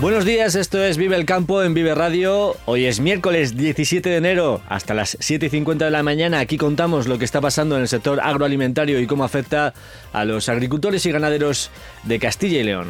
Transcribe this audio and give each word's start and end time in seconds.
Buenos 0.00 0.24
días, 0.24 0.54
esto 0.54 0.80
es 0.80 0.96
Vive 0.96 1.16
el 1.16 1.24
Campo 1.24 1.60
en 1.60 1.74
Vive 1.74 1.92
Radio. 1.92 2.56
Hoy 2.66 2.84
es 2.84 3.00
miércoles 3.00 3.56
17 3.56 4.08
de 4.08 4.16
enero, 4.16 4.60
hasta 4.68 4.94
las 4.94 5.16
7 5.18 5.46
y 5.46 5.48
50 5.50 5.86
de 5.86 5.90
la 5.90 6.04
mañana. 6.04 6.38
Aquí 6.38 6.56
contamos 6.56 7.08
lo 7.08 7.18
que 7.18 7.24
está 7.24 7.40
pasando 7.40 7.74
en 7.74 7.82
el 7.82 7.88
sector 7.88 8.20
agroalimentario 8.20 9.00
y 9.00 9.08
cómo 9.08 9.24
afecta 9.24 9.74
a 10.12 10.24
los 10.24 10.48
agricultores 10.48 11.04
y 11.04 11.10
ganaderos 11.10 11.72
de 12.04 12.20
Castilla 12.20 12.60
y 12.60 12.62
León. 12.62 12.88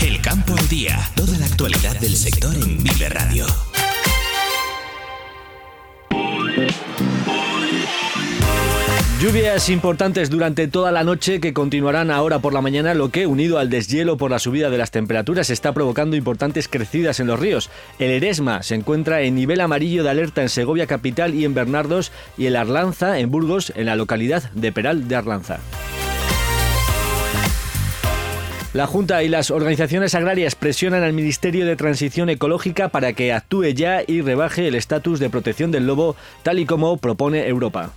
El 0.00 0.20
Campo 0.20 0.54
al 0.56 0.68
Día, 0.68 0.96
toda 1.16 1.36
la 1.36 1.46
actualidad 1.46 1.98
del 1.98 2.14
sector 2.14 2.54
en 2.54 2.84
Vive 2.84 3.08
Radio. 3.08 3.46
Lluvias 9.20 9.68
importantes 9.68 10.30
durante 10.30 10.66
toda 10.66 10.90
la 10.92 11.04
noche 11.04 11.40
que 11.40 11.52
continuarán 11.52 12.10
ahora 12.10 12.38
por 12.38 12.54
la 12.54 12.62
mañana, 12.62 12.94
lo 12.94 13.10
que, 13.10 13.26
unido 13.26 13.58
al 13.58 13.68
deshielo 13.68 14.16
por 14.16 14.30
la 14.30 14.38
subida 14.38 14.70
de 14.70 14.78
las 14.78 14.92
temperaturas, 14.92 15.50
está 15.50 15.74
provocando 15.74 16.16
importantes 16.16 16.68
crecidas 16.68 17.20
en 17.20 17.26
los 17.26 17.38
ríos. 17.38 17.68
El 17.98 18.12
Eresma 18.12 18.62
se 18.62 18.76
encuentra 18.76 19.20
en 19.20 19.34
nivel 19.34 19.60
amarillo 19.60 20.02
de 20.02 20.08
alerta 20.08 20.40
en 20.40 20.48
Segovia 20.48 20.86
capital 20.86 21.34
y 21.34 21.44
en 21.44 21.52
Bernardos, 21.52 22.12
y 22.38 22.46
el 22.46 22.56
Arlanza 22.56 23.18
en 23.18 23.30
Burgos, 23.30 23.74
en 23.76 23.84
la 23.84 23.94
localidad 23.94 24.50
de 24.52 24.72
Peral 24.72 25.06
de 25.06 25.16
Arlanza. 25.16 25.58
La 28.72 28.86
Junta 28.86 29.22
y 29.22 29.28
las 29.28 29.50
organizaciones 29.50 30.14
agrarias 30.14 30.54
presionan 30.54 31.02
al 31.02 31.12
Ministerio 31.12 31.66
de 31.66 31.76
Transición 31.76 32.30
Ecológica 32.30 32.88
para 32.88 33.12
que 33.12 33.34
actúe 33.34 33.74
ya 33.74 34.02
y 34.06 34.22
rebaje 34.22 34.66
el 34.66 34.76
estatus 34.76 35.20
de 35.20 35.28
protección 35.28 35.70
del 35.70 35.86
lobo, 35.86 36.16
tal 36.42 36.58
y 36.58 36.64
como 36.64 36.96
propone 36.96 37.46
Europa. 37.46 37.92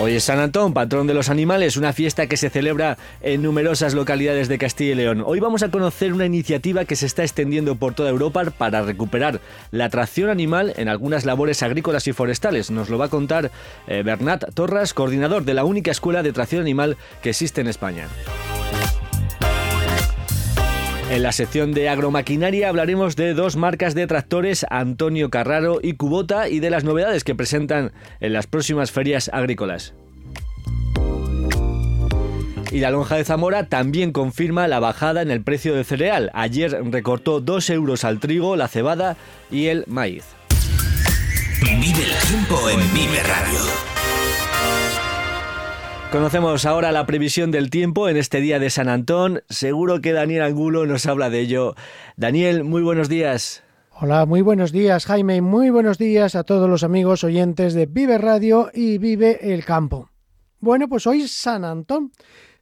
Hoy 0.00 0.14
es 0.14 0.22
San 0.22 0.38
Antón, 0.38 0.74
patrón 0.74 1.08
de 1.08 1.14
los 1.14 1.28
animales, 1.28 1.76
una 1.76 1.92
fiesta 1.92 2.28
que 2.28 2.36
se 2.36 2.50
celebra 2.50 2.96
en 3.20 3.42
numerosas 3.42 3.94
localidades 3.94 4.46
de 4.46 4.56
Castilla 4.56 4.92
y 4.92 4.94
León. 4.94 5.24
Hoy 5.26 5.40
vamos 5.40 5.64
a 5.64 5.72
conocer 5.72 6.12
una 6.12 6.24
iniciativa 6.24 6.84
que 6.84 6.94
se 6.94 7.04
está 7.04 7.24
extendiendo 7.24 7.74
por 7.74 7.94
toda 7.94 8.10
Europa 8.10 8.44
para 8.56 8.82
recuperar 8.82 9.40
la 9.72 9.86
atracción 9.86 10.30
animal 10.30 10.72
en 10.76 10.88
algunas 10.88 11.24
labores 11.24 11.64
agrícolas 11.64 12.06
y 12.06 12.12
forestales. 12.12 12.70
Nos 12.70 12.90
lo 12.90 12.98
va 12.98 13.06
a 13.06 13.10
contar 13.10 13.50
eh, 13.88 14.04
Bernat 14.04 14.54
Torras, 14.54 14.94
coordinador 14.94 15.44
de 15.44 15.54
la 15.54 15.64
única 15.64 15.90
escuela 15.90 16.22
de 16.22 16.32
tracción 16.32 16.62
animal 16.62 16.96
que 17.20 17.30
existe 17.30 17.60
en 17.60 17.66
España. 17.66 18.06
En 21.10 21.22
la 21.22 21.32
sección 21.32 21.72
de 21.72 21.88
agromaquinaria 21.88 22.68
hablaremos 22.68 23.16
de 23.16 23.32
dos 23.32 23.56
marcas 23.56 23.94
de 23.94 24.06
tractores, 24.06 24.66
Antonio 24.68 25.30
Carraro 25.30 25.80
y 25.82 25.94
Cubota, 25.94 26.50
y 26.50 26.60
de 26.60 26.68
las 26.68 26.84
novedades 26.84 27.24
que 27.24 27.34
presentan 27.34 27.92
en 28.20 28.34
las 28.34 28.46
próximas 28.46 28.92
ferias 28.92 29.30
agrícolas. 29.32 29.94
Y 32.70 32.80
la 32.80 32.90
lonja 32.90 33.16
de 33.16 33.24
Zamora 33.24 33.68
también 33.70 34.12
confirma 34.12 34.68
la 34.68 34.80
bajada 34.80 35.22
en 35.22 35.30
el 35.30 35.42
precio 35.42 35.74
del 35.74 35.86
cereal. 35.86 36.30
Ayer 36.34 36.78
recortó 36.90 37.40
2 37.40 37.70
euros 37.70 38.04
al 38.04 38.20
trigo, 38.20 38.56
la 38.56 38.68
cebada 38.68 39.16
y 39.50 39.68
el 39.68 39.84
maíz. 39.86 40.24
Vive 41.62 42.04
el 42.04 42.28
tiempo 42.28 42.68
en 42.68 42.80
Vive 42.92 43.22
Radio. 43.22 43.97
Conocemos 46.10 46.64
ahora 46.64 46.90
la 46.90 47.04
previsión 47.04 47.50
del 47.50 47.68
tiempo 47.68 48.08
en 48.08 48.16
este 48.16 48.40
día 48.40 48.58
de 48.58 48.70
San 48.70 48.88
Antón. 48.88 49.42
Seguro 49.50 50.00
que 50.00 50.12
Daniel 50.12 50.42
Angulo 50.42 50.86
nos 50.86 51.04
habla 51.04 51.28
de 51.28 51.40
ello. 51.40 51.74
Daniel, 52.16 52.64
muy 52.64 52.80
buenos 52.80 53.10
días. 53.10 53.62
Hola, 54.00 54.24
muy 54.24 54.40
buenos 54.40 54.72
días 54.72 55.04
Jaime, 55.04 55.42
muy 55.42 55.68
buenos 55.68 55.98
días 55.98 56.34
a 56.34 56.44
todos 56.44 56.70
los 56.70 56.82
amigos 56.82 57.24
oyentes 57.24 57.74
de 57.74 57.84
Vive 57.86 58.16
Radio 58.16 58.70
y 58.72 58.96
Vive 58.96 59.52
el 59.52 59.66
Campo. 59.66 60.08
Bueno, 60.60 60.88
pues 60.88 61.06
hoy 61.06 61.28
San 61.28 61.64
Antón. 61.64 62.10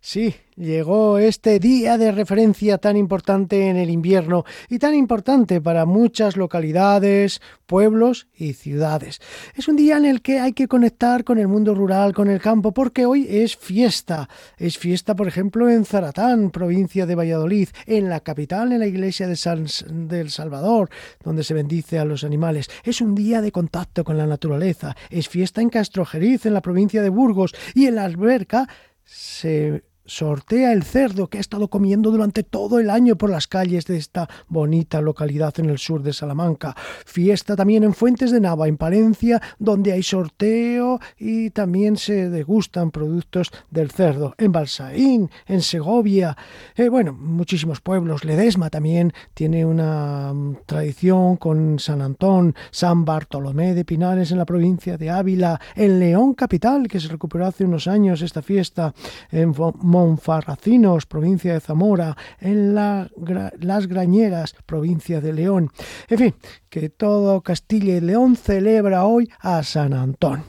Sí, 0.09 0.37
llegó 0.55 1.19
este 1.19 1.59
día 1.59 1.99
de 1.99 2.13
referencia 2.13 2.79
tan 2.79 2.97
importante 2.97 3.67
en 3.67 3.77
el 3.77 3.91
invierno 3.91 4.45
y 4.69 4.79
tan 4.79 4.95
importante 4.95 5.61
para 5.61 5.85
muchas 5.85 6.37
localidades, 6.37 7.41
pueblos 7.67 8.29
y 8.33 8.53
ciudades. 8.53 9.21
Es 9.57 9.67
un 9.67 9.75
día 9.75 9.97
en 9.97 10.05
el 10.05 10.23
que 10.23 10.39
hay 10.39 10.53
que 10.53 10.69
conectar 10.69 11.25
con 11.25 11.39
el 11.39 11.49
mundo 11.49 11.75
rural, 11.75 12.15
con 12.15 12.31
el 12.31 12.41
campo, 12.41 12.71
porque 12.71 13.05
hoy 13.05 13.27
es 13.29 13.57
fiesta. 13.57 14.29
Es 14.59 14.79
fiesta, 14.79 15.17
por 15.17 15.27
ejemplo, 15.27 15.69
en 15.69 15.85
Zaratán, 15.85 16.51
provincia 16.53 17.05
de 17.05 17.17
Valladolid, 17.17 17.71
en 17.85 18.09
la 18.09 18.21
capital, 18.21 18.71
en 18.71 18.79
la 18.79 18.87
iglesia 18.87 19.27
de 19.27 19.35
San 19.35 19.67
del 20.09 20.31
Salvador, 20.31 20.89
donde 21.25 21.43
se 21.43 21.53
bendice 21.53 21.99
a 21.99 22.05
los 22.05 22.23
animales. 22.23 22.71
Es 22.85 23.01
un 23.01 23.17
día 23.17 23.41
de 23.41 23.51
contacto 23.51 24.05
con 24.05 24.17
la 24.17 24.27
naturaleza. 24.29 24.97
Es 25.11 25.29
fiesta 25.29 25.63
en 25.63 25.69
Castrojeriz, 25.69 26.47
en 26.47 26.55
la 26.55 26.63
provincia 26.63 27.03
de 27.03 27.09
Burgos, 27.09 27.57
y 27.75 27.87
en 27.87 27.97
la 27.97 28.05
alberca 28.05 28.69
se 29.07 29.83
sortea 30.07 30.73
el 30.73 30.83
cerdo 30.83 31.29
que 31.29 31.39
ha 31.39 31.41
estado 31.41 31.69
comiendo 31.69 32.11
durante 32.11 32.43
todo 32.43 32.79
el 32.79 32.91
año 32.91 33.17
por 33.17 33.31
las 33.31 33.47
calles 33.47 33.87
de 33.87 33.97
esta 33.97 34.29
bonita 34.49 35.01
localidad 35.01 35.55
en 35.59 35.71
el 35.71 35.79
sur 35.79 36.03
de 36.03 36.13
Salamanca. 36.13 36.75
Fiesta 37.05 37.57
también 37.57 37.85
en 37.85 37.95
Fuentes 37.95 38.31
de 38.31 38.41
Nava, 38.41 38.69
en 38.69 38.77
Palencia, 38.77 39.41
donde 39.59 39.93
hay 39.93 40.03
sorteo 40.03 41.01
y 41.19 41.51
también 41.51 41.97
se 41.97 42.31
degustan 42.31 42.91
productos 42.91 43.51
del 43.71 43.91
cerdo. 43.91 44.35
En 44.39 44.53
Balsaín, 44.53 45.31
en 45.47 45.63
Segovia, 45.63 46.37
eh, 46.77 46.89
bueno, 46.89 47.13
muchísimos 47.13 47.81
pueblos. 47.81 48.25
Ledesma 48.25 48.71
también 48.71 49.13
tiene 49.35 49.65
una 49.65 50.33
mm, 50.33 50.59
tradición 50.67 51.37
con 51.37 51.79
San 51.79 52.03
Antón, 52.03 52.55
San 52.71 53.05
Bartolomé 53.05 53.75
de 53.75 53.85
Pinares 53.85 54.31
en 54.31 54.39
la 54.39 54.47
provincia 54.47 54.97
de 54.97 55.11
Ávila, 55.11 55.61
en 55.75 55.99
León 55.99 56.35
capital, 56.35 56.89
que 56.89 57.01
se 57.01 57.09
recuperó 57.09 57.47
hace 57.47 57.65
unos 57.65 57.87
años 57.87 58.23
esta 58.23 58.43
fiesta, 58.43 58.95
en 59.31 59.53
Monfarracinos, 59.97 61.07
provincia 61.07 61.55
de 61.55 61.61
Zamora, 61.61 62.15
en 62.39 62.75
Las 62.75 63.87
Grañeras, 63.87 64.55
provincia 64.67 65.23
de 65.23 65.33
León. 65.33 65.71
En 66.09 66.19
fin, 66.19 66.35
que 66.69 66.91
todo 66.91 67.41
Castilla 67.41 67.97
y 67.97 68.01
León 68.01 68.37
celebra 68.37 69.07
hoy 69.07 69.31
a 69.41 69.63
San 69.63 69.95
Antón. 69.95 70.45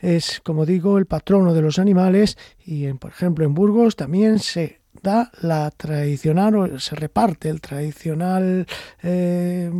Es, 0.00 0.40
como 0.40 0.66
digo, 0.66 0.98
el 0.98 1.06
patrono 1.06 1.54
de 1.54 1.62
los 1.62 1.78
animales 1.78 2.36
y, 2.66 2.92
por 2.94 3.12
ejemplo, 3.12 3.44
en 3.44 3.54
Burgos 3.54 3.94
también 3.94 4.40
se 4.40 4.80
da 5.00 5.30
la 5.42 5.70
tradicional 5.70 6.56
o 6.56 6.80
se 6.80 6.96
reparte 6.96 7.48
el 7.50 7.60
tradicional 7.60 8.66
eh, 9.00 9.70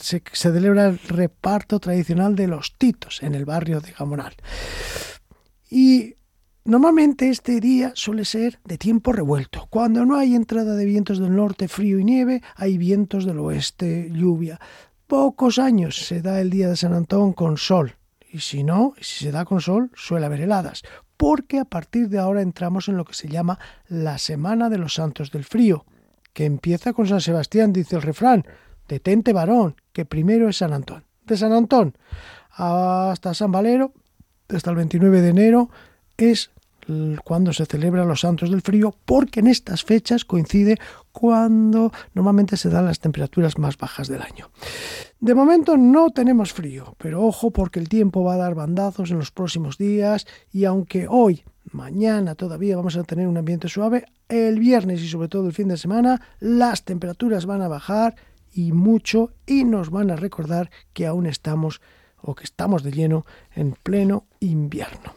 se, 0.00 0.20
se, 0.32 0.52
celebra 0.52 0.86
el 0.86 0.98
reparto 0.98 1.78
tradicional 1.78 2.34
de 2.34 2.48
los 2.48 2.74
titos 2.76 3.22
en 3.22 3.36
el 3.36 3.44
barrio 3.44 3.80
de 3.80 3.92
Gamonal 3.92 4.34
y 5.70 6.16
Normalmente 6.66 7.28
este 7.28 7.60
día 7.60 7.92
suele 7.94 8.24
ser 8.24 8.58
de 8.64 8.78
tiempo 8.78 9.12
revuelto. 9.12 9.66
Cuando 9.68 10.06
no 10.06 10.16
hay 10.16 10.34
entrada 10.34 10.74
de 10.74 10.86
vientos 10.86 11.18
del 11.18 11.36
norte, 11.36 11.68
frío 11.68 11.98
y 11.98 12.04
nieve, 12.04 12.40
hay 12.56 12.78
vientos 12.78 13.26
del 13.26 13.38
oeste, 13.40 14.08
lluvia. 14.10 14.58
Pocos 15.06 15.58
años 15.58 16.06
se 16.06 16.22
da 16.22 16.40
el 16.40 16.48
día 16.48 16.70
de 16.70 16.76
San 16.76 16.94
Antón 16.94 17.34
con 17.34 17.58
sol. 17.58 17.96
Y 18.32 18.40
si 18.40 18.64
no, 18.64 18.94
si 18.98 19.26
se 19.26 19.30
da 19.30 19.44
con 19.44 19.60
sol, 19.60 19.90
suele 19.94 20.24
haber 20.24 20.40
heladas. 20.40 20.82
Porque 21.18 21.58
a 21.60 21.66
partir 21.66 22.08
de 22.08 22.18
ahora 22.18 22.40
entramos 22.40 22.88
en 22.88 22.96
lo 22.96 23.04
que 23.04 23.12
se 23.12 23.28
llama 23.28 23.58
la 23.86 24.16
Semana 24.16 24.70
de 24.70 24.78
los 24.78 24.94
Santos 24.94 25.30
del 25.30 25.44
Frío, 25.44 25.84
que 26.32 26.46
empieza 26.46 26.94
con 26.94 27.06
San 27.06 27.20
Sebastián, 27.20 27.74
dice 27.74 27.96
el 27.96 28.02
refrán. 28.02 28.42
Detente 28.88 29.34
varón, 29.34 29.76
que 29.92 30.06
primero 30.06 30.48
es 30.48 30.56
San 30.56 30.72
Antón. 30.72 31.04
De 31.26 31.36
San 31.36 31.52
Antón 31.52 31.94
hasta 32.56 33.34
San 33.34 33.52
Valero, 33.52 33.92
hasta 34.48 34.70
el 34.70 34.76
29 34.76 35.20
de 35.20 35.28
enero, 35.28 35.70
es 36.16 36.50
cuando 37.24 37.52
se 37.52 37.66
celebran 37.66 38.08
los 38.08 38.20
santos 38.20 38.50
del 38.50 38.62
frío, 38.62 38.94
porque 39.04 39.40
en 39.40 39.46
estas 39.46 39.84
fechas 39.84 40.24
coincide 40.24 40.78
cuando 41.12 41.92
normalmente 42.12 42.56
se 42.56 42.68
dan 42.68 42.86
las 42.86 43.00
temperaturas 43.00 43.58
más 43.58 43.76
bajas 43.76 44.08
del 44.08 44.22
año. 44.22 44.50
De 45.20 45.34
momento 45.34 45.76
no 45.76 46.10
tenemos 46.10 46.52
frío, 46.52 46.96
pero 46.98 47.24
ojo 47.24 47.50
porque 47.50 47.80
el 47.80 47.88
tiempo 47.88 48.24
va 48.24 48.34
a 48.34 48.38
dar 48.38 48.54
bandazos 48.54 49.10
en 49.10 49.18
los 49.18 49.30
próximos 49.30 49.78
días 49.78 50.26
y 50.52 50.64
aunque 50.64 51.06
hoy, 51.08 51.44
mañana 51.72 52.34
todavía 52.34 52.76
vamos 52.76 52.96
a 52.96 53.04
tener 53.04 53.26
un 53.28 53.36
ambiente 53.36 53.68
suave, 53.68 54.04
el 54.28 54.58
viernes 54.58 55.02
y 55.02 55.08
sobre 55.08 55.28
todo 55.28 55.46
el 55.46 55.52
fin 55.52 55.68
de 55.68 55.76
semana 55.76 56.20
las 56.40 56.84
temperaturas 56.84 57.46
van 57.46 57.62
a 57.62 57.68
bajar 57.68 58.16
y 58.52 58.72
mucho 58.72 59.32
y 59.46 59.64
nos 59.64 59.90
van 59.90 60.10
a 60.10 60.16
recordar 60.16 60.70
que 60.92 61.06
aún 61.06 61.26
estamos 61.26 61.80
o 62.20 62.34
que 62.34 62.44
estamos 62.44 62.82
de 62.82 62.92
lleno 62.92 63.26
en 63.54 63.72
pleno 63.82 64.26
invierno. 64.40 65.14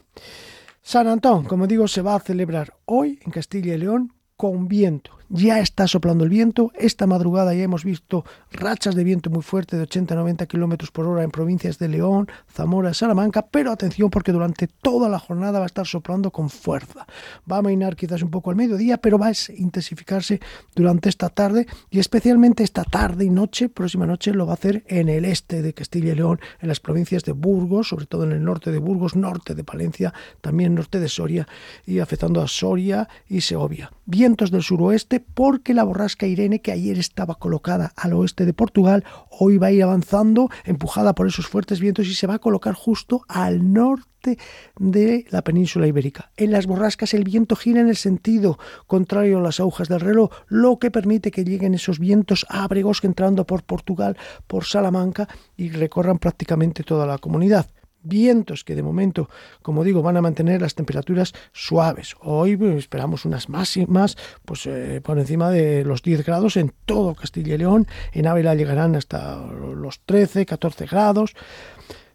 San 0.88 1.06
Antón, 1.10 1.44
como 1.44 1.68
digo, 1.68 1.86
se 1.90 2.02
va 2.02 2.16
a 2.16 2.20
celebrar 2.22 2.74
hoy 2.86 3.20
en 3.26 3.34
Castilla 3.34 3.76
y 3.76 3.78
León 3.78 4.14
con 4.38 4.70
viento 4.70 5.17
ya 5.30 5.60
está 5.60 5.88
soplando 5.88 6.24
el 6.24 6.30
viento. 6.30 6.72
Esta 6.76 7.08
madrugada 7.08 7.54
ya 7.54 7.64
hemos 7.64 7.84
visto 7.84 8.26
rachas 8.52 8.96
de 8.96 9.04
viento 9.04 9.30
muy 9.30 9.42
fuerte 9.42 9.78
de 9.78 9.88
80-90 9.88 10.48
kilómetros 10.48 10.92
por 10.92 11.08
hora 11.08 11.24
en 11.24 11.32
provincias 11.32 11.80
de 11.80 11.88
León, 11.88 12.28
Zamora, 12.52 12.94
Salamanca, 12.94 13.46
pero 13.46 13.72
atención 13.72 14.10
porque 14.10 14.32
durante 14.32 14.68
toda 14.68 15.10
la 15.10 15.20
jornada 15.20 15.60
va 15.60 15.66
a 15.66 15.68
estar 15.68 15.86
soplando 15.86 16.32
con 16.32 16.50
fuerza. 16.50 17.06
Va 17.52 17.58
a 17.58 17.62
mainar 17.62 17.96
quizás 17.96 18.22
un 18.22 18.30
poco 18.30 18.50
al 18.50 18.56
mediodía, 18.56 18.98
pero 18.98 19.18
va 19.18 19.28
a 19.28 19.34
intensificarse 19.56 20.40
durante 20.76 21.10
esta 21.10 21.30
tarde 21.30 21.68
y 21.90 22.00
especialmente 22.00 22.64
esta 22.64 22.84
tarde 22.84 23.26
y 23.26 23.30
noche, 23.30 23.70
próxima 23.70 24.06
noche, 24.06 24.34
lo 24.34 24.46
va 24.46 24.54
a 24.54 24.56
hacer 24.56 24.84
en 24.88 25.10
el 25.10 25.26
este 25.26 25.62
de 25.62 25.74
Castilla 25.74 26.14
y 26.14 26.16
León, 26.16 26.40
en 26.62 26.68
las 26.68 26.80
provincias 26.80 27.24
de 27.24 27.34
Burgos, 27.34 27.90
sobre 27.90 28.06
todo 28.06 28.24
en 28.24 28.32
el 28.32 28.44
norte 28.44 28.72
de 28.72 28.80
Burgos, 28.80 29.16
norte 29.16 29.56
de 29.56 29.64
Palencia, 29.64 30.14
también 30.42 30.76
norte 30.76 31.00
de 31.00 31.10
Soria 31.10 31.48
y 31.86 32.00
afectando 32.00 32.42
a 32.42 32.48
Soria 32.48 33.08
y 33.28 33.42
Segovia. 33.42 33.92
Vientos 34.06 34.52
del 34.52 34.64
suroeste 34.64 35.17
porque 35.20 35.74
la 35.74 35.84
borrasca 35.84 36.28
Irene, 36.28 36.62
que 36.62 36.72
ayer 36.72 36.98
estaba 36.98 37.36
colocada 37.36 37.94
al 37.96 38.14
oeste 38.14 38.46
de 38.46 38.54
Portugal, 38.54 39.04
hoy 39.30 39.58
va 39.58 39.68
a 39.68 39.72
ir 39.72 39.84
avanzando, 39.84 40.50
empujada 40.66 41.14
por 41.14 41.28
esos 41.28 41.48
fuertes 41.48 41.80
vientos 41.80 42.08
y 42.08 42.14
se 42.14 42.28
va 42.28 42.36
a 42.36 42.40
colocar 42.40 42.74
justo 42.74 43.22
al 43.28 43.74
norte 43.74 44.38
de 44.78 45.26
la 45.30 45.44
península 45.44 45.88
ibérica. 45.88 46.32
En 46.38 46.52
las 46.52 46.66
borrascas 46.66 47.14
el 47.14 47.24
viento 47.24 47.56
gira 47.56 47.82
en 47.82 47.90
el 47.90 47.96
sentido 47.96 48.58
contrario 48.86 49.40
a 49.40 49.42
las 49.42 49.60
agujas 49.60 49.88
del 49.88 50.02
reloj, 50.02 50.32
lo 50.48 50.80
que 50.80 50.92
permite 50.92 51.32
que 51.32 51.44
lleguen 51.44 51.74
esos 51.74 52.00
vientos 52.00 52.46
ábregos 52.50 53.04
entrando 53.04 53.46
por 53.46 53.64
Portugal, 53.64 54.18
por 54.48 54.66
Salamanca 54.66 55.28
y 55.56 55.70
recorran 55.70 56.20
prácticamente 56.20 56.84
toda 56.84 57.06
la 57.06 57.18
comunidad 57.18 57.68
vientos 58.04 58.64
que 58.64 58.76
de 58.76 58.84
momento, 58.84 59.30
como 59.62 59.84
digo, 59.84 60.02
van 60.02 60.18
a 60.18 60.22
mantener 60.22 60.62
las 60.62 60.76
temperaturas 60.76 61.34
suaves. 61.52 62.16
Hoy 62.22 62.58
pues, 62.58 62.76
esperamos 62.78 63.26
unas 63.26 63.50
máximas 63.50 64.18
pues, 64.46 64.66
eh, 64.66 65.02
por 65.04 65.20
encima 65.20 65.50
de 65.50 65.84
los 65.84 66.02
10 66.02 66.26
grados 66.26 66.58
en 66.58 66.74
todo 66.86 67.16
Castilla 67.16 67.56
y 67.56 67.58
León. 67.58 67.88
En 68.12 68.28
Ávila 68.28 68.56
llegarán 68.56 68.96
hasta 68.96 69.38
los 69.48 70.02
13, 70.06 70.46
14 70.46 70.86
grados. 70.86 71.34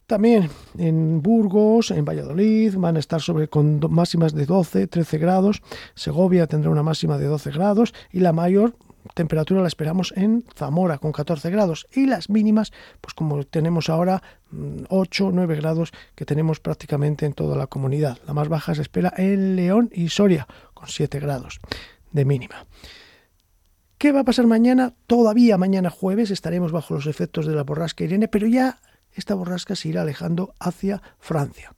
También 0.06 0.50
en 0.76 1.22
Burgos, 1.22 1.90
en 1.90 2.04
Valladolid, 2.04 2.74
van 2.76 2.96
a 2.96 2.98
estar 2.98 3.20
sobre 3.20 3.48
con 3.48 3.80
máximas 3.90 4.34
de 4.34 4.46
12, 4.46 4.86
13 4.86 5.18
grados. 5.18 5.62
Segovia 5.94 6.46
tendrá 6.46 6.70
una 6.70 6.82
máxima 6.82 7.16
de 7.18 7.26
12 7.26 7.50
grados 7.50 7.94
y 8.10 8.20
la 8.20 8.32
mayor 8.32 8.74
temperatura 9.14 9.60
la 9.60 9.68
esperamos 9.68 10.12
en 10.16 10.44
Zamora 10.54 10.98
con 10.98 11.12
14 11.12 11.50
grados 11.50 11.86
y 11.92 12.06
las 12.06 12.30
mínimas, 12.30 12.72
pues 13.00 13.14
como 13.14 13.44
tenemos 13.44 13.88
ahora 13.88 14.22
8 14.88 15.26
mm, 15.26 15.34
9 15.34 15.56
grados 15.56 15.92
que 16.14 16.24
tenemos 16.24 16.60
prácticamente 16.60 17.26
en 17.26 17.32
toda 17.32 17.56
la 17.56 17.66
comunidad. 17.66 18.18
La 18.26 18.34
más 18.34 18.48
baja 18.48 18.74
se 18.74 18.82
espera 18.82 19.12
en 19.16 19.56
León 19.56 19.90
y 19.92 20.08
Soria 20.08 20.46
con 20.74 20.88
7 20.88 21.20
grados 21.20 21.60
de 22.10 22.24
mínima. 22.24 22.66
¿Qué 23.98 24.10
va 24.10 24.20
a 24.20 24.24
pasar 24.24 24.46
mañana? 24.46 24.94
Todavía 25.06 25.56
mañana 25.58 25.88
jueves 25.88 26.30
estaremos 26.30 26.72
bajo 26.72 26.94
los 26.94 27.06
efectos 27.06 27.46
de 27.46 27.54
la 27.54 27.62
borrasca 27.62 28.04
Irene, 28.04 28.26
pero 28.26 28.46
ya 28.48 28.80
esta 29.12 29.34
borrasca 29.34 29.76
se 29.76 29.90
irá 29.90 30.02
alejando 30.02 30.54
hacia 30.58 31.02
Francia. 31.18 31.72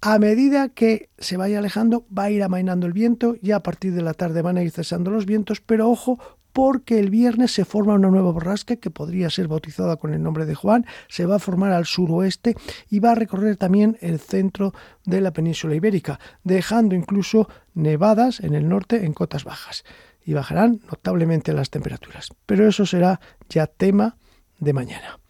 A 0.00 0.18
medida 0.18 0.68
que 0.68 1.10
se 1.18 1.36
vaya 1.36 1.58
alejando, 1.58 2.06
va 2.16 2.24
a 2.24 2.30
ir 2.30 2.42
amainando 2.42 2.86
el 2.86 2.92
viento, 2.92 3.34
ya 3.42 3.56
a 3.56 3.62
partir 3.62 3.92
de 3.94 4.02
la 4.02 4.14
tarde 4.14 4.42
van 4.42 4.56
a 4.56 4.62
ir 4.62 4.70
cesando 4.70 5.10
los 5.10 5.26
vientos, 5.26 5.60
pero 5.60 5.90
ojo, 5.90 6.20
porque 6.58 6.98
el 6.98 7.08
viernes 7.08 7.52
se 7.52 7.64
forma 7.64 7.94
una 7.94 8.08
nueva 8.08 8.32
borrasca 8.32 8.74
que 8.74 8.90
podría 8.90 9.30
ser 9.30 9.46
bautizada 9.46 9.94
con 9.94 10.12
el 10.12 10.20
nombre 10.20 10.44
de 10.44 10.56
Juan, 10.56 10.86
se 11.06 11.24
va 11.24 11.36
a 11.36 11.38
formar 11.38 11.70
al 11.70 11.86
suroeste 11.86 12.56
y 12.90 12.98
va 12.98 13.12
a 13.12 13.14
recorrer 13.14 13.56
también 13.56 13.96
el 14.00 14.18
centro 14.18 14.74
de 15.04 15.20
la 15.20 15.30
península 15.30 15.76
ibérica, 15.76 16.18
dejando 16.42 16.96
incluso 16.96 17.48
nevadas 17.74 18.40
en 18.40 18.56
el 18.56 18.68
norte 18.68 19.06
en 19.06 19.12
cotas 19.12 19.44
bajas. 19.44 19.84
Y 20.24 20.32
bajarán 20.32 20.80
notablemente 20.90 21.52
las 21.52 21.70
temperaturas. 21.70 22.30
Pero 22.44 22.66
eso 22.66 22.84
será 22.86 23.20
ya 23.48 23.68
tema 23.68 24.16
de 24.58 24.72
mañana. 24.72 25.20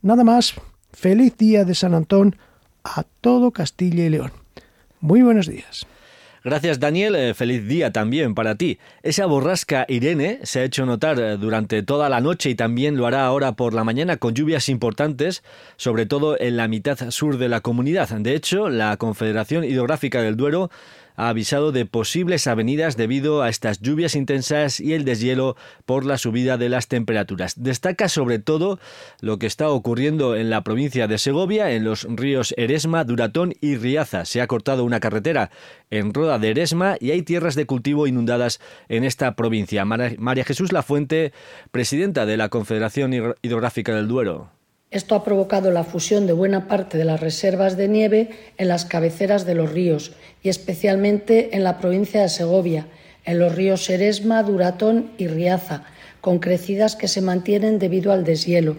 Nada 0.00 0.24
más, 0.24 0.54
feliz 0.90 1.36
día 1.36 1.64
de 1.64 1.76
San 1.76 1.94
Antón 1.94 2.34
a 2.82 3.04
todo 3.20 3.52
Castilla 3.52 4.04
y 4.04 4.08
León. 4.08 4.32
Muy 4.98 5.22
buenos 5.22 5.46
días. 5.46 5.86
Gracias 6.44 6.80
Daniel, 6.80 7.14
eh, 7.14 7.34
feliz 7.34 7.68
día 7.68 7.92
también 7.92 8.34
para 8.34 8.56
ti. 8.56 8.80
Esa 9.04 9.26
borrasca 9.26 9.86
Irene 9.88 10.40
se 10.42 10.58
ha 10.58 10.64
hecho 10.64 10.84
notar 10.84 11.20
eh, 11.20 11.36
durante 11.36 11.84
toda 11.84 12.08
la 12.08 12.20
noche 12.20 12.50
y 12.50 12.56
también 12.56 12.96
lo 12.96 13.06
hará 13.06 13.24
ahora 13.26 13.52
por 13.52 13.74
la 13.74 13.84
mañana 13.84 14.16
con 14.16 14.34
lluvias 14.34 14.68
importantes, 14.68 15.44
sobre 15.76 16.04
todo 16.04 16.36
en 16.40 16.56
la 16.56 16.66
mitad 16.66 16.98
sur 17.10 17.38
de 17.38 17.48
la 17.48 17.60
comunidad. 17.60 18.08
De 18.08 18.34
hecho, 18.34 18.68
la 18.68 18.96
Confederación 18.96 19.62
Hidrográfica 19.62 20.20
del 20.20 20.36
Duero 20.36 20.68
ha 21.16 21.28
avisado 21.28 21.72
de 21.72 21.86
posibles 21.86 22.46
avenidas 22.46 22.96
debido 22.96 23.42
a 23.42 23.48
estas 23.48 23.80
lluvias 23.80 24.14
intensas 24.14 24.80
y 24.80 24.94
el 24.94 25.04
deshielo 25.04 25.56
por 25.84 26.04
la 26.04 26.18
subida 26.18 26.56
de 26.56 26.68
las 26.68 26.88
temperaturas. 26.88 27.62
Destaca 27.62 28.08
sobre 28.08 28.38
todo 28.38 28.78
lo 29.20 29.38
que 29.38 29.46
está 29.46 29.68
ocurriendo 29.68 30.36
en 30.36 30.50
la 30.50 30.62
provincia 30.64 31.08
de 31.08 31.18
Segovia, 31.18 31.72
en 31.72 31.84
los 31.84 32.04
ríos 32.08 32.54
Eresma, 32.56 33.04
Duratón 33.04 33.54
y 33.60 33.76
Riaza. 33.76 34.24
Se 34.24 34.40
ha 34.40 34.46
cortado 34.46 34.84
una 34.84 35.00
carretera 35.00 35.50
en 35.90 36.14
Roda 36.14 36.38
de 36.38 36.50
Eresma 36.50 36.96
y 37.00 37.10
hay 37.10 37.22
tierras 37.22 37.54
de 37.54 37.66
cultivo 37.66 38.06
inundadas 38.06 38.60
en 38.88 39.04
esta 39.04 39.34
provincia. 39.36 39.84
María 39.84 40.44
Jesús 40.44 40.72
Lafuente, 40.72 41.32
presidenta 41.70 42.26
de 42.26 42.36
la 42.36 42.48
Confederación 42.48 43.12
Hidrográfica 43.42 43.94
del 43.94 44.08
Duero. 44.08 44.61
Esto 44.92 45.14
ha 45.14 45.24
provocado 45.24 45.70
la 45.70 45.84
fusión 45.84 46.26
de 46.26 46.34
buena 46.34 46.68
parte 46.68 46.98
de 46.98 47.06
las 47.06 47.18
reservas 47.18 47.78
de 47.78 47.88
nieve 47.88 48.28
en 48.58 48.68
las 48.68 48.84
cabeceras 48.84 49.46
de 49.46 49.54
los 49.54 49.72
ríos 49.72 50.12
y 50.42 50.50
especialmente 50.50 51.56
en 51.56 51.64
la 51.64 51.78
provincia 51.78 52.20
de 52.20 52.28
Segovia, 52.28 52.88
en 53.24 53.38
los 53.38 53.54
ríos 53.54 53.88
Eresma, 53.88 54.42
Duratón 54.42 55.12
y 55.16 55.28
Riaza, 55.28 55.84
con 56.20 56.40
crecidas 56.40 56.94
que 56.94 57.08
se 57.08 57.22
mantienen 57.22 57.78
debido 57.78 58.12
al 58.12 58.22
deshielo. 58.22 58.76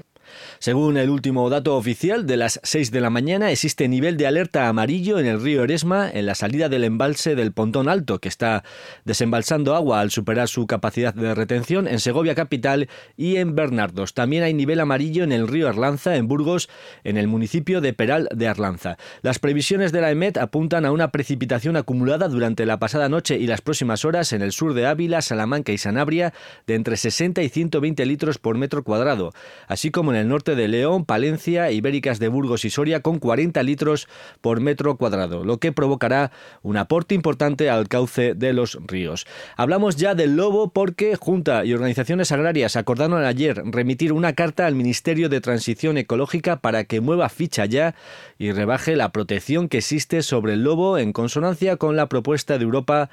Según 0.64 0.96
el 0.96 1.10
último 1.10 1.50
dato 1.50 1.76
oficial, 1.76 2.26
de 2.26 2.38
las 2.38 2.62
6 2.64 2.90
de 2.92 3.02
la 3.02 3.10
mañana 3.10 3.52
existe 3.52 3.90
nivel 3.90 4.16
de 4.16 4.28
alerta 4.28 4.70
amarillo 4.70 5.20
en 5.20 5.26
el 5.26 5.42
río 5.42 5.62
Eresma 5.62 6.10
en 6.10 6.26
la 6.26 6.36
salida 6.36 6.70
del 6.70 6.86
embalse 6.86 7.36
del 7.36 7.52
Pontón 7.52 7.90
Alto, 7.90 8.20
que 8.20 8.30
está 8.30 8.64
desembalsando 9.04 9.76
agua 9.76 10.00
al 10.00 10.10
superar 10.10 10.48
su 10.48 10.66
capacidad 10.66 11.14
de 11.14 11.36
retención 11.36 11.86
en 11.86 12.00
Segovia 12.00 12.34
capital 12.34 12.88
y 13.18 13.36
en 13.36 13.56
Bernardos. 13.56 14.14
También 14.14 14.44
hay 14.44 14.54
nivel 14.54 14.80
amarillo 14.80 15.26
en 15.26 15.34
el 15.34 15.50
río 15.50 15.68
Arlanza, 15.68 16.16
en 16.16 16.30
Burgos, 16.30 16.70
en 17.04 17.18
el 17.18 17.28
municipio 17.28 17.82
de 17.82 17.92
Peral 17.92 18.30
de 18.34 18.48
Arlanza. 18.48 18.96
Las 19.22 19.40
previsiones 19.40 19.92
de 19.92 20.00
la 20.00 20.12
EMET 20.12 20.38
apuntan 20.38 20.86
a 20.86 20.94
una 20.94 21.12
precipitación 21.12 21.76
acumulada 21.76 22.30
durante 22.30 22.66
la 22.66 22.80
pasada 22.80 23.10
noche 23.10 23.38
y 23.38 23.48
las 23.48 23.60
próximas 23.60 24.06
horas 24.06 24.32
en 24.32 24.42
el 24.42 24.54
sur 24.54 24.74
de 24.74 24.86
Ávila, 24.86 25.22
Salamanca 25.22 25.74
y 25.74 25.78
Sanabria 25.78 26.34
de 26.68 26.76
entre 26.76 26.96
60 26.96 27.42
y 27.42 27.50
120 27.50 28.06
litros 28.06 28.38
por 28.38 28.58
metro 28.58 28.86
cuadrado, 28.86 29.34
así 29.68 29.92
como 29.92 30.14
en 30.14 30.20
el 30.20 30.30
norte 30.30 30.53
de 30.56 30.68
León, 30.68 31.06
Palencia, 31.06 31.72
Ibéricas 31.72 32.20
de 32.20 32.28
Burgos 32.28 32.66
y 32.66 32.70
Soria 32.70 33.02
con 33.02 33.20
40 33.20 33.62
litros 33.64 34.08
por 34.42 34.62
metro 34.62 34.98
cuadrado, 34.98 35.44
lo 35.44 35.60
que 35.60 35.72
provocará 35.72 36.32
un 36.62 36.78
aporte 36.78 37.16
importante 37.16 37.70
al 37.70 37.88
cauce 37.88 38.34
de 38.34 38.54
los 38.54 38.78
ríos. 38.88 39.26
Hablamos 39.58 39.96
ya 39.96 40.16
del 40.16 40.36
lobo 40.36 40.72
porque 40.72 41.16
Junta 41.16 41.66
y 41.66 41.74
organizaciones 41.74 42.32
agrarias 42.32 42.76
acordaron 42.76 43.24
ayer 43.24 43.62
remitir 43.66 44.14
una 44.14 44.34
carta 44.34 44.66
al 44.66 44.76
Ministerio 44.76 45.30
de 45.30 45.42
Transición 45.42 45.98
Ecológica 45.98 46.58
para 46.58 46.84
que 46.84 47.02
mueva 47.02 47.30
ficha 47.30 47.66
ya 47.66 47.96
y 48.38 48.52
rebaje 48.52 48.96
la 48.96 49.12
protección 49.12 49.70
que 49.70 49.80
existe 49.80 50.22
sobre 50.22 50.54
el 50.54 50.64
lobo 50.64 50.98
en 50.98 51.14
consonancia 51.14 51.78
con 51.78 51.96
la 51.96 52.10
propuesta 52.10 52.58
de 52.58 52.64
Europa 52.64 53.10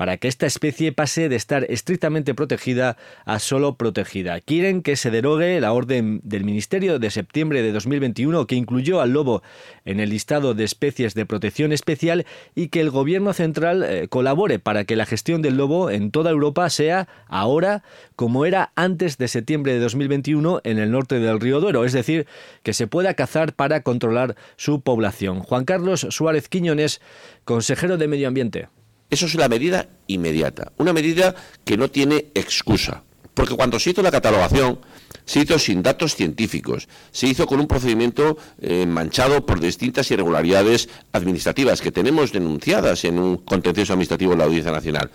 para 0.00 0.16
que 0.16 0.28
esta 0.28 0.46
especie 0.46 0.92
pase 0.92 1.28
de 1.28 1.36
estar 1.36 1.66
estrictamente 1.68 2.34
protegida 2.34 2.96
a 3.26 3.38
solo 3.38 3.74
protegida. 3.74 4.40
Quieren 4.40 4.80
que 4.80 4.96
se 4.96 5.10
derogue 5.10 5.60
la 5.60 5.74
orden 5.74 6.22
del 6.24 6.42
Ministerio 6.42 6.98
de 6.98 7.10
septiembre 7.10 7.60
de 7.60 7.70
2021 7.70 8.46
que 8.46 8.54
incluyó 8.54 9.02
al 9.02 9.10
lobo 9.12 9.42
en 9.84 10.00
el 10.00 10.08
listado 10.08 10.54
de 10.54 10.64
especies 10.64 11.12
de 11.12 11.26
protección 11.26 11.70
especial 11.70 12.24
y 12.54 12.68
que 12.68 12.80
el 12.80 12.88
gobierno 12.88 13.34
central 13.34 13.82
eh, 13.82 14.08
colabore 14.08 14.58
para 14.58 14.84
que 14.84 14.96
la 14.96 15.04
gestión 15.04 15.42
del 15.42 15.58
lobo 15.58 15.90
en 15.90 16.12
toda 16.12 16.30
Europa 16.30 16.70
sea 16.70 17.06
ahora 17.28 17.82
como 18.16 18.46
era 18.46 18.72
antes 18.76 19.18
de 19.18 19.28
septiembre 19.28 19.74
de 19.74 19.80
2021 19.80 20.62
en 20.64 20.78
el 20.78 20.92
norte 20.92 21.18
del 21.18 21.40
río 21.40 21.60
Duero, 21.60 21.84
es 21.84 21.92
decir, 21.92 22.26
que 22.62 22.72
se 22.72 22.86
pueda 22.86 23.12
cazar 23.12 23.52
para 23.52 23.82
controlar 23.82 24.34
su 24.56 24.80
población. 24.80 25.40
Juan 25.40 25.66
Carlos 25.66 26.06
Suárez 26.08 26.48
Quiñones, 26.48 27.02
consejero 27.44 27.98
de 27.98 28.08
Medio 28.08 28.28
Ambiente. 28.28 28.68
Eso 29.10 29.26
es 29.26 29.34
una 29.34 29.48
medida 29.48 29.88
inmediata, 30.06 30.72
una 30.76 30.92
medida 30.92 31.34
que 31.64 31.76
no 31.76 31.90
tiene 31.90 32.26
excusa. 32.34 33.02
Porque 33.34 33.54
cuando 33.54 33.78
se 33.78 33.90
hizo 33.90 34.02
la 34.02 34.10
catalogación, 34.10 34.80
se 35.24 35.40
hizo 35.40 35.58
sin 35.58 35.82
datos 35.82 36.14
científicos, 36.14 36.88
se 37.10 37.26
hizo 37.26 37.46
con 37.46 37.60
un 37.60 37.66
procedimiento 37.66 38.36
eh, 38.60 38.86
manchado 38.86 39.46
por 39.46 39.60
distintas 39.60 40.10
irregularidades 40.10 40.88
administrativas 41.12 41.80
que 41.80 41.92
tenemos 41.92 42.32
denunciadas 42.32 43.04
en 43.04 43.18
un 43.18 43.38
contencioso 43.38 43.92
administrativo 43.92 44.32
de 44.32 44.38
la 44.38 44.44
Audiencia 44.44 44.72
Nacional, 44.72 45.10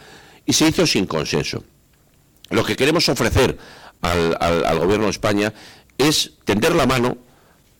y 0.45 0.53
se 0.53 0.67
hizo 0.67 0.87
sin 0.87 1.05
consenso. 1.05 1.63
Lo 2.49 2.63
que 2.63 2.75
queremos 2.75 3.09
ofrecer 3.09 3.57
al, 4.01 4.37
al 4.39 4.79
Gobierno 4.79 5.05
de 5.05 5.11
España 5.11 5.53
es 5.97 6.33
tender 6.45 6.75
la 6.75 6.85
mano 6.85 7.17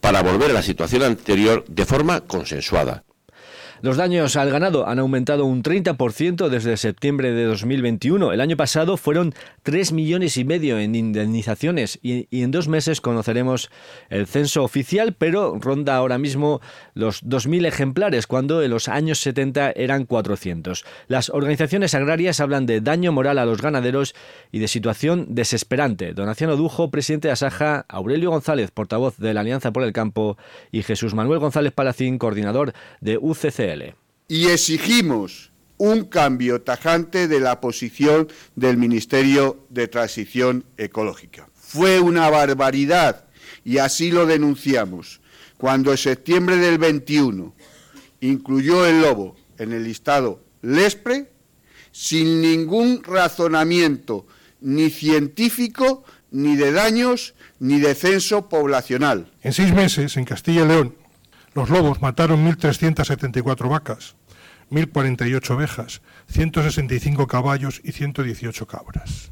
para 0.01 0.22
volver 0.22 0.51
a 0.51 0.55
la 0.55 0.62
situación 0.62 1.03
anterior 1.03 1.65
de 1.67 1.86
forma 1.86 2.22
consensuada. 2.22 3.05
Los 3.86 3.98
daños 3.98 4.36
al 4.36 4.50
ganado 4.50 4.88
han 4.88 4.98
aumentado 4.98 5.46
un 5.46 5.62
30% 5.62 6.50
desde 6.50 6.75
septiembre 6.75 7.34
de 7.34 7.44
2021. 7.44 8.34
El 8.34 8.42
año 8.42 8.58
pasado 8.58 8.98
fueron 8.98 9.36
3 9.62 9.92
millones 9.92 10.38
y 10.38 10.44
medio 10.44 10.80
en 10.80 10.96
indemnizaciones 10.96 12.00
y, 12.01 12.25
en 12.32 12.50
dos 12.50 12.68
meses 12.68 13.00
conoceremos 13.00 13.70
el 14.10 14.25
censo 14.25 14.63
oficial, 14.63 15.13
pero 15.13 15.60
ronda 15.60 15.98
ahora 15.98 16.18
mismo 16.18 16.62
los 16.96 17.24
2.000 17.24 17.68
ejemplares, 17.68 18.25
cuando 18.25 18.63
en 18.63 18.72
los 18.72 18.88
años 18.88 19.20
70 19.20 19.74
eran 19.75 20.06
400. 20.06 20.84
Las 21.08 21.30
organizaciones 21.30 21.94
agrarias 21.94 22.39
hablan 22.39 22.65
de 22.65 22.82
daño 22.82 23.12
moral 23.12 23.38
a 23.38 23.46
los 23.46 23.62
ganaderos 23.62 24.15
y 24.51 24.58
de 24.58 24.68
situación 24.68 25.27
desesperante. 25.36 26.15
Donación 26.15 26.50
Odujo, 26.50 26.89
presidente 26.89 27.27
de 27.27 27.34
Asaja, 27.34 27.86
Aurelio 27.88 28.32
González, 28.32 28.72
portavoz 28.72 29.20
de 29.20 29.36
la 29.36 29.42
Alianza 29.42 29.72
por 29.72 29.84
el 29.84 29.94
Campo, 29.94 30.39
y 30.72 30.82
Jesús 30.82 31.13
Manuel 31.13 31.38
González 31.38 31.72
Palacín, 31.72 32.18
coordinador 32.18 32.74
de 33.00 33.20
Y 34.27 34.48
exigimos 34.48 35.51
un 35.77 36.05
cambio 36.05 36.62
tajante 36.62 37.27
de 37.27 37.39
la 37.39 37.60
posición 37.60 38.27
del 38.55 38.77
Ministerio 38.77 39.65
de 39.70 39.88
Transición 39.88 40.65
Ecológica. 40.77 41.50
Fue 41.53 42.00
una 42.00 42.29
barbaridad 42.29 43.25
y 43.63 43.79
así 43.79 44.12
lo 44.12 44.25
denunciamos 44.25 45.22
cuando 45.58 45.91
en 45.91 45.98
septiembre 45.98 46.58
del 46.58 46.77
21 46.77 47.53
incluyó 48.22 48.86
el 48.86 49.01
lobo 49.01 49.36
en 49.58 49.74
el 49.74 49.84
listado 49.84 50.41
LESPRE 50.62 51.32
sin 51.91 52.41
ningún 52.41 53.03
razonamiento 53.03 54.27
ni 54.62 54.89
científico, 54.89 56.03
ni 56.32 56.55
de 56.55 56.72
daños, 56.72 57.36
ni 57.60 57.79
de 57.79 57.96
censo 57.96 58.50
poblacional. 58.50 59.32
En 59.44 59.53
seis 59.53 59.74
meses, 59.74 60.17
en 60.17 60.25
Castilla 60.25 60.63
y 60.63 60.67
León, 60.67 60.96
los 61.56 61.70
lobos 61.70 62.02
mataron 62.02 62.46
1.374 62.46 63.70
vacas, 63.70 64.16
1.048 64.72 65.50
ovejas, 65.52 66.02
165 66.28 67.28
caballos 67.28 67.82
y 67.84 67.94
118 67.94 68.68
cabras. 68.68 69.32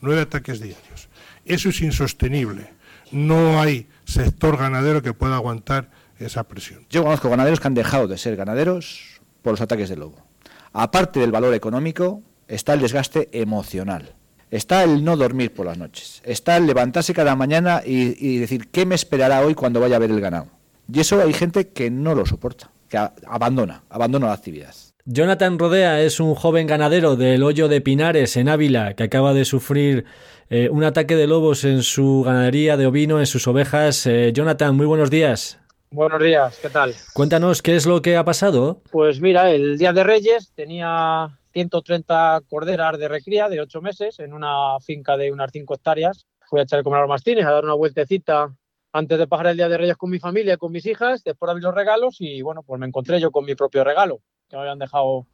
Nueve 0.00 0.22
ataques 0.22 0.60
diarios. 0.60 1.08
Eso 1.44 1.68
es 1.68 1.80
insostenible. 1.80 2.74
No 3.12 3.60
hay 3.60 3.86
sector 4.04 4.56
ganadero 4.56 5.00
que 5.00 5.14
pueda 5.14 5.36
aguantar 5.36 5.90
esa 6.18 6.42
presión. 6.44 6.86
Yo 6.90 7.04
conozco 7.04 7.30
ganaderos 7.30 7.60
que 7.60 7.68
han 7.68 7.74
dejado 7.74 8.08
de 8.08 8.18
ser 8.18 8.34
ganaderos 8.34 9.20
por 9.42 9.52
los 9.52 9.60
ataques 9.60 9.88
del 9.88 10.00
lobo. 10.00 10.26
Aparte 10.72 11.20
del 11.20 11.30
valor 11.30 11.54
económico, 11.54 12.20
está 12.48 12.74
el 12.74 12.80
desgaste 12.80 13.28
emocional. 13.32 14.14
Está 14.50 14.82
el 14.82 15.04
no 15.04 15.16
dormir 15.16 15.54
por 15.54 15.66
las 15.66 15.78
noches. 15.78 16.20
Está 16.24 16.56
el 16.56 16.66
levantarse 16.66 17.14
cada 17.14 17.36
mañana 17.36 17.82
y, 17.84 18.16
y 18.18 18.38
decir, 18.38 18.68
¿qué 18.70 18.84
me 18.86 18.96
esperará 18.96 19.40
hoy 19.40 19.54
cuando 19.54 19.78
vaya 19.78 19.96
a 19.96 20.00
ver 20.00 20.10
el 20.10 20.20
ganado? 20.20 20.48
Y 20.92 21.00
eso 21.00 21.20
hay 21.20 21.32
gente 21.32 21.68
que 21.68 21.90
no 21.90 22.14
lo 22.14 22.26
soporta, 22.26 22.70
que 22.88 22.98
abandona, 23.26 23.84
abandona 23.88 24.26
la 24.28 24.34
actividad. 24.34 24.74
Jonathan 25.06 25.58
Rodea 25.58 26.00
es 26.00 26.18
un 26.18 26.34
joven 26.34 26.66
ganadero 26.66 27.16
del 27.16 27.42
Hoyo 27.42 27.68
de 27.68 27.82
Pinares 27.82 28.36
en 28.38 28.48
Ávila 28.48 28.94
que 28.94 29.02
acaba 29.02 29.34
de 29.34 29.44
sufrir 29.44 30.06
eh, 30.48 30.68
un 30.70 30.82
ataque 30.82 31.14
de 31.14 31.26
lobos 31.26 31.64
en 31.64 31.82
su 31.82 32.22
ganadería 32.24 32.76
de 32.76 32.86
ovino, 32.86 33.20
en 33.20 33.26
sus 33.26 33.46
ovejas. 33.46 34.06
Eh, 34.06 34.32
Jonathan, 34.32 34.74
muy 34.74 34.86
buenos 34.86 35.10
días. 35.10 35.58
Buenos 35.90 36.22
días, 36.22 36.58
¿qué 36.60 36.70
tal? 36.70 36.94
Cuéntanos 37.12 37.62
qué 37.62 37.76
es 37.76 37.86
lo 37.86 38.02
que 38.02 38.16
ha 38.16 38.24
pasado. 38.24 38.82
Pues 38.90 39.20
mira, 39.20 39.50
el 39.50 39.78
día 39.78 39.92
de 39.92 40.04
Reyes 40.04 40.52
tenía 40.54 41.38
130 41.52 42.40
corderas 42.48 42.98
de 42.98 43.06
recría 43.06 43.48
de 43.48 43.60
8 43.60 43.80
meses 43.80 44.18
en 44.18 44.32
una 44.32 44.80
finca 44.80 45.16
de 45.16 45.30
unas 45.30 45.50
5 45.52 45.74
hectáreas. 45.74 46.26
Fui 46.48 46.60
a 46.60 46.64
echar 46.64 46.82
con 46.82 46.98
los 46.98 47.08
mastines 47.08 47.44
a 47.44 47.52
dar 47.52 47.64
una 47.64 47.74
vueltecita 47.74 48.54
antes 48.94 49.18
de 49.18 49.26
pasar 49.26 49.48
el 49.48 49.56
Día 49.56 49.68
de 49.68 49.76
Reyes 49.76 49.96
con 49.96 50.08
mi 50.08 50.20
familia, 50.20 50.56
con 50.56 50.70
mis 50.70 50.86
hijas, 50.86 51.24
después 51.24 51.48
de 51.48 51.50
abrir 51.50 51.64
los 51.64 51.74
regalos 51.74 52.16
y 52.20 52.42
bueno, 52.42 52.62
pues 52.62 52.78
me 52.78 52.86
encontré 52.86 53.20
yo 53.20 53.32
con 53.32 53.44
mi 53.44 53.56
propio 53.56 53.82
regalo, 53.82 54.20
que 54.48 54.56
me 54.56 54.62
habían 54.62 54.78
dejado 54.78 55.26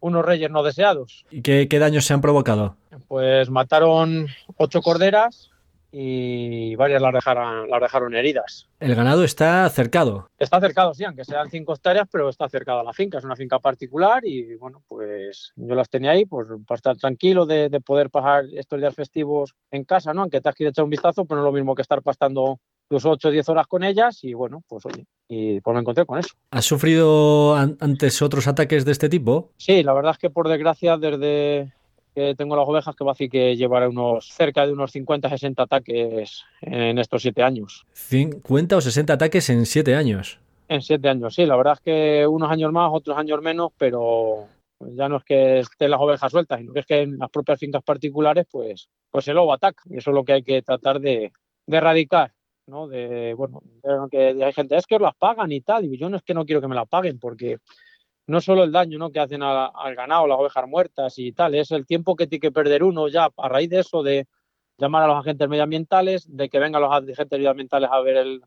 unos 0.00 0.24
reyes 0.24 0.50
no 0.50 0.62
deseados. 0.62 1.26
¿Y 1.30 1.42
qué, 1.42 1.68
daños 1.78 2.06
se 2.06 2.14
han 2.14 2.22
provocado? 2.22 2.76
Pues 3.06 3.50
mataron 3.50 4.28
ocho 4.56 4.80
corderas 4.80 5.50
y 5.92 6.74
varias 6.76 7.02
las 7.02 7.12
dejaron, 7.12 7.68
las 7.68 7.80
dejaron 7.82 8.14
heridas. 8.14 8.68
¿El 8.80 8.94
ganado 8.94 9.22
está 9.22 9.68
cercado? 9.68 10.30
Está 10.38 10.58
cercado, 10.58 10.94
sí, 10.94 11.04
aunque 11.04 11.26
sean 11.26 11.50
cinco 11.50 11.74
hectáreas, 11.74 12.08
pero 12.10 12.30
está 12.30 12.48
cercado 12.48 12.80
a 12.80 12.84
la 12.84 12.94
finca, 12.94 13.18
es 13.18 13.24
una 13.24 13.36
finca 13.36 13.58
particular 13.58 14.24
y 14.24 14.54
bueno, 14.56 14.82
pues 14.88 15.52
yo 15.56 15.74
las 15.74 15.90
tenía 15.90 16.12
ahí 16.12 16.24
pues 16.24 16.48
para 16.66 16.76
estar 16.76 16.96
tranquilo 16.96 17.44
de, 17.44 17.68
poder 17.84 18.08
pasar 18.08 18.46
estos 18.54 18.80
días 18.80 18.94
festivos 18.94 19.54
en 19.70 19.84
casa, 19.84 20.14
¿no? 20.14 20.22
Aunque 20.22 20.40
te 20.40 20.48
has 20.48 20.54
querido 20.54 20.70
echar 20.70 20.84
un 20.84 20.90
vistazo, 20.90 21.26
pero 21.26 21.42
no 21.42 21.46
es 21.46 21.52
lo 21.52 21.56
mismo 21.56 21.74
que 21.74 21.82
estar 21.82 22.00
pastando 22.00 22.60
tus 22.88 23.04
8 23.04 23.28
o 23.28 23.30
10 23.30 23.48
horas 23.48 23.66
con 23.66 23.82
ellas 23.84 24.22
y 24.22 24.34
bueno, 24.34 24.62
pues 24.68 24.84
oye, 24.86 25.06
y 25.28 25.60
pues 25.60 25.74
me 25.74 25.80
encontré 25.80 26.04
con 26.06 26.18
eso. 26.18 26.34
¿Has 26.50 26.64
sufrido 26.64 27.56
antes 27.56 28.22
otros 28.22 28.46
ataques 28.46 28.84
de 28.84 28.92
este 28.92 29.08
tipo? 29.08 29.50
Sí, 29.56 29.82
la 29.82 29.92
verdad 29.92 30.12
es 30.12 30.18
que 30.18 30.30
por 30.30 30.48
desgracia 30.48 30.96
desde 30.96 31.72
que 32.14 32.34
tengo 32.36 32.56
las 32.56 32.68
ovejas 32.68 32.94
que 32.94 33.04
va 33.04 33.10
a 33.10 33.14
decir 33.14 33.30
que 33.30 33.56
llevaré 33.56 33.88
unos 33.88 34.28
cerca 34.28 34.66
de 34.66 34.72
unos 34.72 34.92
50 34.92 35.28
60 35.28 35.62
ataques 35.62 36.44
en 36.60 36.98
estos 36.98 37.22
7 37.22 37.42
años. 37.42 37.84
50 37.92 38.76
o 38.76 38.80
60 38.80 39.12
ataques 39.12 39.50
en 39.50 39.66
7 39.66 39.96
años. 39.96 40.38
En 40.68 40.80
7 40.80 41.08
años, 41.08 41.34
sí, 41.34 41.44
la 41.44 41.56
verdad 41.56 41.74
es 41.74 41.80
que 41.80 42.26
unos 42.26 42.50
años 42.50 42.72
más, 42.72 42.90
otros 42.92 43.18
años 43.18 43.42
menos, 43.42 43.72
pero 43.76 44.46
ya 44.80 45.08
no 45.08 45.16
es 45.16 45.24
que 45.24 45.58
estén 45.60 45.90
las 45.90 46.00
ovejas 46.00 46.30
sueltas, 46.30 46.60
sino 46.60 46.72
que 46.72 46.80
es 46.80 46.86
que 46.86 47.02
en 47.02 47.18
las 47.18 47.30
propias 47.30 47.58
fincas 47.58 47.82
particulares, 47.82 48.46
pues, 48.50 48.88
pues 49.10 49.28
el 49.28 49.34
lobo 49.34 49.52
ataca. 49.52 49.82
Y 49.86 49.98
eso 49.98 50.10
es 50.10 50.14
lo 50.14 50.24
que 50.24 50.34
hay 50.34 50.42
que 50.42 50.62
tratar 50.62 51.00
de, 51.00 51.32
de 51.66 51.76
erradicar. 51.76 52.32
¿No? 52.66 52.88
De, 52.88 53.34
bueno, 53.34 53.60
que 54.10 54.42
hay 54.42 54.52
gente, 54.52 54.76
es 54.76 54.86
que 54.86 54.98
las 54.98 55.14
pagan 55.14 55.52
y 55.52 55.60
tal, 55.60 55.84
y 55.84 55.98
yo 55.98 56.08
no 56.08 56.16
es 56.16 56.22
que 56.22 56.34
no 56.34 56.44
quiero 56.44 56.60
que 56.60 56.68
me 56.68 56.74
la 56.74 56.86
paguen, 56.86 57.18
porque 57.18 57.58
no 58.26 58.40
solo 58.40 58.64
el 58.64 58.72
daño 58.72 58.98
¿no? 58.98 59.10
que 59.10 59.20
hacen 59.20 59.42
al 59.42 59.94
ganado, 59.94 60.26
las 60.26 60.38
ovejas 60.38 60.66
muertas 60.66 61.18
y 61.18 61.32
tal, 61.32 61.54
es 61.54 61.70
el 61.70 61.86
tiempo 61.86 62.16
que 62.16 62.26
tiene 62.26 62.40
que 62.40 62.52
perder 62.52 62.82
uno 62.82 63.08
ya 63.08 63.28
a 63.36 63.48
raíz 63.48 63.70
de 63.70 63.80
eso, 63.80 64.02
de 64.02 64.26
llamar 64.78 65.02
a 65.02 65.06
los 65.08 65.18
agentes 65.18 65.48
medioambientales, 65.48 66.26
de 66.28 66.48
que 66.48 66.58
vengan 66.58 66.82
los 66.82 66.92
agentes 66.92 67.28
medioambientales 67.30 67.90
a 67.92 68.00
ver 68.00 68.16
el, 68.16 68.42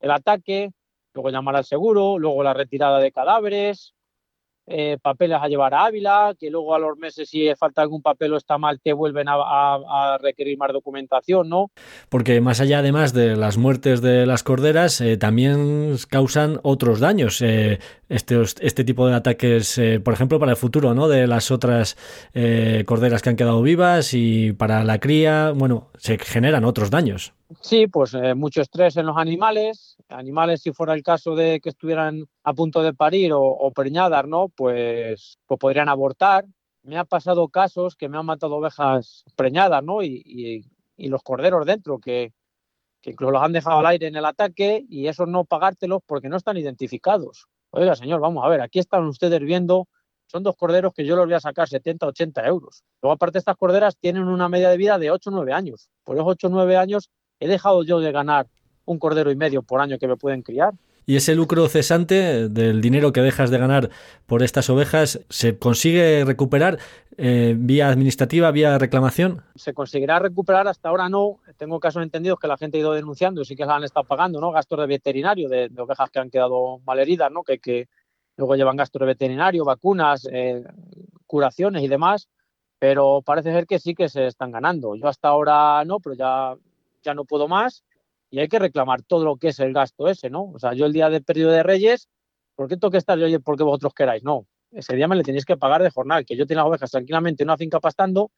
el 0.00 0.10
ataque, 0.10 0.72
luego 1.14 1.30
llamar 1.30 1.56
al 1.56 1.64
seguro, 1.64 2.18
luego 2.18 2.42
la 2.42 2.54
retirada 2.54 2.98
de 2.98 3.12
cadáveres, 3.12 3.94
eh, 4.70 4.98
papeles 5.00 5.38
a 5.40 5.48
llevar 5.48 5.74
a 5.74 5.86
Ávila, 5.86 6.34
que 6.38 6.50
luego 6.50 6.74
a 6.74 6.78
los 6.78 6.96
meses 6.98 7.28
si 7.28 7.48
falta 7.56 7.82
algún 7.82 8.02
papel 8.02 8.32
o 8.32 8.36
está 8.36 8.58
mal 8.58 8.80
te 8.80 8.92
vuelven 8.92 9.26
a, 9.28 10.18
requerir 10.20 10.58
más 10.58 10.72
documentación, 10.72 11.48
¿no? 11.48 11.70
Porque 12.08 12.40
más 12.40 12.60
allá 12.60 12.80
además 12.80 13.12
de 13.12 13.36
las 13.36 13.56
muertes 13.56 14.00
de 14.02 14.26
las 14.26 14.42
corderas, 14.42 15.00
eh, 15.00 15.16
también 15.16 15.96
causan 16.08 16.60
otros 16.62 17.00
daños 17.00 17.40
este, 17.40 17.78
este 18.08 18.84
tipo 18.84 19.06
de 19.06 19.14
ataques, 19.14 19.80
por 20.04 20.14
ejemplo, 20.14 20.38
para 20.38 20.52
el 20.52 20.56
futuro, 20.56 20.94
¿no? 20.94 21.08
De 21.08 21.26
las 21.26 21.50
otras 21.50 21.96
corderas 22.86 23.22
que 23.22 23.30
han 23.30 23.36
quedado 23.36 23.62
vivas 23.62 24.14
y 24.14 24.52
para 24.52 24.84
la 24.84 24.98
cría, 24.98 25.52
bueno, 25.54 25.88
se 25.98 26.18
generan 26.18 26.64
otros 26.64 26.90
daños. 26.90 27.37
Sí, 27.62 27.86
pues 27.86 28.14
mucho 28.36 28.60
estrés 28.60 28.96
en 28.98 29.06
los 29.06 29.16
animales, 29.16 29.96
animales 30.10 30.60
si 30.60 30.72
fuera 30.72 30.92
el 30.92 31.02
caso 31.02 31.34
de 31.34 31.60
que 31.60 31.70
estuvieran 31.70 32.26
a 32.44 32.52
punto 32.52 32.82
de 32.82 32.92
parir 32.92 33.32
o, 33.34 33.72
preñadas, 33.74 34.26
¿no? 34.26 34.48
Pues, 34.50 35.38
pues, 35.46 35.58
podrían 35.58 35.88
abortar. 35.88 36.44
Me 36.82 36.98
ha 36.98 37.04
pasado 37.04 37.48
casos 37.48 37.96
que 37.96 38.08
me 38.08 38.18
han 38.18 38.26
matado 38.26 38.56
ovejas 38.56 39.24
preñadas, 39.34 39.82
¿no? 39.82 40.02
Y, 40.02 40.64
los 40.98 41.22
corderos 41.22 41.64
dentro, 41.64 41.98
que, 41.98 42.32
incluso 43.02 43.30
los 43.30 43.42
han 43.42 43.52
dejado 43.52 43.78
al 43.78 43.86
aire 43.86 44.08
en 44.08 44.16
el 44.16 44.24
ataque 44.26 44.84
y 44.88 45.06
esos 45.06 45.28
no 45.28 45.44
pagártelos 45.44 46.02
porque 46.06 46.28
no 46.28 46.36
están 46.36 46.58
identificados. 46.58 47.46
Oiga, 47.70 47.94
señor, 47.96 48.20
vamos 48.20 48.44
a 48.44 48.48
ver, 48.48 48.60
aquí 48.60 48.78
están 48.78 49.06
ustedes 49.06 49.40
viendo, 49.40 49.88
son 50.26 50.42
dos 50.42 50.56
corderos 50.56 50.92
que 50.92 51.06
yo 51.06 51.16
los 51.16 51.26
voy 51.26 51.34
a 51.34 51.40
sacar 51.40 51.68
70, 51.68 52.06
80 52.06 52.46
euros. 52.46 52.84
Luego, 53.00 53.14
aparte, 53.14 53.38
estas 53.38 53.56
corderas 53.56 53.96
tienen 53.96 54.24
una 54.24 54.48
media 54.48 54.68
de 54.68 54.76
vida 54.76 54.98
de 54.98 55.10
8 55.10 55.30
o 55.30 55.32
9 55.32 55.52
años. 55.52 55.88
Por 56.04 56.16
esos 56.16 56.26
8 56.28 56.48
o 56.48 56.50
9 56.50 56.76
años 56.76 57.10
he 57.40 57.48
dejado 57.48 57.82
yo 57.82 58.00
de 58.00 58.12
ganar 58.12 58.46
un 58.84 58.98
cordero 58.98 59.30
y 59.30 59.36
medio 59.36 59.62
por 59.62 59.80
año 59.80 59.98
que 59.98 60.08
me 60.08 60.16
pueden 60.16 60.42
criar. 60.42 60.74
¿Y 61.08 61.16
ese 61.16 61.34
lucro 61.34 61.66
cesante 61.68 62.50
del 62.50 62.82
dinero 62.82 63.14
que 63.14 63.22
dejas 63.22 63.50
de 63.50 63.56
ganar 63.56 63.88
por 64.26 64.42
estas 64.42 64.68
ovejas 64.68 65.24
se 65.30 65.58
consigue 65.58 66.22
recuperar 66.26 66.78
eh, 67.16 67.54
vía 67.56 67.88
administrativa, 67.88 68.50
vía 68.50 68.76
reclamación? 68.76 69.42
Se 69.54 69.72
conseguirá 69.72 70.18
recuperar, 70.18 70.68
hasta 70.68 70.90
ahora 70.90 71.08
no. 71.08 71.38
Tengo 71.56 71.80
casos 71.80 72.02
entendidos 72.02 72.38
que 72.38 72.46
la 72.46 72.58
gente 72.58 72.76
ha 72.76 72.80
ido 72.80 72.92
denunciando 72.92 73.40
y 73.40 73.46
sí 73.46 73.56
que 73.56 73.64
la 73.64 73.76
han 73.76 73.84
estado 73.84 74.04
pagando, 74.04 74.38
¿no? 74.38 74.52
Gastos 74.52 74.80
de 74.80 74.86
veterinario, 74.86 75.48
de, 75.48 75.70
ovejas 75.78 76.10
que 76.10 76.18
han 76.18 76.28
quedado 76.28 76.80
malheridas, 76.84 77.32
¿no? 77.32 77.42
Que, 77.42 77.58
que 77.58 77.88
luego 78.36 78.56
llevan 78.56 78.76
gastos 78.76 79.00
de 79.00 79.06
veterinario, 79.06 79.64
vacunas, 79.64 80.28
eh, 80.30 80.62
curaciones 81.26 81.82
y 81.82 81.88
demás. 81.88 82.28
Pero 82.78 83.22
parece 83.22 83.50
ser 83.50 83.66
que 83.66 83.78
sí 83.78 83.94
que 83.94 84.10
se 84.10 84.26
están 84.26 84.52
ganando. 84.52 84.94
Yo 84.94 85.08
hasta 85.08 85.28
ahora 85.28 85.82
no, 85.86 86.00
pero 86.00 86.14
ya, 86.14 86.54
ya 87.02 87.14
no 87.14 87.24
puedo 87.24 87.48
más 87.48 87.84
y 88.30 88.40
hay 88.40 88.48
que 88.48 88.58
reclamar 88.58 89.02
todo 89.02 89.24
lo 89.24 89.36
que 89.36 89.48
es 89.48 89.60
el 89.60 89.72
gasto 89.72 90.08
ese, 90.08 90.30
¿no? 90.30 90.50
O 90.52 90.58
sea, 90.58 90.74
yo 90.74 90.86
el 90.86 90.92
día 90.92 91.08
de 91.10 91.20
periodo 91.20 91.52
de 91.52 91.62
Reyes, 91.62 92.08
¿por 92.54 92.68
qué 92.68 92.76
tengo 92.76 92.90
que 92.90 92.98
estar 92.98 93.18
yo 93.18 93.40
porque 93.40 93.62
vosotros 93.62 93.94
queráis? 93.94 94.22
No, 94.22 94.46
ese 94.72 94.94
día 94.94 95.08
me 95.08 95.16
le 95.16 95.22
tenéis 95.22 95.44
que 95.44 95.56
pagar 95.56 95.82
de 95.82 95.90
jornal, 95.90 96.24
que 96.26 96.36
yo 96.36 96.44
las 96.48 96.64
ovejas 96.64 96.90
tranquilamente 96.90 97.42
en 97.42 97.48
una 97.48 97.56
finca 97.56 97.80
pastando 97.80 98.30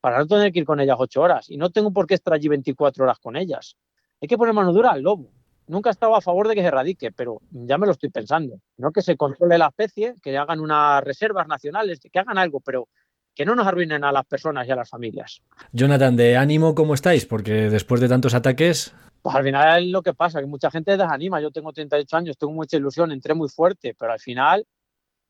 para 0.00 0.18
no 0.18 0.26
tener 0.26 0.52
que 0.52 0.60
ir 0.60 0.64
con 0.64 0.80
ellas 0.80 0.96
ocho 0.98 1.22
horas. 1.22 1.48
Y 1.48 1.56
no 1.56 1.70
tengo 1.70 1.92
por 1.92 2.06
qué 2.06 2.14
estar 2.14 2.34
allí 2.34 2.48
24 2.48 3.04
horas 3.04 3.18
con 3.18 3.36
ellas. 3.36 3.76
Hay 4.20 4.28
que 4.28 4.36
poner 4.36 4.52
mano 4.52 4.72
dura 4.72 4.90
al 4.90 5.02
lobo. 5.02 5.30
Nunca 5.68 5.90
he 5.90 5.92
estado 5.92 6.16
a 6.16 6.20
favor 6.20 6.48
de 6.48 6.54
que 6.54 6.60
se 6.60 6.66
erradique, 6.66 7.12
pero 7.12 7.40
ya 7.50 7.78
me 7.78 7.86
lo 7.86 7.92
estoy 7.92 8.10
pensando. 8.10 8.60
No 8.76 8.90
que 8.90 9.00
se 9.00 9.16
controle 9.16 9.56
la 9.56 9.68
especie, 9.68 10.14
que 10.20 10.36
hagan 10.36 10.60
unas 10.60 11.02
reservas 11.04 11.46
nacionales, 11.46 12.00
que 12.00 12.18
hagan 12.18 12.36
algo, 12.36 12.60
pero 12.60 12.88
que 13.34 13.44
no 13.44 13.54
nos 13.54 13.66
arruinen 13.66 14.04
a 14.04 14.12
las 14.12 14.26
personas 14.26 14.66
y 14.66 14.70
a 14.70 14.76
las 14.76 14.88
familias. 14.88 15.42
Jonathan, 15.72 16.16
de 16.16 16.36
ánimo, 16.36 16.74
¿cómo 16.74 16.94
estáis? 16.94 17.26
Porque 17.26 17.70
después 17.70 18.00
de 18.00 18.08
tantos 18.08 18.34
ataques... 18.34 18.94
Pues 19.22 19.36
al 19.36 19.44
final 19.44 19.84
es 19.84 19.90
lo 19.90 20.02
que 20.02 20.14
pasa, 20.14 20.40
que 20.40 20.46
mucha 20.46 20.70
gente 20.70 20.96
desanima. 20.96 21.40
Yo 21.40 21.50
tengo 21.50 21.72
38 21.72 22.16
años, 22.16 22.36
tengo 22.36 22.52
mucha 22.52 22.76
ilusión, 22.76 23.12
entré 23.12 23.34
muy 23.34 23.48
fuerte, 23.48 23.94
pero 23.96 24.12
al 24.12 24.20
final, 24.20 24.66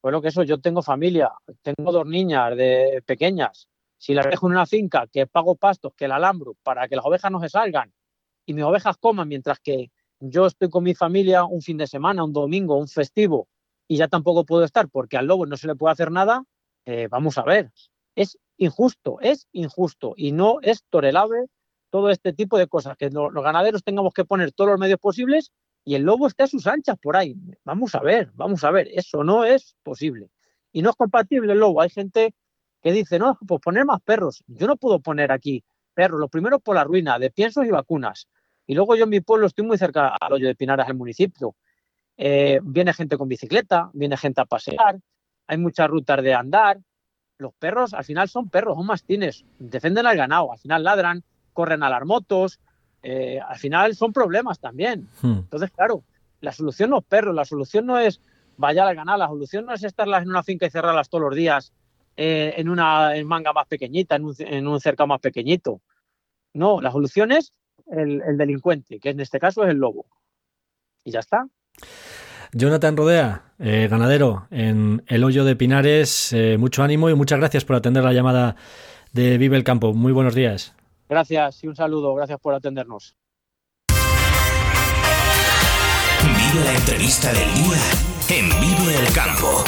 bueno, 0.03 0.23
que 0.23 0.29
eso, 0.29 0.43
yo 0.43 0.61
tengo 0.61 0.83
familia, 0.83 1.31
tengo 1.61 1.93
dos 1.93 2.07
niñas 2.07 2.57
de 2.57 3.03
pequeñas. 3.05 3.69
Si 3.99 4.15
las 4.15 4.27
dejo 4.27 4.47
en 4.47 4.55
una 4.55 4.67
finca, 4.67 5.07
que 5.07 5.27
pago 5.27 5.55
pastos, 5.55 5.93
que 5.95 6.09
la 6.09 6.17
alambro 6.17 6.57
para 6.63 6.89
que 6.89 6.97
las 6.97 7.05
ovejas 7.05 7.31
no 7.31 7.41
se 7.41 7.49
salgan 7.49 7.93
y 8.47 8.55
mis 8.55 8.65
ovejas 8.65 8.97
coman 8.97 9.29
mientras 9.29 9.61
que 9.61 9.91
yo 10.21 10.47
estoy 10.47 10.71
con 10.71 10.85
mi 10.85 10.95
familia 10.95 11.45
un 11.45 11.63
fin 11.63 11.77
de 11.77 11.87
semana, 11.87 12.25
un 12.25 12.33
domingo, 12.33 12.77
un 12.77 12.89
festivo 12.89 13.49
y 13.89 13.97
ya 13.97 14.09
tampoco 14.09 14.45
puedo 14.45 14.65
estar 14.65 14.89
porque 14.89 15.17
al 15.17 15.27
lobo 15.27 15.47
no 15.47 15.57
se 15.57 15.67
le 15.67 15.75
puede 15.75 15.93
hacer 15.93 16.11
nada, 16.11 16.45
eh, 16.85 17.09
vamos 17.09 17.39
a 17.39 17.43
ver, 17.43 17.71
es 18.15 18.39
injusto, 18.57 19.19
es 19.21 19.49
injusto 19.53 20.15
y 20.17 20.33
no 20.33 20.59
es 20.63 20.85
tolerable 20.91 21.47
todo 21.91 22.11
este 22.11 22.33
tipo 22.33 22.57
de 22.59 22.69
cosas, 22.69 22.97
que 22.97 23.11
los, 23.11 23.33
ganaderos 23.35 23.85
tengamos 23.85 24.15
que 24.15 24.25
poner 24.25 24.53
todos 24.53 24.71
los 24.71 24.81
medios 24.81 24.99
posibles 24.99 25.53
y 25.85 25.95
el 25.95 26.03
lobo 26.03 26.27
esté 26.27 26.45
a 26.45 26.47
sus 26.47 26.67
anchas 26.67 26.97
por 26.99 27.17
ahí. 27.17 27.37
Vamos 27.65 27.95
a 27.95 28.01
ver, 28.01 28.31
vamos 28.35 28.65
a 28.65 28.71
ver, 28.71 28.89
eso 28.93 29.25
no 29.25 29.45
es 29.45 29.77
posible. 29.83 30.31
Y 30.73 30.81
no 30.81 30.91
es 30.91 30.97
compatible 30.97 31.53
el 31.53 31.59
lobo. 31.59 31.83
Hay 31.83 31.91
gente 31.91 32.35
que 32.81 32.93
dice, 32.93 33.19
no, 33.19 33.39
pues 33.47 33.61
poner 33.61 33.85
más 33.85 34.01
perros. 34.01 34.43
Yo 34.47 34.67
no 34.67 34.77
puedo 34.77 35.01
poner 35.01 35.33
aquí 35.33 35.63
perros, 35.93 36.19
lo 36.19 36.29
primero 36.29 36.61
por 36.61 36.77
la 36.77 36.85
ruina 36.85 37.19
de 37.19 37.31
piensos 37.31 37.67
y 37.67 37.71
vacunas. 37.71 38.27
Y 38.67 38.75
luego 38.75 38.97
yo 38.97 39.05
en 39.05 39.11
mi 39.11 39.21
pueblo 39.21 39.47
estoy 39.47 39.67
muy 39.67 39.77
cerca 39.77 40.17
al 40.19 40.33
hoyo 40.33 40.47
de 40.47 40.55
Pinares, 40.55 40.89
el 40.89 40.95
municipio. 40.95 41.57
Eh, 42.17 42.61
viene 42.63 42.95
gente 42.95 43.19
con 43.19 43.29
bicicleta, 43.29 43.91
viene 43.93 44.17
gente 44.17 44.41
a 44.41 44.45
pasear, 44.45 44.99
hay 45.47 45.59
muchas 45.59 45.89
rutas 45.89 46.23
de 46.23 46.33
andar, 46.33 46.79
los 47.43 47.53
perros 47.55 47.93
al 47.93 48.05
final 48.05 48.29
son 48.29 48.49
perros, 48.49 48.77
son 48.77 48.87
mastines, 48.87 49.45
defienden 49.59 50.07
al 50.07 50.17
ganado, 50.17 50.53
al 50.53 50.59
final 50.59 50.85
ladran, 50.85 51.23
corren 51.53 51.83
a 51.83 51.91
las 51.91 52.05
motos, 52.05 52.61
eh, 53.03 53.41
al 53.41 53.59
final 53.59 53.95
son 53.95 54.13
problemas 54.13 54.59
también. 54.61 55.09
Hmm. 55.21 55.41
Entonces, 55.41 55.71
claro, 55.71 56.05
la 56.41 56.53
solución 56.53 56.91
no 56.91 56.99
es 56.99 57.05
perros, 57.05 57.35
la 57.35 57.45
solución 57.45 57.87
no 57.87 57.99
es 57.99 58.21
vaya 58.57 58.87
al 58.87 58.95
ganado, 58.95 59.19
la 59.19 59.29
solución 59.29 59.67
no 59.67 59.75
es 59.75 59.83
estarlas 59.83 60.23
en 60.23 60.31
una 60.31 60.43
finca 60.43 60.67
y 60.67 60.71
cerrarlas 60.71 61.09
todos 61.09 61.25
los 61.25 61.35
días 61.35 61.73
eh, 62.17 62.55
en 62.57 62.69
una 62.69 63.13
manga 63.25 63.53
más 63.53 63.67
pequeñita, 63.67 64.17
en 64.17 64.25
un, 64.25 64.35
en 64.39 64.67
un, 64.67 64.81
más 65.09 65.21
pequeñito. 65.21 65.81
No, 66.55 66.81
la 66.81 66.93
solución 66.93 67.33
es 67.33 67.53
el, 67.87 68.23
el 68.23 68.37
delincuente, 68.37 69.01
que 69.01 69.11
en 69.11 69.21
este 69.21 69.41
caso 69.41 69.65
es 69.65 69.71
el 69.71 69.79
lobo. 69.79 70.07
Y 71.05 71.11
ya 71.11 71.21
está. 71.21 71.47
Jonathan 72.53 72.97
Rodea, 72.97 73.45
eh, 73.59 73.89
ganadero 73.91 74.47
en 74.51 75.03
el 75.07 75.25
hoyo 75.25 75.45
de 75.45 75.57
Pinares, 75.57 76.33
eh, 76.35 76.59
mucho 76.59 76.83
ánimo 76.83 77.09
y 77.09 77.15
muchas 77.15 77.39
gracias 77.39 77.65
por 77.65 77.77
atender 77.77 78.05
la 78.05 78.13
llamada 78.13 78.57
de 79.13 79.39
Vive 79.39 79.57
el 79.57 79.65
Campo. 79.65 79.95
Muy 79.95 80.13
buenos 80.13 80.35
días. 80.35 80.75
Gracias 81.09 81.65
y 81.65 81.69
un 81.69 81.77
saludo, 81.77 82.15
gracias 82.15 82.39
por 82.39 82.55
atendernos. 82.55 83.17
Vive 86.23 86.65
la 86.65 86.75
entrevista 86.75 87.33
del 87.33 87.55
día 87.55 87.79
en 88.29 88.49
Vive 88.61 88.99
el 88.99 89.13
Campo. 89.15 89.65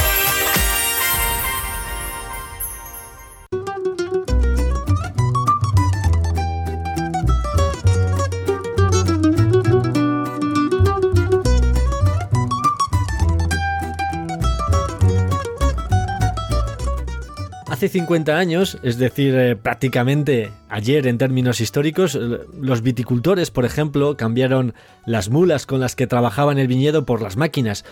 Hace 17.85 17.99
50 17.99 18.39
años, 18.39 18.79
es 18.83 18.97
decir, 18.97 19.35
eh, 19.35 19.57
prácticamente 19.57 20.51
ayer 20.71 21.07
en 21.07 21.19
términos 21.19 21.61
históricos, 21.61 22.15
eh, 22.15 22.39
los 22.59 22.81
viticultores, 22.81 23.51
por 23.51 23.67
ejemplo, 23.67 24.17
cambiaron 24.17 24.73
las 25.05 25.29
mulas 25.29 25.67
con 25.67 25.81
las 25.81 25.95
que 25.95 26.07
trabajaban 26.07 26.57
el 26.57 26.67
viñedo 26.67 27.05
por 27.05 27.21
las 27.21 27.37
máquinas. 27.37 27.85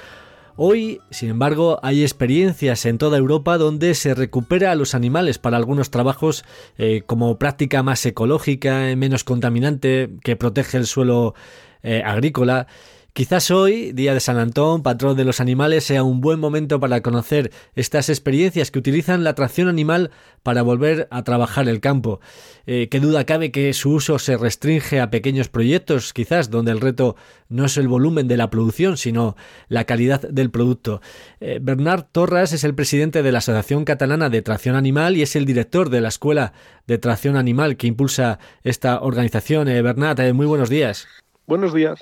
Hoy, 0.57 1.03
sin 1.11 1.29
embargo, 1.29 1.79
hay 1.83 2.01
experiencias 2.01 2.87
en 2.87 2.97
toda 2.97 3.19
Europa 3.19 3.59
donde 3.59 3.95
se 3.95 4.15
recupera 4.15 4.73
a 4.73 4.77
los 4.77 4.95
animales 4.95 5.37
para 5.37 5.59
algunos 5.59 5.91
trabajos 5.91 6.43
eh, 6.79 7.03
como 7.05 7.39
práctica 7.39 7.83
más 7.83 8.07
ecológica, 8.07 8.97
menos 8.97 9.25
contaminante, 9.25 10.09
que 10.25 10.37
protege 10.37 10.79
el 10.79 10.87
suelo 10.87 11.35
agrícola. 11.83 12.67
Quizás 13.15 13.51
hoy, 13.51 13.93
día 13.93 14.15
de 14.15 14.21
San 14.21 14.39
Antón, 14.39 14.83
patrón 14.83 15.19
de 15.19 15.27
los 15.27 15.39
animales, 15.39 15.85
sea 15.85 16.03
un 16.03 16.23
buen 16.23 16.41
momento 16.41 16.81
para 16.81 17.03
conocer 17.03 17.53
estas 17.75 18.09
experiencias 18.09 18.71
que 18.71 18.79
utilizan 18.79 19.23
la 19.23 19.35
tracción 19.35 19.69
animal 19.69 20.11
para 20.43 20.63
volver 20.63 21.09
a 21.11 21.23
trabajar 21.23 21.69
el 21.69 21.81
campo. 21.81 22.21
Eh, 22.65 22.89
qué 22.91 23.01
duda 23.01 23.27
cabe 23.27 23.51
que 23.51 23.75
su 23.75 23.91
uso 23.91 24.19
se 24.19 24.39
restringe 24.39 24.99
a 24.99 25.11
pequeños 25.11 25.51
proyectos, 25.51 26.15
quizás 26.15 26.49
donde 26.49 26.73
el 26.73 26.81
reto 26.81 27.15
no 27.51 27.67
es 27.67 27.77
el 27.77 27.87
volumen 27.87 28.29
de 28.29 28.39
la 28.39 28.49
producción, 28.49 28.97
sino 28.97 29.37
la 29.69 29.85
calidad 29.85 30.23
del 30.23 30.51
producto. 30.51 31.03
Eh, 31.41 31.59
Bernard 31.61 32.07
Torras 32.13 32.55
es 32.55 32.65
el 32.65 32.75
presidente 32.75 33.23
de 33.23 33.31
la 33.31 33.39
Asociación 33.39 33.85
Catalana 33.85 34.31
de 34.31 34.41
Tracción 34.41 34.75
Animal 34.75 35.19
y 35.19 35.23
es 35.23 35.37
el 35.37 35.45
director 35.45 35.91
de 35.91 36.01
la 36.01 36.09
Escuela 36.09 36.55
de 36.87 36.97
Tracción 36.97 37.37
Animal 37.37 37.77
que 37.77 37.89
impulsa 37.89 38.39
esta 38.63 39.03
organización. 39.03 39.69
Eh, 39.69 39.83
Bernard, 39.83 40.33
muy 40.33 40.47
buenos 40.47 40.71
días. 40.71 41.07
Buenos 41.47 41.75
días. 41.75 42.01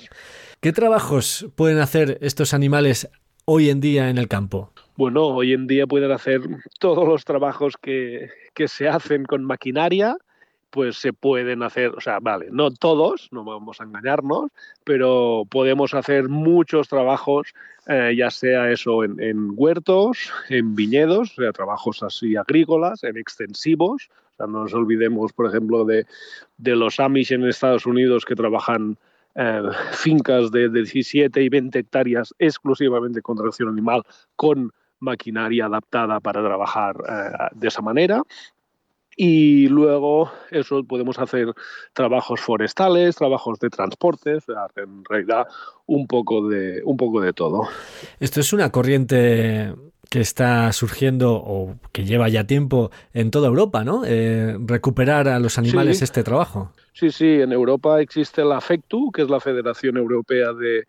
¿Qué 0.61 0.73
trabajos 0.73 1.47
pueden 1.55 1.79
hacer 1.79 2.19
estos 2.21 2.53
animales 2.53 3.09
hoy 3.45 3.71
en 3.71 3.81
día 3.81 4.11
en 4.11 4.19
el 4.19 4.27
campo? 4.27 4.71
Bueno, 4.95 5.25
hoy 5.25 5.53
en 5.53 5.65
día 5.65 5.87
pueden 5.87 6.11
hacer 6.11 6.41
todos 6.79 7.07
los 7.07 7.25
trabajos 7.25 7.77
que, 7.81 8.29
se 8.67 8.87
hacen 8.87 9.25
con 9.25 9.43
maquinaria, 9.43 10.17
pues 10.69 10.97
se 10.97 11.13
pueden 11.13 11.63
hacer, 11.63 11.89
o 11.97 11.99
sea, 11.99 12.19
vale, 12.19 12.49
no 12.51 12.69
todos, 12.69 13.29
no 13.31 13.43
vamos 13.43 13.81
a 13.81 13.85
engañarnos, 13.85 14.51
pero 14.83 15.47
podemos 15.49 15.95
hacer 15.95 16.29
muchos 16.29 16.87
trabajos, 16.87 17.55
eh, 17.87 18.13
ya 18.15 18.29
sea 18.29 18.69
eso 18.69 19.03
en, 19.03 19.53
huertos, 19.55 20.31
en 20.49 20.75
viñedos, 20.75 21.31
o 21.39 21.41
sea, 21.41 21.51
trabajos 21.53 22.03
así 22.03 22.35
agrícolas, 22.35 23.03
en 23.03 23.17
extensivos. 23.17 24.11
O 24.33 24.35
sea, 24.37 24.45
no 24.45 24.61
nos 24.61 24.75
olvidemos, 24.75 25.33
por 25.33 25.47
ejemplo, 25.47 25.85
de, 25.85 26.05
de 26.59 26.75
los 26.75 26.99
Amish 26.99 27.33
en 27.33 27.47
Estados 27.47 27.87
Unidos 27.87 28.25
que 28.25 28.35
trabajan 28.35 28.99
eh, 29.35 29.61
fincas 29.91 30.51
de 30.51 30.69
17 30.69 31.41
y 31.41 31.49
20 31.49 31.79
hectáreas 31.79 32.33
exclusivamente 32.39 33.21
con 33.21 33.37
tracción 33.37 33.69
animal, 33.69 34.03
con 34.35 34.71
maquinaria 34.99 35.65
adaptada 35.65 36.19
para 36.19 36.41
trabajar 36.43 36.95
eh, 37.07 37.55
de 37.55 37.67
esa 37.67 37.81
manera. 37.81 38.21
Y 39.17 39.67
luego 39.67 40.31
eso 40.51 40.83
podemos 40.83 41.19
hacer 41.19 41.53
trabajos 41.93 42.39
forestales, 42.39 43.15
trabajos 43.15 43.59
de 43.59 43.69
transporte, 43.69 44.37
en 44.77 45.03
realidad 45.03 45.47
un 45.85 46.07
poco 46.07 46.47
de 46.47 46.81
un 46.85 46.95
poco 46.95 47.19
de 47.19 47.33
todo. 47.33 47.67
Esto 48.19 48.39
es 48.39 48.53
una 48.53 48.71
corriente 48.71 49.75
que 50.11 50.19
está 50.19 50.73
surgiendo 50.73 51.35
o 51.35 51.77
que 51.93 52.03
lleva 52.03 52.27
ya 52.27 52.45
tiempo 52.45 52.91
en 53.13 53.31
toda 53.31 53.47
Europa, 53.47 53.85
¿no? 53.85 54.03
Eh, 54.05 54.57
recuperar 54.59 55.29
a 55.29 55.39
los 55.39 55.57
animales 55.57 56.01
este 56.01 56.21
trabajo. 56.21 56.73
Sí, 56.91 57.11
sí, 57.11 57.39
en 57.39 57.53
Europa 57.53 58.01
existe 58.01 58.43
la 58.43 58.59
FECTU, 58.59 59.13
que 59.13 59.21
es 59.21 59.29
la 59.29 59.39
Federación 59.39 59.95
Europea 59.95 60.51
de, 60.51 60.85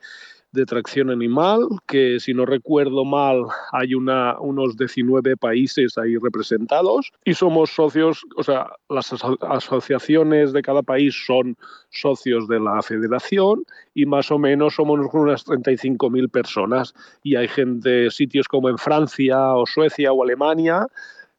Tracción 0.66 1.10
Animal, 1.10 1.66
que 1.86 2.20
si 2.20 2.34
no 2.34 2.44
recuerdo 2.44 3.04
mal 3.04 3.44
hay 3.72 3.94
una, 3.94 4.38
unos 4.38 4.76
19 4.76 5.36
países 5.36 5.96
ahí 5.96 6.16
representados 6.16 7.10
y 7.24 7.34
somos 7.34 7.70
socios, 7.70 8.22
o 8.36 8.42
sea, 8.42 8.66
las 8.88 9.12
asociaciones 9.40 10.52
de 10.52 10.62
cada 10.62 10.82
país 10.82 11.14
son 11.26 11.56
socios 11.90 12.46
de 12.48 12.60
la 12.60 12.82
federación 12.82 13.64
y 13.94 14.06
más 14.06 14.30
o 14.30 14.38
menos 14.38 14.74
somos 14.74 15.00
unas 15.12 15.46
35.000 15.46 16.30
personas 16.30 16.94
y 17.22 17.36
hay 17.36 17.48
gente, 17.48 18.10
sitios 18.10 18.46
como 18.46 18.68
en 18.68 18.78
Francia 18.78 19.54
o 19.54 19.66
Suecia 19.66 20.12
o 20.12 20.22
Alemania, 20.22 20.86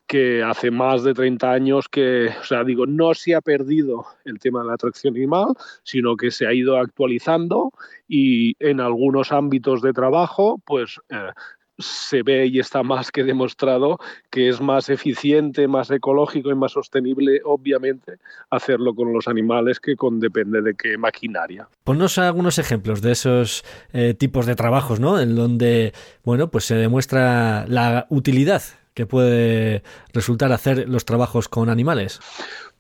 que 0.07 0.43
hace 0.43 0.71
más 0.71 1.03
de 1.03 1.13
30 1.13 1.51
años 1.51 1.87
que, 1.89 2.29
o 2.39 2.43
sea, 2.43 2.63
digo, 2.63 2.85
no 2.85 3.13
se 3.13 3.35
ha 3.35 3.41
perdido 3.41 4.05
el 4.25 4.39
tema 4.39 4.61
de 4.61 4.67
la 4.67 4.73
atracción 4.73 5.15
animal, 5.15 5.47
sino 5.83 6.15
que 6.15 6.31
se 6.31 6.45
ha 6.45 6.53
ido 6.53 6.77
actualizando 6.77 7.71
y 8.07 8.55
en 8.59 8.79
algunos 8.79 9.31
ámbitos 9.31 9.81
de 9.81 9.93
trabajo, 9.93 10.61
pues 10.65 10.99
eh, 11.09 11.31
se 11.79 12.21
ve 12.23 12.47
y 12.47 12.59
está 12.59 12.83
más 12.83 13.11
que 13.11 13.23
demostrado 13.23 13.97
que 14.29 14.49
es 14.49 14.61
más 14.61 14.89
eficiente, 14.89 15.67
más 15.67 15.89
ecológico 15.89 16.51
y 16.51 16.55
más 16.55 16.73
sostenible, 16.73 17.41
obviamente, 17.43 18.17
hacerlo 18.49 18.93
con 18.93 19.13
los 19.13 19.27
animales 19.27 19.79
que 19.79 19.95
con 19.95 20.19
depende 20.19 20.61
de 20.61 20.75
qué 20.75 20.97
maquinaria. 20.97 21.67
Ponnos 21.83 22.17
algunos 22.17 22.59
ejemplos 22.59 23.01
de 23.01 23.11
esos 23.11 23.63
eh, 23.91 24.13
tipos 24.13 24.45
de 24.45 24.55
trabajos, 24.55 24.99
¿no? 24.99 25.19
En 25.19 25.35
donde, 25.35 25.93
bueno, 26.23 26.51
pues 26.51 26.65
se 26.65 26.75
demuestra 26.75 27.65
la 27.67 28.05
utilidad 28.09 28.61
que 28.93 29.05
puede 29.05 29.83
resultar 30.13 30.51
hacer 30.51 30.87
los 30.89 31.05
trabajos 31.05 31.49
con 31.49 31.69
animales? 31.69 32.19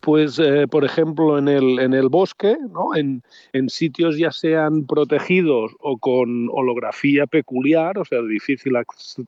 Pues, 0.03 0.37
eh, 0.37 0.67
por 0.67 0.83
ejemplo, 0.83 1.37
en 1.37 1.47
el, 1.47 1.79
en 1.79 1.93
el 1.93 2.09
bosque, 2.09 2.57
¿no? 2.73 2.93
en, 2.93 3.23
en, 3.53 3.69
sitios 3.69 4.17
ya 4.17 4.33
sean 4.33 4.85
protegidos 4.85 5.71
o 5.79 5.97
con 5.97 6.49
holografía 6.51 7.25
peculiar, 7.25 7.97
o 7.97 8.03
sea, 8.03 8.21
difícil 8.21 8.73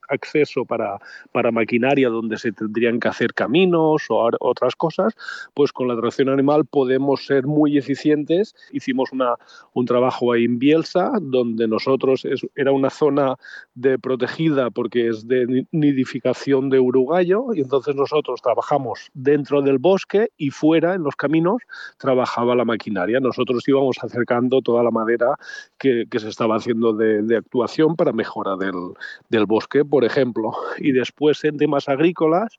acceso 0.10 0.66
para, 0.66 1.00
para 1.32 1.54
maquinaria 1.54 2.10
donde 2.10 2.38
se 2.38 2.52
tendrían 2.52 3.00
que 3.00 3.08
hacer 3.08 3.34
caminos 3.34 4.08
o 4.10 4.30
otras 4.42 4.76
cosas, 4.76 5.14
pues 5.54 5.72
con 5.72 5.88
la 5.88 5.96
tracción 5.96 6.28
animal 6.28 6.66
podemos 6.66 7.26
ser 7.26 7.48
muy 7.48 7.78
eficientes. 7.78 8.54
Hicimos 8.74 9.14
una, 9.14 9.36
un 9.72 9.86
trabajo 9.86 10.34
ahí 10.34 10.44
en 10.44 10.60
Bielsa, 10.60 11.14
donde 11.22 11.70
nosotros 11.70 12.26
es, 12.26 12.46
era 12.54 12.74
una 12.74 12.90
zona 12.90 13.38
de 13.76 13.98
protegida 13.98 14.72
porque 14.72 15.08
es 15.08 15.26
de 15.26 15.68
nidificación 15.72 16.70
de 16.70 16.82
uruguayo, 16.82 17.54
y 17.54 17.62
entonces 17.62 17.96
nosotros 17.96 18.42
trabajamos 18.42 19.10
dentro 19.14 19.62
del 19.62 19.78
bosque 19.78 20.32
y 20.36 20.50
fuera, 20.66 20.96
en 20.96 21.04
los 21.04 21.16
caminos, 21.16 21.62
trabajaba 22.00 22.56
la 22.56 22.66
maquinaria. 22.66 23.20
Nosotros 23.20 23.68
íbamos 23.68 23.98
acercando 24.02 24.62
toda 24.62 24.82
la 24.82 24.90
madera 24.90 25.36
que, 25.78 26.08
se 26.12 26.30
estaba 26.30 26.56
haciendo 26.56 26.94
de, 26.94 27.38
actuación 27.38 27.96
para 27.96 28.14
mejora 28.14 28.56
del, 28.58 29.46
bosque, 29.46 29.86
por 29.86 30.04
ejemplo. 30.04 30.54
Y 30.80 30.92
después 30.92 31.44
en 31.44 31.58
temas 31.58 31.88
agrícolas, 31.88 32.58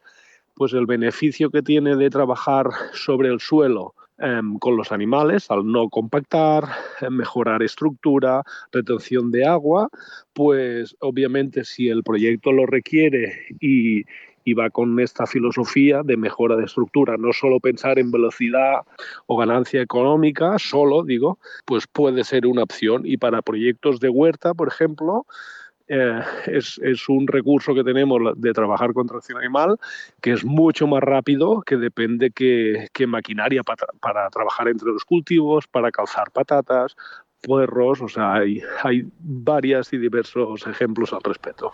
pues 0.54 0.72
el 0.72 0.86
beneficio 0.86 1.50
que 1.50 1.62
tiene 1.62 1.96
de 1.96 2.08
trabajar 2.10 2.68
sobre 2.92 3.28
el 3.28 3.40
suelo 3.40 3.94
em, 4.18 4.56
con 4.60 4.76
los 4.76 4.92
animales, 4.92 5.50
al 5.50 5.66
no 5.66 5.88
compactar, 5.88 6.64
mejorar 7.10 7.64
estructura, 7.64 8.44
retención 8.70 9.32
de 9.32 9.46
agua, 9.46 9.88
pues 10.32 10.94
obviamente 11.00 11.64
si 11.64 11.88
el 11.88 12.04
proyecto 12.04 12.52
lo 12.52 12.66
requiere 12.66 13.32
y, 13.60 14.04
y 14.46 14.54
va 14.54 14.70
con 14.70 14.98
esta 15.00 15.26
filosofía 15.26 16.02
de 16.04 16.16
mejora 16.16 16.54
de 16.54 16.64
estructura, 16.64 17.16
no 17.18 17.32
solo 17.32 17.58
pensar 17.58 17.98
en 17.98 18.12
velocidad 18.12 18.82
o 19.26 19.36
ganancia 19.36 19.82
económica, 19.82 20.56
solo 20.60 21.02
digo, 21.02 21.40
pues 21.64 21.88
puede 21.88 22.22
ser 22.22 22.46
una 22.46 22.62
opción. 22.62 23.02
Y 23.04 23.16
para 23.16 23.42
proyectos 23.42 23.98
de 23.98 24.08
huerta, 24.08 24.54
por 24.54 24.68
ejemplo, 24.68 25.26
eh, 25.88 26.20
es, 26.46 27.08
un 27.08 27.26
recurso 27.26 27.72
que 27.74 27.84
tenemos 27.84 28.20
de 28.36 28.52
trabajar 28.52 28.92
con 28.92 29.06
tracción 29.06 29.38
animal 29.38 29.78
que 30.20 30.32
es 30.32 30.44
mucho 30.44 30.86
más 30.86 31.00
rápido, 31.00 31.62
que 31.62 31.76
depende 31.76 32.30
que, 32.30 32.88
maquinaria 33.06 33.62
para, 33.62 34.30
trabajar 34.30 34.68
entre 34.68 34.90
los 34.90 35.04
cultivos, 35.04 35.66
para 35.66 35.90
calzar 35.90 36.30
patatas, 36.32 36.96
puerros, 37.46 38.02
o 38.02 38.08
sea, 38.08 38.34
hay, 38.34 38.60
hay 38.82 39.04
varias 39.20 39.92
y 39.92 39.98
diversos 39.98 40.66
ejemplos 40.66 41.12
al 41.12 41.22
respecto. 41.22 41.72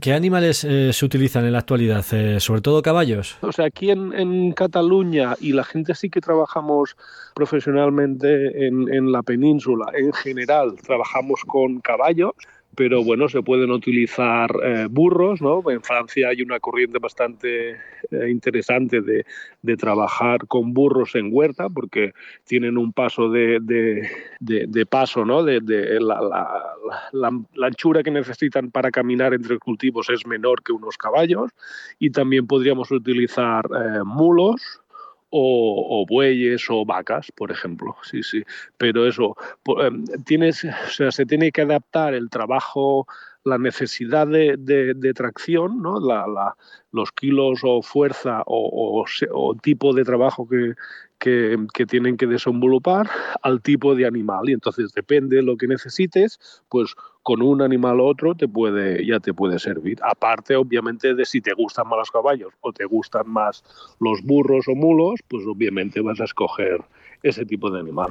¿Qué 0.00 0.12
animales 0.12 0.64
eh, 0.64 0.92
se 0.92 1.04
utilizan 1.04 1.44
en 1.44 1.52
la 1.52 1.58
actualidad? 1.58 2.04
Eh, 2.12 2.38
¿Sobre 2.38 2.60
todo 2.60 2.82
caballos? 2.82 3.36
O 3.40 3.52
sea, 3.52 3.66
aquí 3.66 3.90
en, 3.90 4.12
en, 4.12 4.52
Cataluña 4.52 5.34
y 5.40 5.52
la 5.52 5.64
gente 5.64 5.94
sí 5.94 6.08
que 6.08 6.20
trabajamos 6.20 6.96
profesionalmente 7.34 8.66
en, 8.66 8.92
en 8.92 9.10
la 9.10 9.22
península, 9.22 9.86
en 9.94 10.12
general 10.12 10.76
trabajamos 10.86 11.40
con 11.46 11.80
caballos 11.80 12.32
pero 12.74 13.04
bueno, 13.04 13.28
se 13.28 13.42
pueden 13.42 13.70
utilizar 13.70 14.50
eh, 14.64 14.86
burros, 14.90 15.42
¿no? 15.42 15.62
En 15.70 15.82
Francia 15.82 16.28
hay 16.28 16.40
una 16.42 16.58
corriente 16.58 16.98
bastante 16.98 17.72
eh, 17.72 18.30
interesante 18.30 19.02
de, 19.02 19.26
de, 19.60 19.76
trabajar 19.76 20.46
con 20.46 20.72
burros 20.72 21.14
en 21.14 21.28
huerta, 21.30 21.68
porque 21.68 22.12
tienen 22.44 22.78
un 22.78 22.92
paso 22.92 23.28
de, 23.28 23.58
de, 23.60 24.66
de 24.66 24.86
paso, 24.86 25.24
¿no? 25.24 25.42
De, 25.44 25.60
la, 26.00 26.20
la, 27.12 27.66
anchura 27.66 28.02
que 28.02 28.10
necesitan 28.10 28.70
para 28.70 28.90
caminar 28.90 29.34
entre 29.34 29.58
cultivos 29.58 30.08
es 30.08 30.26
menor 30.26 30.62
que 30.62 30.72
unos 30.72 30.96
caballos, 30.96 31.50
y 31.98 32.10
también 32.10 32.46
podríamos 32.46 32.90
utilizar 32.90 33.66
eh, 33.66 34.02
mulos, 34.04 34.80
o, 35.32 36.04
bueyes 36.06 36.66
o 36.68 36.84
vacas, 36.84 37.32
por 37.32 37.50
ejemplo. 37.50 37.96
Sí, 38.02 38.22
sí. 38.22 38.44
Pero 38.76 39.06
eso, 39.06 39.34
em, 39.78 40.04
tienes, 40.24 40.64
o 40.64 40.90
sea, 40.90 41.10
se 41.10 41.24
tiene 41.24 41.50
que 41.50 41.62
adaptar 41.62 42.14
el 42.14 42.28
trabajo, 42.28 43.06
la 43.44 43.58
necesidad 43.58 44.26
de, 44.26 44.56
de, 44.58 45.14
tracción, 45.14 45.82
¿no? 45.82 45.98
La, 45.98 46.26
la, 46.26 46.56
los 46.92 47.10
kilos 47.12 47.60
o 47.64 47.82
fuerza 47.82 48.42
o, 48.46 49.04
tipo 49.62 49.94
de 49.94 50.04
trabajo 50.04 50.46
que, 50.48 50.74
que, 51.18 51.56
que, 51.72 51.86
tienen 51.86 52.16
que 52.16 52.26
desenvolupar 52.26 53.08
al 53.42 53.60
tipo 53.62 53.94
de 53.94 54.06
animal. 54.06 54.48
Y 54.48 54.52
entonces 54.52 54.92
depende 54.92 55.36
de 55.36 55.42
lo 55.42 55.56
que 55.56 55.66
necesites, 55.66 56.62
pues 56.68 56.94
con 57.22 57.40
un 57.40 57.62
animal 57.62 58.00
u 58.00 58.04
otro 58.04 58.34
te 58.34 58.48
puede, 58.48 59.06
ya 59.06 59.20
te 59.20 59.32
puede 59.32 59.58
servir. 59.58 59.98
Aparte, 60.02 60.56
obviamente, 60.56 61.14
de 61.14 61.24
si 61.24 61.40
te 61.40 61.54
gustan 61.54 61.88
más 61.88 61.98
los 61.98 62.10
caballos 62.10 62.52
o 62.60 62.72
te 62.72 62.84
gustan 62.84 63.28
más 63.28 63.64
los 64.00 64.22
burros 64.22 64.66
o 64.68 64.74
mulos, 64.74 65.20
pues 65.28 65.44
obviamente 65.46 66.00
vas 66.00 66.20
a 66.20 66.24
escoger 66.24 66.80
ese 67.22 67.46
tipo 67.46 67.70
de 67.70 67.80
animal. 67.80 68.10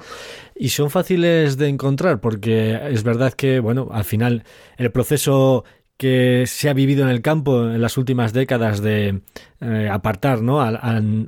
Y 0.55 0.69
son 0.69 0.89
fáciles 0.89 1.57
de 1.57 1.67
encontrar 1.67 2.21
porque 2.21 2.79
es 2.89 3.03
verdad 3.03 3.33
que, 3.33 3.59
bueno, 3.59 3.89
al 3.91 4.05
final 4.05 4.43
el 4.77 4.91
proceso 4.91 5.65
que 6.01 6.45
se 6.47 6.67
ha 6.67 6.73
vivido 6.73 7.03
en 7.03 7.09
el 7.09 7.21
campo 7.21 7.65
en 7.65 7.79
las 7.79 7.95
últimas 7.95 8.33
décadas 8.33 8.81
de 8.81 9.21
eh, 9.59 9.87
apartar 9.91 10.41
¿no? 10.41 10.59
al, 10.59 10.75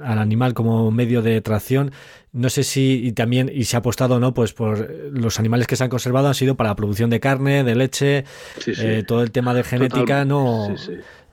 animal 0.02 0.56
como 0.56 0.90
medio 0.90 1.22
de 1.22 1.40
tracción. 1.42 1.92
No 2.32 2.50
sé 2.50 2.64
si 2.64 3.06
y 3.06 3.12
también 3.12 3.52
y 3.54 3.66
se 3.66 3.76
ha 3.76 3.80
apostado 3.82 4.20
no 4.20 4.34
pues 4.34 4.54
por 4.54 4.90
los 5.12 5.38
animales 5.38 5.68
que 5.68 5.76
se 5.76 5.84
han 5.84 5.92
conservado 5.92 6.28
han 6.28 6.34
sido 6.34 6.56
para 6.56 6.72
la 6.72 6.76
producción 6.76 7.12
de 7.12 7.20
carne, 7.20 7.64
de 7.64 7.76
leche, 7.76 8.26
eh, 8.66 9.04
todo 9.08 9.22
el 9.22 9.30
tema 9.30 9.54
de 9.54 9.64
genética 9.64 10.26
no, 10.26 10.74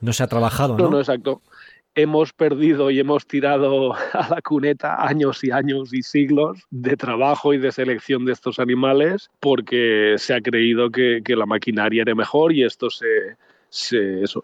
no 0.01 0.13
se 0.13 0.21
ha 0.21 0.27
trabajado. 0.27 0.77
No, 0.77 0.91
no, 0.91 0.99
exacto 0.99 1.41
hemos 1.95 2.33
perdido 2.33 2.91
y 2.91 2.99
hemos 2.99 3.27
tirado 3.27 3.93
a 4.13 4.29
la 4.29 4.41
cuneta 4.41 5.05
años 5.05 5.43
y 5.43 5.51
años 5.51 5.93
y 5.93 6.01
siglos 6.01 6.59
de 6.69 6.95
trabajo 6.97 7.53
y 7.53 7.57
de 7.57 7.71
selección 7.71 8.25
de 8.25 8.33
estos 8.33 8.59
animales 8.59 9.29
porque 9.39 10.15
se 10.17 10.33
ha 10.33 10.41
creído 10.41 10.89
que, 10.89 11.21
que 11.23 11.35
la 11.35 11.45
maquinaria 11.45 12.03
era 12.03 12.15
mejor 12.15 12.53
y 12.53 12.63
esto 12.63 12.89
se, 12.89 13.35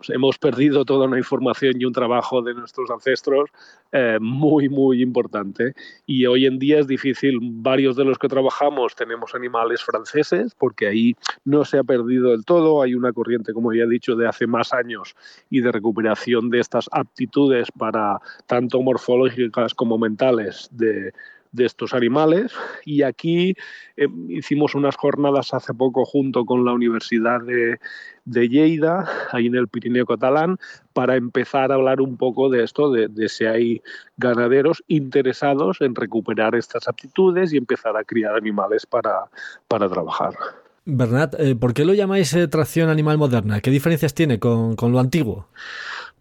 hemos 0.10 0.38
perdido 0.38 0.86
toda 0.86 1.06
una 1.06 1.18
información 1.18 1.74
y 1.78 1.86
un 1.86 1.94
trabajo 1.94 2.42
de 2.42 2.54
nuestros 2.54 2.90
ancestros 2.90 3.50
eh, 3.92 4.18
muy, 4.22 4.70
muy 4.70 5.02
importante. 5.02 5.74
Y 6.06 6.26
hoy 6.26 6.46
en 6.46 6.60
día 6.60 6.80
es 6.80 6.88
difícil, 6.88 7.40
varios 7.42 7.96
de 7.96 8.06
los 8.06 8.18
que 8.18 8.30
trabajamos 8.30 8.96
tenemos 8.96 9.36
animales 9.36 9.84
franceses, 9.84 10.56
porque 10.58 10.88
ahí 10.88 11.16
no 11.44 11.66
se 11.66 11.78
ha 11.78 11.84
perdido 11.84 12.32
del 12.32 12.46
todo, 12.46 12.82
hay 12.82 12.94
una 12.94 13.12
corriente, 13.12 13.54
como 13.54 13.74
ya 13.74 13.84
he 13.84 13.90
dicho, 13.90 14.16
de 14.16 14.28
hace 14.28 14.48
más 14.48 14.74
años 14.74 15.16
y 15.50 15.60
de 15.60 15.72
recuperación 15.72 16.50
de 16.50 16.60
estas 16.60 16.90
aptitudes 16.92 17.70
para 17.78 18.20
tanto 18.46 18.82
morfológicas 18.82 19.74
como 19.74 19.98
mentales 19.98 20.70
de 20.72 21.14
de 21.52 21.66
estos 21.66 21.94
animales 21.94 22.54
y 22.86 23.04
aquí 23.04 23.56
eh, 23.96 24.08
hicimos 24.30 24.76
unas 24.76 24.96
jornadas 24.96 25.54
hace 25.54 25.74
poco 25.74 26.06
junto 26.06 26.46
con 26.46 26.66
la 26.66 26.74
Universidad 26.74 27.42
de, 27.42 27.80
de, 28.26 28.50
Lleida, 28.50 29.08
ahí 29.32 29.48
en 29.48 29.56
el 29.56 29.68
Pirineo 29.68 30.06
catalán, 30.06 30.58
para 30.94 31.16
empezar 31.16 31.72
a 31.72 31.76
hablar 31.76 32.02
un 32.02 32.18
poco 32.18 32.50
de 32.50 32.64
esto, 32.64 32.92
de, 32.92 33.30
si 33.30 33.46
hay 33.46 33.82
ganaderos 34.18 34.84
interesados 34.88 35.82
en 35.82 35.96
recuperar 35.96 36.56
estas 36.56 36.88
aptitudes 36.88 37.54
y 37.54 37.58
empezar 37.58 37.98
a 37.98 38.04
criar 38.04 38.36
animales 38.36 38.86
para, 38.86 39.26
para 39.68 39.90
trabajar. 39.90 40.34
Bernat, 40.86 41.36
eh, 41.38 41.56
¿por 41.56 41.74
qué 41.74 41.84
lo 41.84 41.94
llamáis 41.94 42.34
eh, 42.34 42.48
tracción 42.48 42.90
animal 42.90 43.18
moderna? 43.18 43.60
¿Qué 43.60 43.72
diferencias 43.72 44.14
tiene 44.14 44.40
con, 44.40 44.78
con 44.78 44.94
lo 44.94 45.00
antiguo? 45.00 45.48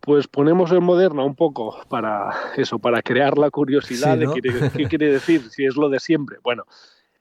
Pues 0.07 0.29
ponemos 0.29 0.71
en 0.71 0.85
moderna 0.85 1.25
un 1.25 1.35
poco 1.35 1.77
para 1.89 2.31
eso, 2.57 2.79
para 2.79 3.03
crear 3.03 3.37
la 3.37 3.51
curiosidad 3.51 4.17
de 4.17 4.29
qué, 4.73 4.87
quiere 4.87 5.11
decir, 5.11 5.51
si 5.51 5.65
es 5.65 5.75
lo 5.75 5.89
de 5.89 5.99
siempre. 5.99 6.39
Bueno, 6.45 6.63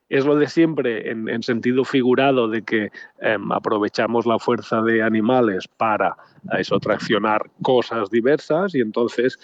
es 0.08 0.24
lo 0.24 0.36
de 0.36 0.46
siempre 0.46 1.10
en, 1.10 1.42
sentido 1.42 1.84
figurado 1.84 2.48
de 2.48 2.62
que 2.62 2.90
em, 3.20 3.50
aprovechamos 3.50 4.24
la 4.26 4.38
fuerza 4.38 4.80
de 4.82 5.02
animales 5.02 5.66
para 5.68 6.16
eso 6.58 6.78
traccionar 6.78 7.50
cosas 7.62 8.08
diversas 8.10 8.74
y 8.74 8.80
entonces 8.80 9.38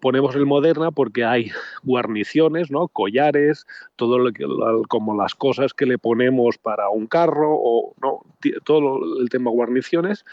ponemos 0.00 0.34
el 0.34 0.46
moderna 0.46 0.90
porque 0.90 1.24
hay 1.24 1.50
guarniciones, 1.82 2.70
¿no? 2.70 2.88
collares, 2.88 3.66
todo 3.96 4.18
lo 4.18 4.32
que 4.32 4.44
como 4.88 5.14
las 5.14 5.34
cosas 5.34 5.74
que 5.74 5.84
le 5.84 5.98
ponemos 5.98 6.56
para 6.56 6.88
un 6.88 7.06
carro 7.06 7.54
o 7.54 7.94
no 8.00 8.20
todo 8.64 9.20
el 9.20 9.28
tema 9.28 9.50
guarniciones 9.50 10.24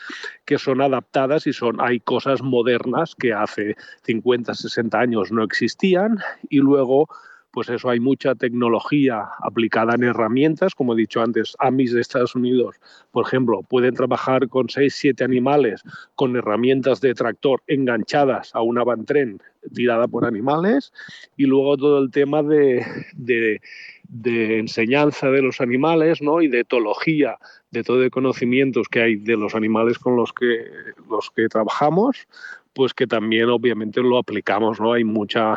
que 0.46 0.58
son 0.58 0.82
adaptadas 0.82 1.46
y 1.46 1.54
son 1.54 1.82
hay 1.82 2.00
cosas 2.00 2.42
modernas 2.42 3.16
que 3.16 3.34
hace 3.34 3.76
50, 4.04 4.54
60 4.54 4.98
años 4.98 5.32
no 5.32 5.44
existían 5.44 6.20
y 6.50 6.60
luego 6.60 7.10
pues 7.54 7.70
eso, 7.70 7.88
hay 7.90 8.00
mucha 8.00 8.34
tecnología 8.34 9.30
aplicada 9.40 9.94
en 9.94 10.04
herramientas, 10.04 10.74
como 10.74 10.94
he 10.94 10.98
dicho 10.98 11.22
antes, 11.22 11.56
AMIS 11.60 11.94
de 11.94 12.02
Estados 12.02 12.34
Unidos, 12.34 12.78
por 13.12 13.28
ejemplo, 13.28 13.62
pueden 13.62 13.94
trabajar 13.94 14.50
con 14.50 14.70
6, 14.70 14.92
7 14.94 15.24
animales 15.24 15.84
con 16.16 16.36
herramientas 16.36 17.00
de 17.00 17.14
tractor 17.14 17.62
enganchadas 17.68 18.56
a 18.56 18.62
una 18.62 18.84
van 18.84 19.06
tren 19.06 19.40
tirada 19.72 20.08
por 20.08 20.26
animales 20.26 20.92
y 21.38 21.46
luego 21.46 21.78
todo 21.78 22.00
el 22.00 22.10
tema 22.10 22.42
de, 22.42 22.84
de, 23.14 23.62
de 24.10 24.58
enseñanza 24.58 25.30
de 25.30 25.44
los 25.44 25.62
animales 25.62 26.24
¿no? 26.24 26.42
y 26.42 26.48
de 26.48 26.62
etología 26.62 27.38
de 27.70 27.84
todo 27.84 28.00
de 28.00 28.10
conocimientos 28.10 28.88
que 28.88 29.02
hay 29.02 29.16
de 29.16 29.36
los 29.36 29.56
animales 29.56 30.00
con 30.00 30.16
los 30.16 30.34
que, 30.34 30.66
los 31.10 31.32
que 31.32 31.48
trabajamos, 31.48 32.28
pues 32.74 32.94
que 32.94 33.08
también 33.08 33.50
obviamente 33.50 34.02
lo 34.02 34.18
aplicamos, 34.18 34.80
¿no? 34.80 34.94
Hay 34.94 35.04
mucha, 35.04 35.56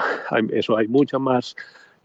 eso, 0.51 0.77
hay 0.77 0.89
mucha 0.89 1.19
más 1.19 1.57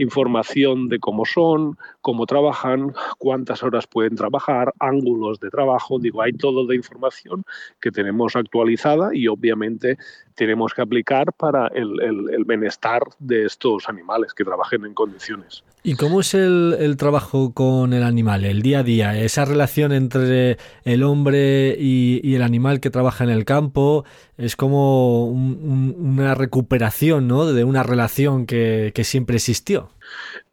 información 0.01 0.89
de 0.89 0.99
cómo 0.99 1.25
son, 1.25 1.77
cómo 2.01 2.25
trabajan, 2.25 2.93
cuántas 3.17 3.63
horas 3.63 3.87
pueden 3.87 4.15
trabajar, 4.15 4.73
ángulos 4.79 5.39
de 5.39 5.49
trabajo, 5.49 5.99
digo, 5.99 6.21
hay 6.21 6.33
todo 6.33 6.65
de 6.65 6.75
información 6.75 7.43
que 7.79 7.91
tenemos 7.91 8.35
actualizada 8.35 9.09
y 9.13 9.27
obviamente 9.27 9.97
tenemos 10.35 10.73
que 10.73 10.81
aplicar 10.81 11.31
para 11.33 11.67
el, 11.67 12.01
el, 12.01 12.45
bienestar 12.45 13.03
de 13.19 13.45
estos 13.45 13.87
animales 13.87 14.33
que 14.33 14.43
trabajen 14.43 14.85
en 14.85 14.93
condiciones. 14.93 15.63
¿Y 15.83 15.95
cómo 15.95 16.21
es 16.21 16.35
el, 16.35 16.75
el, 16.79 16.95
trabajo 16.95 17.55
con 17.55 17.93
el 17.93 18.03
animal, 18.03 18.45
el 18.45 18.61
día 18.61 18.79
a 18.79 18.83
día? 18.83 19.17
Esa 19.19 19.45
relación 19.45 19.91
entre 19.91 20.57
el 20.83 21.01
hombre 21.01 21.75
y, 21.79 22.21
y 22.23 22.35
el 22.35 22.43
animal 22.43 22.79
que 22.79 22.91
trabaja 22.91 23.23
en 23.23 23.31
el 23.31 23.45
campo 23.45 24.05
es 24.37 24.55
como 24.55 25.25
una 25.25 26.35
recuperación 26.35 27.27
¿no? 27.27 27.45
de 27.45 27.63
una 27.63 27.81
relación 27.81 28.45
que, 28.45 28.91
que 28.93 29.03
siempre 29.03 29.37
existió. 29.37 29.89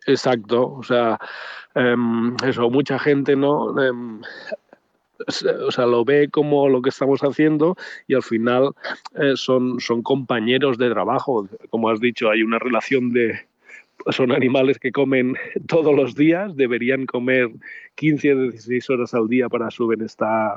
Exacto, 0.06 0.72
o 0.72 0.82
sea, 0.82 1.18
em, 1.74 2.34
eso, 2.42 2.70
mucha 2.70 2.98
gente 2.98 3.36
no 3.36 3.78
em, 3.82 4.22
o 5.66 5.70
sea, 5.70 5.84
lo 5.84 6.04
ve 6.04 6.28
como 6.30 6.68
lo 6.68 6.80
que 6.80 6.90
estamos 6.90 7.20
haciendo 7.20 7.76
y 8.06 8.14
al 8.14 8.22
final 8.22 8.70
eh, 9.16 9.32
son, 9.34 9.80
son 9.80 10.02
compañeros 10.02 10.78
de 10.78 10.90
trabajo. 10.90 11.48
Como 11.70 11.90
has 11.90 12.00
dicho, 12.00 12.30
hay 12.30 12.42
una 12.42 12.58
relación 12.58 13.10
de, 13.10 13.47
son 14.10 14.32
animales 14.32 14.78
que 14.78 14.92
comen 14.92 15.36
todos 15.66 15.94
los 15.94 16.14
días, 16.14 16.56
deberían 16.56 17.06
comer 17.06 17.50
15 17.96 18.32
o 18.32 18.42
16 18.42 18.90
horas 18.90 19.14
al 19.14 19.28
día 19.28 19.48
para 19.48 19.70
su 19.70 19.86
bienestar, 19.86 20.56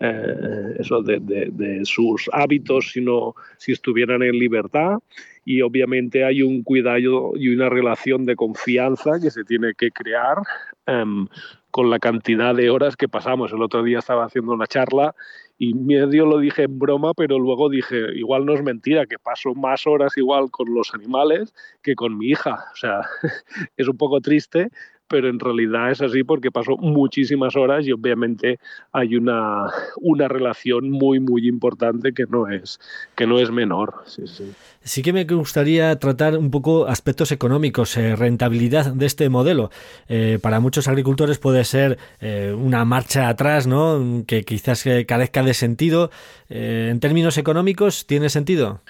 eh, 0.00 0.76
eso 0.78 1.02
de, 1.02 1.18
de, 1.20 1.84
sus 1.84 2.28
hábitos, 2.32 2.90
sino 2.92 3.34
si 3.56 3.72
estuvieran 3.72 4.22
en 4.22 4.38
libertad. 4.38 4.98
Y 5.44 5.62
obviamente 5.62 6.24
hay 6.24 6.42
un 6.42 6.62
cuidado 6.62 7.32
y 7.34 7.48
una 7.48 7.68
relación 7.68 8.26
de 8.26 8.36
confianza 8.36 9.18
que 9.20 9.30
se 9.30 9.42
tiene 9.44 9.74
que 9.74 9.90
crear 9.90 10.38
em, 10.86 11.26
con 11.72 11.90
la 11.90 11.98
cantidad 11.98 12.54
de 12.54 12.70
horas 12.70 12.96
que 12.96 13.08
pasamos. 13.08 13.52
El 13.52 13.62
otro 13.62 13.82
día 13.82 13.98
estaba 13.98 14.26
haciendo 14.26 14.52
una 14.52 14.66
charla 14.66 15.14
y 15.58 15.74
medio 15.74 16.26
lo 16.26 16.38
dije 16.38 16.64
en 16.64 16.78
broma, 16.78 17.14
pero 17.14 17.38
luego 17.38 17.68
dije, 17.68 18.16
igual 18.16 18.44
no 18.44 18.54
es 18.54 18.62
mentira, 18.62 19.06
que 19.06 19.18
paso 19.18 19.54
más 19.54 19.86
horas 19.86 20.16
igual 20.16 20.50
con 20.50 20.74
los 20.74 20.92
animales 20.94 21.54
que 21.82 21.94
con 21.94 22.18
mi 22.18 22.28
hija. 22.28 22.64
O 22.72 22.76
sea, 22.76 23.02
es 23.76 23.88
un 23.88 23.96
poco 23.96 24.20
triste, 24.20 24.70
pero 25.12 25.28
en 25.28 25.38
realidad 25.38 25.90
es 25.90 26.00
así 26.00 26.24
porque 26.24 26.50
paso 26.50 26.78
muchísimas 26.78 27.54
horas 27.54 27.86
y 27.86 27.92
obviamente 27.92 28.58
hay 28.92 29.14
una, 29.14 29.66
una 29.96 30.26
relación 30.26 30.90
muy, 30.90 31.20
muy 31.20 31.46
importante 31.46 32.14
que 32.14 32.24
no 32.30 32.48
es, 32.48 32.80
que 33.14 33.26
no 33.26 33.38
es 33.38 33.50
menor. 33.50 33.96
Sí, 34.06 34.26
sí. 34.26 34.50
sí 34.80 35.02
que 35.02 35.12
me 35.12 35.24
gustaría 35.24 35.94
tratar 35.98 36.38
un 36.38 36.50
poco 36.50 36.86
aspectos 36.86 37.30
económicos, 37.30 37.94
eh, 37.98 38.16
rentabilidad 38.16 38.94
de 38.94 39.04
este 39.04 39.28
modelo. 39.28 39.70
Eh, 40.08 40.38
para 40.40 40.60
muchos 40.60 40.88
agricultores 40.88 41.38
puede 41.38 41.64
ser 41.64 41.98
eh, 42.20 42.56
una 42.56 42.86
marcha 42.86 43.28
atrás, 43.28 43.66
¿no? 43.66 44.24
que 44.26 44.44
quizás 44.44 44.82
carezca 45.06 45.42
de 45.42 45.52
sentido. 45.52 46.10
en 46.48 47.00
términos 47.00 47.36
económicos, 47.36 48.06
¿tiene 48.06 48.30
sentido? 48.30 48.80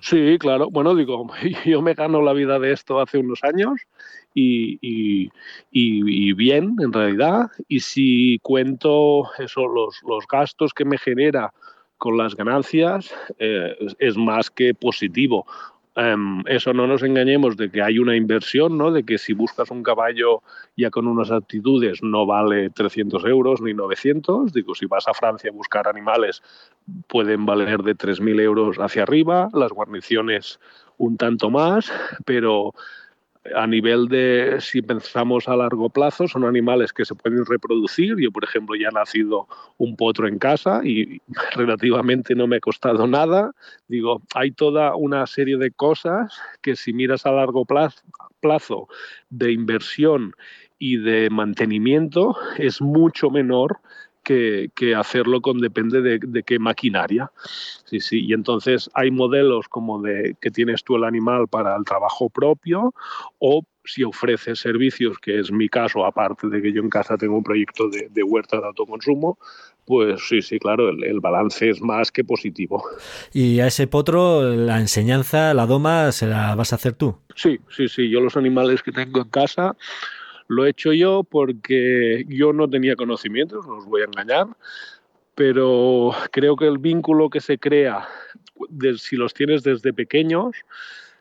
Sí, 0.00 0.38
claro. 0.38 0.70
Bueno, 0.70 0.94
digo, 0.94 1.26
yo 1.66 1.82
me 1.82 1.92
gano 1.92 2.22
la 2.22 2.32
vida 2.32 2.58
de 2.58 2.72
esto 2.72 2.98
hace 2.98 3.18
unos 3.18 3.44
años 3.44 3.82
y, 4.38 6.32
bien, 6.34 6.76
en 6.80 6.92
realidad. 6.92 7.50
Y 7.68 7.80
si 7.80 8.38
cuento 8.40 9.30
eso, 9.38 9.66
los, 9.66 10.02
los 10.06 10.26
gastos 10.26 10.74
que 10.74 10.84
me 10.84 10.98
genera 10.98 11.52
con 11.98 12.16
las 12.18 12.36
ganancias, 12.36 13.12
eh, 13.38 13.74
es 13.98 14.16
más 14.16 14.50
que 14.50 14.74
positivo. 14.74 15.46
Em, 15.98 16.42
eso 16.46 16.74
no 16.74 16.86
nos 16.86 17.02
engañemos 17.02 17.56
de 17.56 17.70
que 17.70 17.80
hay 17.80 17.98
una 17.98 18.14
inversión, 18.14 18.76
¿no? 18.76 18.92
de 18.92 19.02
que 19.02 19.16
si 19.16 19.32
buscas 19.32 19.70
un 19.70 19.82
caballo 19.82 20.42
ya 20.76 20.90
con 20.90 21.06
unas 21.06 21.30
actitudes 21.30 22.02
no 22.02 22.26
vale 22.26 22.68
300 22.68 23.24
euros 23.24 23.62
ni 23.62 23.72
900. 23.72 24.52
Digo, 24.52 24.74
si 24.74 24.84
vas 24.84 25.08
a 25.08 25.14
Francia 25.14 25.48
a 25.48 25.54
buscar 25.54 25.88
animales 25.88 26.42
pueden 27.08 27.46
valer 27.46 27.82
de 27.82 27.96
3.000 27.96 28.40
euros 28.42 28.76
hacia 28.76 29.04
arriba, 29.04 29.48
las 29.54 29.72
guarniciones 29.72 30.60
un 30.98 31.16
tanto 31.16 31.48
más, 31.48 31.90
pero 32.26 32.74
a 33.54 33.66
nivel 33.66 34.08
de, 34.08 34.56
si 34.60 34.82
pensamos 34.82 35.48
a 35.48 35.56
largo 35.56 35.90
plazo, 35.90 36.26
son 36.28 36.44
animales 36.44 36.92
que 36.92 37.04
se 37.04 37.14
pueden 37.14 37.44
reproducir. 37.44 38.16
Yo, 38.18 38.30
por 38.30 38.44
ejemplo, 38.44 38.74
ya 38.76 38.88
he 38.88 38.94
nacido 38.94 39.46
un 39.78 39.96
potro 39.96 40.28
en 40.28 40.38
casa 40.38 40.80
y 40.84 41.20
relativamente 41.54 42.34
no 42.34 42.46
me 42.46 42.56
ha 42.56 42.60
costado 42.60 43.06
nada. 43.06 43.52
Digo, 43.88 44.22
hay 44.34 44.52
toda 44.52 44.96
una 44.96 45.26
serie 45.26 45.56
de 45.56 45.70
cosas 45.70 46.32
que 46.62 46.76
si 46.76 46.92
miras 46.92 47.26
a 47.26 47.32
largo 47.32 47.64
plazo, 47.64 48.02
plazo 48.40 48.88
de 49.30 49.52
inversión 49.52 50.32
y 50.78 50.98
de 50.98 51.30
mantenimiento 51.30 52.36
es 52.58 52.80
mucho 52.80 53.30
menor 53.30 53.80
que, 54.26 54.94
hacerlo 54.96 55.40
con 55.40 55.60
depende 55.60 56.02
de, 56.02 56.42
qué 56.42 56.58
maquinaria. 56.58 57.30
Sí, 57.84 58.00
sí. 58.00 58.24
Y 58.26 58.32
entonces 58.32 58.90
hay 58.94 59.10
modelos 59.10 59.68
como 59.68 60.02
de 60.02 60.36
que 60.40 60.50
tienes 60.50 60.82
tú 60.82 60.96
el 60.96 61.04
animal 61.04 61.46
para 61.48 61.76
el 61.76 61.84
trabajo 61.84 62.28
propio 62.28 62.92
o 63.38 63.62
si 63.84 64.02
ofreces 64.02 64.58
servicios, 64.58 65.18
que 65.20 65.38
es 65.38 65.52
mi 65.52 65.68
caso, 65.68 66.04
aparte 66.04 66.48
de 66.48 66.60
que 66.60 66.72
yo 66.72 66.82
en 66.82 66.90
casa 66.90 67.16
tengo 67.16 67.36
un 67.36 67.44
proyecto 67.44 67.88
de, 67.88 68.22
huerta 68.24 68.58
de 68.58 68.66
autoconsumo, 68.66 69.38
pues 69.84 70.20
sí, 70.28 70.42
sí, 70.42 70.58
claro, 70.58 70.88
el, 70.88 71.04
el, 71.04 71.20
balance 71.20 71.70
es 71.70 71.80
más 71.80 72.10
que 72.10 72.24
positivo. 72.24 72.82
¿Y 73.32 73.60
a 73.60 73.68
ese 73.68 73.86
potro 73.86 74.42
la 74.42 74.80
enseñanza, 74.80 75.54
la 75.54 75.66
doma, 75.66 76.10
se 76.10 76.26
la 76.26 76.56
vas 76.56 76.72
a 76.72 76.76
hacer 76.76 76.94
tú? 76.94 77.16
Sí, 77.36 77.60
sí, 77.68 77.86
sí. 77.86 78.10
Yo 78.10 78.20
los 78.20 78.36
animales 78.36 78.82
que 78.82 78.90
tengo 78.90 79.22
en 79.22 79.28
casa 79.28 79.76
lo 80.48 80.64
he 80.64 80.70
hecho 80.70 80.92
yo 80.92 81.24
porque 81.24 82.24
yo 82.28 82.52
no 82.52 82.68
tenía 82.68 82.96
conocimientos, 82.96 83.66
no 83.66 83.76
os 83.76 83.86
voy 83.86 84.02
a 84.02 84.04
engañar, 84.04 84.48
pero 85.34 86.12
creo 86.32 86.56
que 86.56 86.66
el 86.66 86.78
vínculo 86.78 87.28
que 87.28 87.40
se 87.40 87.58
crea, 87.58 88.06
si 88.96 89.16
los 89.16 89.34
tienes 89.34 89.62
desde 89.62 89.92
pequeños, 89.92 90.56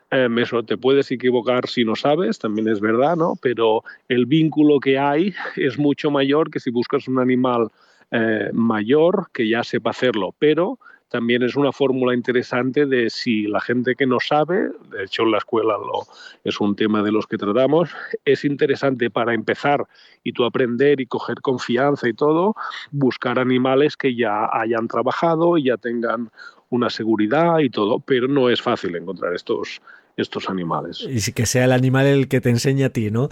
eso 0.10 0.64
te 0.64 0.78
puedes 0.78 1.12
equivocar 1.12 1.68
si 1.68 1.84
no 1.84 1.96
sabes, 1.96 2.40
también 2.40 2.68
es 2.68 2.80
verdad, 2.80 3.16
¿no? 3.16 3.34
Pero 3.42 3.84
el 4.08 4.26
vínculo 4.26 4.80
que 4.80 4.98
hay 4.98 5.34
es 5.56 5.78
mucho 5.78 6.12
mayor 6.12 6.50
que 6.50 6.60
si 6.60 6.72
buscas 6.72 7.08
un 7.08 7.20
animal 7.20 7.70
eh, 8.12 8.50
mayor 8.54 9.28
que 9.34 9.50
ya 9.50 9.64
sepa 9.64 9.90
hacerlo, 9.90 10.34
pero 10.40 10.80
también 11.10 11.44
es 11.44 11.56
una 11.56 11.72
fórmula 11.72 12.14
interesante 12.14 12.86
de 12.86 13.10
si 13.10 13.44
la 13.44 13.62
gente 13.62 13.96
que 13.96 14.06
no 14.06 14.20
sabe, 14.20 14.70
de 14.90 15.04
hecho 15.04 15.24
en 15.24 15.32
la 15.32 15.38
escuela 15.38 15.74
lo, 15.78 16.08
es 16.44 16.60
un 16.60 16.76
tema 16.76 17.04
de 17.04 17.12
los 17.12 17.28
que 17.28 17.38
tratamos, 17.38 17.92
es 18.26 18.44
interesante 18.44 19.10
para 19.10 19.34
empezar 19.34 19.86
y 20.24 20.34
tú 20.34 20.46
aprender 20.46 21.00
y 21.00 21.06
coger 21.06 21.42
confianza 21.42 22.08
y 22.08 22.14
todo, 22.14 22.56
buscar 22.92 23.40
animales 23.40 23.96
que 23.98 24.16
ya 24.16 24.50
hayan 24.52 24.88
trabajado 24.88 25.58
y 25.58 25.66
ya 25.66 25.78
tengan 25.78 26.32
una 26.70 26.90
seguridad 26.90 27.60
y 27.60 27.70
todo, 27.70 28.00
pero 28.00 28.28
no 28.28 28.50
es 28.50 28.62
fácil 28.62 28.96
encontrar 28.96 29.34
estos, 29.34 29.82
estos 30.18 30.50
animales. 30.50 31.08
Y 31.08 31.32
que 31.34 31.46
sea 31.46 31.66
el 31.66 31.72
animal 31.72 32.08
el 32.08 32.28
que 32.28 32.42
te 32.42 32.50
enseñe 32.50 32.84
a 32.84 32.90
ti, 32.90 33.12
¿no? 33.12 33.30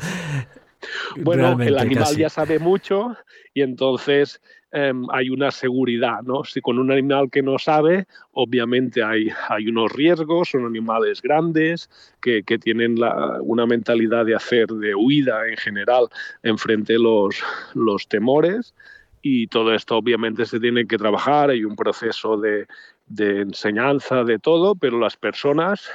Bueno, 1.17 1.59
el 1.61 1.77
animal 1.77 2.15
ya 2.17 2.29
sabe 2.29 2.59
mucho 2.59 3.15
y 3.53 3.61
entonces 3.61 4.41
Em, 4.75 5.05
hay 5.11 5.29
una 5.29 5.51
seguridad, 5.51 6.23
¿no? 6.23 6.43
Si 6.43 6.59
con 6.59 6.79
un 6.79 6.91
animal 6.91 7.29
que 7.29 7.43
no 7.43 7.59
sabe, 7.59 8.07
obviamente 8.31 9.03
hay, 9.03 9.27
hay 9.47 9.67
unos 9.67 9.91
riesgos, 9.91 10.49
son 10.49 10.65
animales 10.65 11.21
grandes 11.21 11.91
que, 12.19 12.41
que 12.41 12.57
tienen 12.57 12.95
una 13.41 13.67
mentalidad 13.67 14.25
de 14.25 14.33
hacer 14.33 14.69
de 14.69 14.95
huida 14.95 15.47
en 15.47 15.57
general 15.57 16.07
enfrente 16.41 16.97
los, 16.97 17.35
los 17.75 18.07
temores 18.07 18.73
y 19.21 19.45
todo 19.45 19.75
esto 19.75 19.95
obviamente 19.95 20.43
se 20.47 20.59
tiene 20.59 20.87
que 20.87 20.97
trabajar, 20.97 21.51
hay 21.51 21.63
un 21.65 21.75
proceso 21.75 22.37
de, 22.37 22.65
de 23.05 23.41
enseñanza 23.41 24.23
de 24.23 24.39
todo, 24.39 24.73
pero 24.73 24.99
las 24.99 25.17
personas 25.17 25.87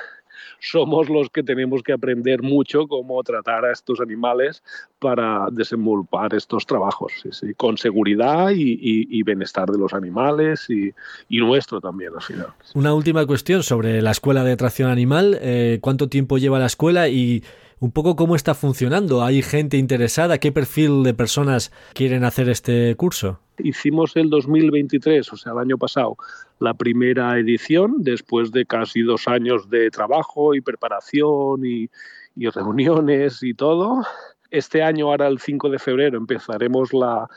somos 0.60 1.08
los 1.08 1.30
que 1.30 1.42
tenemos 1.42 1.82
que 1.82 1.92
aprender 1.92 2.42
mucho 2.42 2.86
cómo 2.86 3.22
tratar 3.22 3.64
a 3.64 3.72
estos 3.72 4.00
animales 4.00 4.62
para 4.98 5.48
desenvolver 5.50 6.34
estos 6.34 6.66
trabajos, 6.66 7.12
con 7.56 7.78
seguridad 7.78 8.50
y, 8.54 9.22
bienestar 9.22 9.70
de 9.70 9.78
los 9.78 9.92
animales 9.92 10.68
y, 10.68 10.92
nuestro 11.38 11.80
también 11.80 12.12
al 12.14 12.22
final. 12.22 12.48
Una 12.74 12.92
última 12.94 13.24
cuestión 13.26 13.62
sobre 13.62 14.02
la 14.02 14.10
escuela 14.10 14.44
de 14.44 14.56
tracción 14.56 14.90
animal. 14.90 15.38
Eh, 15.40 15.78
¿Cuánto 15.80 16.08
tiempo 16.08 16.38
lleva 16.38 16.58
la 16.58 16.66
escuela 16.66 17.08
y 17.08 17.42
un 17.80 17.92
poco 17.92 18.16
cómo 18.16 18.34
está 18.34 18.54
funcionando? 18.54 19.22
¿Hay 19.22 19.42
gente 19.42 19.76
interesada? 19.76 20.38
¿Qué 20.38 20.52
perfil 20.52 21.02
de 21.02 21.14
personas 21.14 21.72
quieren 21.94 22.24
hacer 22.24 22.48
este 22.48 22.94
curso? 22.96 23.40
Hicimos 23.58 24.16
el 24.16 24.30
2023, 24.30 25.32
o 25.32 25.36
sea, 25.36 25.52
el 25.52 25.58
año 25.58 25.78
pasado, 25.78 26.16
la 26.60 26.74
primera 26.74 27.38
edición, 27.38 27.96
después 27.98 28.52
de 28.52 28.66
casi 28.66 29.02
dos 29.02 29.28
años 29.28 29.68
de 29.70 29.90
trabajo 29.90 30.54
y 30.54 30.60
preparación 30.60 31.64
y, 31.64 31.88
reuniones 32.36 33.42
y 33.42 33.54
todo. 33.54 34.02
Este 34.50 34.82
año, 34.82 35.06
ahora 35.06 35.28
el 35.28 35.38
5 35.38 35.68
de 35.68 35.78
febrero, 35.78 36.16
empezaremos 36.16 36.92
la, 36.92 37.28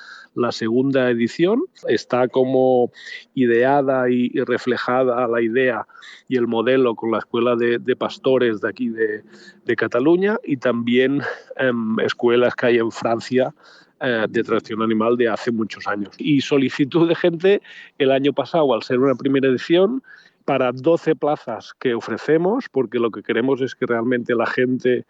segunda 0.51 1.09
edición. 1.09 1.61
Está 1.87 2.29
como 2.29 2.91
ideada 3.33 4.09
y, 4.09 4.29
reflejada 4.45 5.27
la 5.27 5.41
idea 5.41 5.85
y 6.29 6.37
el 6.37 6.47
modelo 6.47 6.95
con 6.95 7.11
la 7.11 7.19
Escuela 7.19 7.55
de, 7.57 7.95
Pastores 7.97 8.61
de 8.61 8.69
aquí 8.69 8.89
de, 8.89 9.75
Cataluña 9.75 10.37
y 10.43 10.57
también 10.57 11.21
em, 11.57 11.99
escuelas 11.99 12.55
que 12.55 12.67
hay 12.67 12.77
en 12.77 12.91
Francia 12.91 13.53
eh, 13.99 14.25
de 14.29 14.43
tracción 14.43 14.81
animal 14.81 15.17
de 15.17 15.27
hace 15.27 15.51
muchos 15.51 15.87
años. 15.87 16.15
Y 16.17 16.41
solicitud 16.41 17.07
de 17.09 17.15
gente 17.15 17.61
el 17.97 18.11
año 18.11 18.31
pasado, 18.31 18.73
al 18.73 18.83
ser 18.83 18.99
una 18.99 19.15
primera 19.15 19.49
edición, 19.49 20.01
para 20.45 20.71
12 20.71 21.15
plazas 21.15 21.73
que 21.79 21.93
ofrecemos, 21.93 22.65
porque 22.71 22.99
lo 22.99 23.11
que 23.11 23.21
queremos 23.21 23.61
es 23.61 23.75
que 23.75 23.85
realmente 23.85 24.33
la 24.33 24.47
gente 24.47 25.05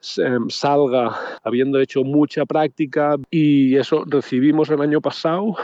salga 0.00 1.14
habiendo 1.42 1.78
hecho 1.78 2.02
mucha 2.04 2.46
práctica 2.46 3.16
y 3.30 3.76
eso 3.76 4.04
recibimos 4.06 4.70
el 4.70 4.80
año 4.80 5.00
pasado 5.00 5.56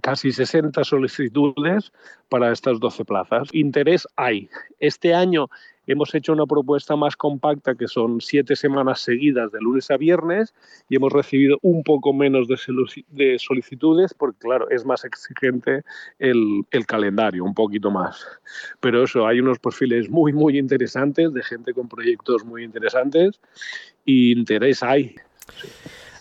casi 0.00 0.32
60 0.32 0.84
solicitudes 0.84 1.92
para 2.28 2.52
estas 2.52 2.78
12 2.78 3.04
plazas. 3.04 3.48
Interés 3.52 4.06
hay. 4.16 4.48
Este 4.78 5.14
año 5.14 5.48
hemos 5.92 6.14
hecho 6.14 6.32
una 6.32 6.46
propuesta 6.46 6.94
más 6.96 7.16
compacta 7.16 7.74
que 7.74 7.88
son 7.88 8.20
siete 8.20 8.54
semanas 8.54 9.00
seguidas 9.00 9.50
de 9.50 9.60
lunes 9.60 9.90
a 9.90 9.96
viernes 9.96 10.54
y 10.88 10.96
hemos 10.96 11.12
recibido 11.12 11.58
un 11.62 11.82
poco 11.82 12.12
menos 12.12 12.46
de 12.48 13.38
solicitudes 13.38 14.14
porque, 14.14 14.38
claro, 14.38 14.68
es 14.70 14.84
más 14.84 15.04
exigente 15.04 15.82
el, 16.18 16.64
calendario, 16.86 17.44
un 17.44 17.54
poquito 17.54 17.90
más. 17.90 18.24
Pero 18.80 19.04
eso, 19.04 19.26
hay 19.26 19.40
unos 19.40 19.58
perfiles 19.58 20.08
muy, 20.08 20.32
muy 20.32 20.58
interesantes 20.58 21.32
de 21.32 21.42
gente 21.42 21.72
con 21.72 21.88
proyectos 21.88 22.44
muy 22.44 22.64
interesantes 22.64 23.40
y 24.04 24.32
interés 24.32 24.82
hay. 24.82 25.14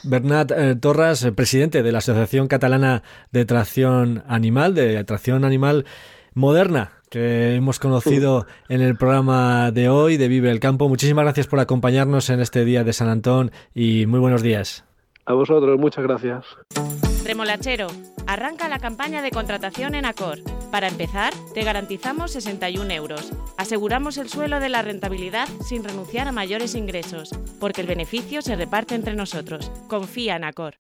Bernat 0.04 0.52
eh, 0.52 0.76
Torras, 0.76 1.24
eh, 1.24 1.32
presidente 1.32 1.84
de 1.84 1.92
la 1.92 1.98
Asociación 1.98 2.48
Catalana 2.48 3.04
de 3.32 3.46
Tracción 3.46 4.24
Animal, 4.28 4.74
de 4.74 5.04
Tracción 5.04 5.44
Animal 5.44 5.86
Moderna, 6.34 6.97
que 7.10 7.56
hemos 7.56 7.80
conocido 7.80 8.46
en 8.70 8.82
el 8.82 8.96
programa 8.96 9.72
de 9.72 9.90
hoy 9.90 10.18
de 10.18 10.28
Vive 10.28 10.52
el 10.52 10.60
Campo. 10.60 10.90
Muchísimas 10.90 11.24
gracias 11.24 11.48
por 11.48 11.60
acompañarnos 11.60 12.30
en 12.30 12.40
este 12.40 12.66
día 12.66 12.84
de 12.84 12.94
San 12.94 13.10
Antón 13.10 13.52
y 13.74 14.06
muy 14.06 14.20
buenos 14.20 14.42
días. 14.42 14.86
A 15.26 15.34
vosotros, 15.34 15.78
muchas 15.78 16.04
gracias. 16.04 16.46
Remolachero, 17.26 17.88
arranca 18.26 18.70
la 18.70 18.80
campaña 18.80 19.22
de 19.22 19.32
contratación 19.32 19.96
en 19.96 20.06
Acor. 20.06 20.40
Para 20.72 20.88
empezar, 20.88 21.34
te 21.54 21.64
garantizamos 21.64 22.32
61 22.32 22.90
euros. 22.92 23.34
Aseguramos 23.58 24.18
el 24.18 24.30
suelo 24.30 24.62
de 24.62 24.70
la 24.70 24.82
rentabilidad 24.82 25.48
sin 25.62 25.84
renunciar 25.84 26.30
a 26.30 26.32
mayores 26.32 26.76
ingresos, 26.76 27.32
porque 27.60 27.82
el 27.82 27.88
beneficio 27.88 28.42
se 28.42 28.56
reparte 28.56 28.96
entre 28.96 29.16
nosotros. 29.16 29.70
Confía 29.90 30.38
en 30.38 30.46
Acor. 30.46 30.76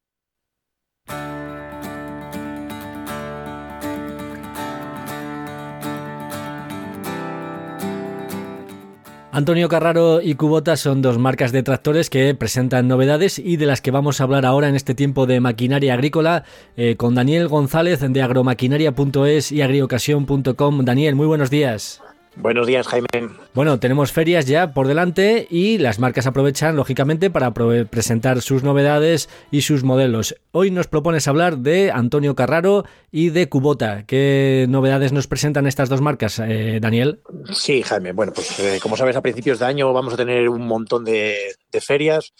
Antonio 9.38 9.69
Carraro 9.69 10.19
y 10.19 10.34
Cubota 10.34 10.76
son 10.78 11.04
dos 11.04 11.19
marcas 11.19 11.52
de 11.52 11.62
tractores 11.62 12.10
que 12.10 12.34
presentan 12.34 12.88
novedades 12.88 13.38
y 13.38 13.58
de 13.58 13.67
las 13.67 13.82
que 13.82 13.91
vamos 13.91 14.19
a 14.19 14.23
hablar 14.23 14.47
ahora 14.47 14.67
en 14.67 14.76
este 14.76 14.95
tiempo 14.95 15.28
de 15.28 15.39
maquinaria 15.39 15.93
agrícola 15.93 16.43
eh, 16.76 16.95
con 16.95 17.13
Daniel 17.13 17.47
González 17.47 18.00
de 18.00 18.21
agromaquinaria.es 18.23 19.52
y 19.52 19.62
agriocasión.com. 19.62 20.86
Daniel, 20.86 21.13
muy 21.13 21.28
buenos 21.28 21.52
días. 21.52 22.02
Buenos 22.39 22.67
días, 22.67 22.88
Jaime. 22.88 23.08
Bueno, 23.54 23.80
tenemos 23.80 24.12
ferias 24.12 24.45
ya 24.45 24.73
por 24.73 24.88
delante 24.88 25.47
y 25.50 25.80
las 25.80 26.00
marcas 26.00 26.28
aprovechan, 26.28 26.76
lógicamente, 26.76 27.30
para 27.30 27.52
presentar 27.54 28.41
sus 28.41 28.63
novedades 28.63 29.28
y 29.50 29.62
sus 29.62 29.84
modelos. 29.84 30.36
Hoy 30.52 30.69
nos 30.69 30.88
propones 30.88 31.28
hablar 31.28 31.58
de 31.58 31.91
Antonio 31.91 32.36
Carraro 32.36 32.86
y 33.12 33.30
de 33.30 33.50
Cubota. 33.50 34.06
¿Qué 34.06 34.67
novedades 34.69 35.13
nos 35.13 35.28
presentan 35.28 35.65
estas 35.65 35.89
dos 35.89 36.02
marcas, 36.02 36.39
eh, 36.39 36.80
Daniel? 36.80 37.21
Sí, 37.52 37.82
Jaime. 37.82 38.12
Bueno, 38.12 38.34
pues 38.34 38.60
eh, 38.60 38.80
como 38.82 38.97
sabes, 38.97 39.15
a 39.15 39.21
principios 39.21 39.60
de 39.60 39.65
año 39.65 39.91
vamos 39.91 40.13
a 40.13 40.17
tener 40.17 40.47
un 40.50 40.67
montón 40.67 41.04
de, 41.04 41.36
de 41.71 41.82
ferias. 41.82 42.34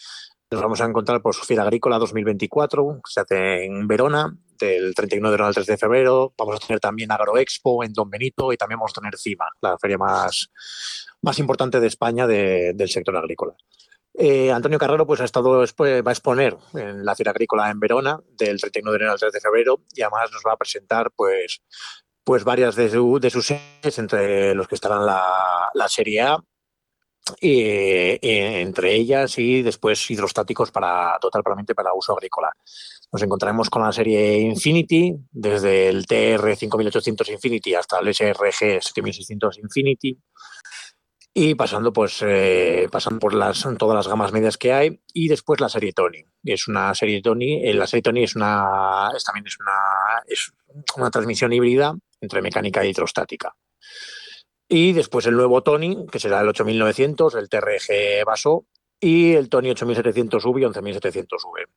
Nos 0.50 0.62
vamos 0.62 0.80
a 0.80 0.86
encontrar 0.86 1.22
por 1.22 1.36
Fiera 1.36 1.64
Agrícola 1.64 2.00
2024, 2.00 3.02
que 3.04 3.12
se 3.12 3.20
hace 3.20 3.66
en 3.66 3.86
Verona, 3.86 4.34
del 4.58 4.96
31 4.96 5.28
de 5.28 5.36
enero 5.36 5.46
al 5.46 5.54
3 5.54 5.68
de 5.68 5.78
febrero. 5.78 6.34
Vamos 6.38 6.56
a 6.56 6.66
tener 6.66 6.80
también 6.80 7.12
Agroexpo 7.12 7.84
en 7.84 7.92
Don 7.92 8.10
Benito 8.10 8.54
y 8.54 8.58
también 8.58 8.80
vamos 8.80 8.94
a 8.96 9.02
tener 9.02 9.18
CIMA, 9.18 9.50
la 9.60 9.78
feria 9.78 9.98
más, 9.98 10.50
más 11.22 11.38
importante 11.40 11.82
de 11.82 11.88
España 11.88 12.28
del 12.28 12.90
sector 12.90 13.18
agrícola. 13.18 13.56
Eh, 14.14 14.50
Antonio 14.50 14.80
Carrero 14.80 15.06
pues, 15.06 15.20
ha 15.20 15.26
estado, 15.26 15.52
va 15.52 16.12
a 16.12 16.14
exponer 16.14 16.56
en 16.76 17.04
la 17.04 17.14
Feria 17.14 17.32
Agrícola 17.32 17.70
en 17.70 17.82
Verona 17.82 18.18
del 18.30 18.58
31 18.58 18.92
de 18.92 18.96
enero 18.96 19.12
al 19.12 19.20
3 19.20 19.34
de 19.34 19.42
febrero 19.42 19.82
y 19.94 20.02
además 20.02 20.32
nos 20.32 20.44
va 20.48 20.54
a 20.54 20.58
presentar 20.58 21.12
pues, 21.14 21.62
pues 22.24 22.46
varias 22.46 22.78
de, 22.78 22.88
de 22.88 23.30
sus 23.30 23.48
series, 23.48 24.00
entre 24.00 24.56
los 24.56 24.70
que 24.70 24.76
estarán 24.76 25.06
la, 25.06 25.70
la 25.74 25.90
Serie 25.90 26.22
A, 26.22 26.42
y, 27.40 28.20
entre 28.22 28.96
ellas 28.96 29.38
y 29.38 29.62
después 29.62 30.10
hidrostáticos 30.10 30.72
para 30.72 31.18
totalmente 31.20 31.76
para 31.76 31.94
uso 31.94 32.14
agrícola. 32.14 32.52
Nos 33.12 33.22
encontraremos 33.22 33.70
con 33.70 33.84
la 33.84 33.92
serie 33.92 34.40
Infinity, 34.40 35.16
desde 35.32 35.90
el 35.90 36.06
TR 36.06 36.56
5800 36.56 37.30
Infinity 37.30 37.76
hasta 37.76 38.00
el 38.00 38.14
SRG 38.14 38.82
7600 38.82 39.60
Infinity, 39.60 40.18
y 41.40 41.54
pasando 41.54 41.94
pues 41.94 42.24
eh, 42.26 42.90
pasando 42.92 43.20
por 43.20 43.34
las 43.36 43.64
todas 43.78 43.96
las 43.96 44.08
gamas 44.08 44.32
medias 44.32 44.58
que 44.58 44.74
hay. 44.74 45.00
Y 45.14 45.28
después 45.28 45.62
la 45.62 45.70
serie 45.70 45.94
Tony. 45.94 46.26
Es 46.44 46.68
una 46.68 46.96
serie 46.96 47.22
Tony 47.22 47.64
eh, 47.64 47.74
la 47.76 47.86
serie 47.86 48.02
Tony 48.02 48.24
es 48.24 48.36
una 48.36 49.12
también 49.24 49.46
es 49.46 49.58
una 49.60 50.24
es 50.26 50.52
una 50.96 51.12
transmisión 51.12 51.54
híbrida 51.54 51.96
entre 52.22 52.42
mecánica 52.42 52.82
e 52.82 52.90
hidrostática 52.90 53.56
y 54.70 54.94
después 54.94 55.26
el 55.26 55.36
nuevo 55.36 55.62
Tony 55.64 56.06
que 56.12 56.20
será 56.20 56.42
el 56.42 56.50
8900 56.50 57.36
el 57.36 57.50
TRG 57.50 58.26
Vaso 58.26 58.66
y 59.00 59.34
el 59.34 59.50
Tony 59.50 59.70
8700V 59.70 60.62
y 60.62 60.66
11700V. 60.66 61.68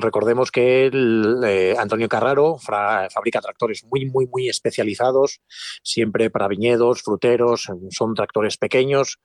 Recordemos 0.00 0.50
que 0.50 0.86
el, 0.86 1.40
eh, 1.44 1.74
Antonio 1.78 2.08
Carraro 2.08 2.58
fabrica 2.58 3.40
tractores 3.40 3.84
muy, 3.84 4.06
muy, 4.06 4.26
muy 4.26 4.48
especializados, 4.48 5.40
siempre 5.82 6.30
para 6.30 6.48
viñedos, 6.48 7.02
fruteros, 7.02 7.68
son 7.90 8.14
tractores 8.14 8.56
pequeños 8.56 9.18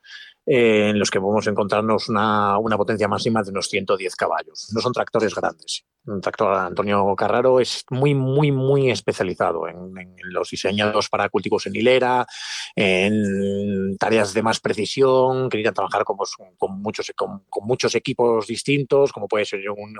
eh, 0.48 0.90
en 0.90 1.00
los 1.00 1.10
que 1.10 1.20
podemos 1.20 1.48
encontrarnos 1.48 2.08
una, 2.08 2.60
una, 2.60 2.78
potencia 2.78 3.08
máxima 3.08 3.42
de 3.42 3.50
unos 3.50 3.68
110 3.68 4.16
caballos. 4.16 4.70
No 4.74 4.82
son 4.82 4.94
tractores 4.94 5.34
grandes. 5.34 5.86
Un 6.06 6.22
tractor 6.22 6.54
Antonio 6.54 7.16
Carraro 7.16 7.60
es 7.60 7.84
muy, 7.90 8.14
muy, 8.14 8.52
muy 8.52 8.92
especializado 8.92 9.68
en, 9.68 9.92
los 10.26 10.52
diseñados 10.52 11.10
para 11.10 11.30
cultivos 11.30 11.66
en 11.66 11.76
hilera, 11.76 12.28
en 12.76 13.98
tareas 13.98 14.36
de 14.36 14.44
más 14.44 14.60
precisión, 14.60 15.50
que 15.50 15.64
trabajar 15.72 16.04
con, 16.04 16.18
con 16.58 16.80
muchos, 16.80 17.12
con, 17.16 17.44
muchos 17.64 17.96
equipos 17.96 18.46
distintos, 18.46 19.12
como 19.12 19.28
puede 19.28 19.46
ser 19.46 19.68
un, 19.72 19.96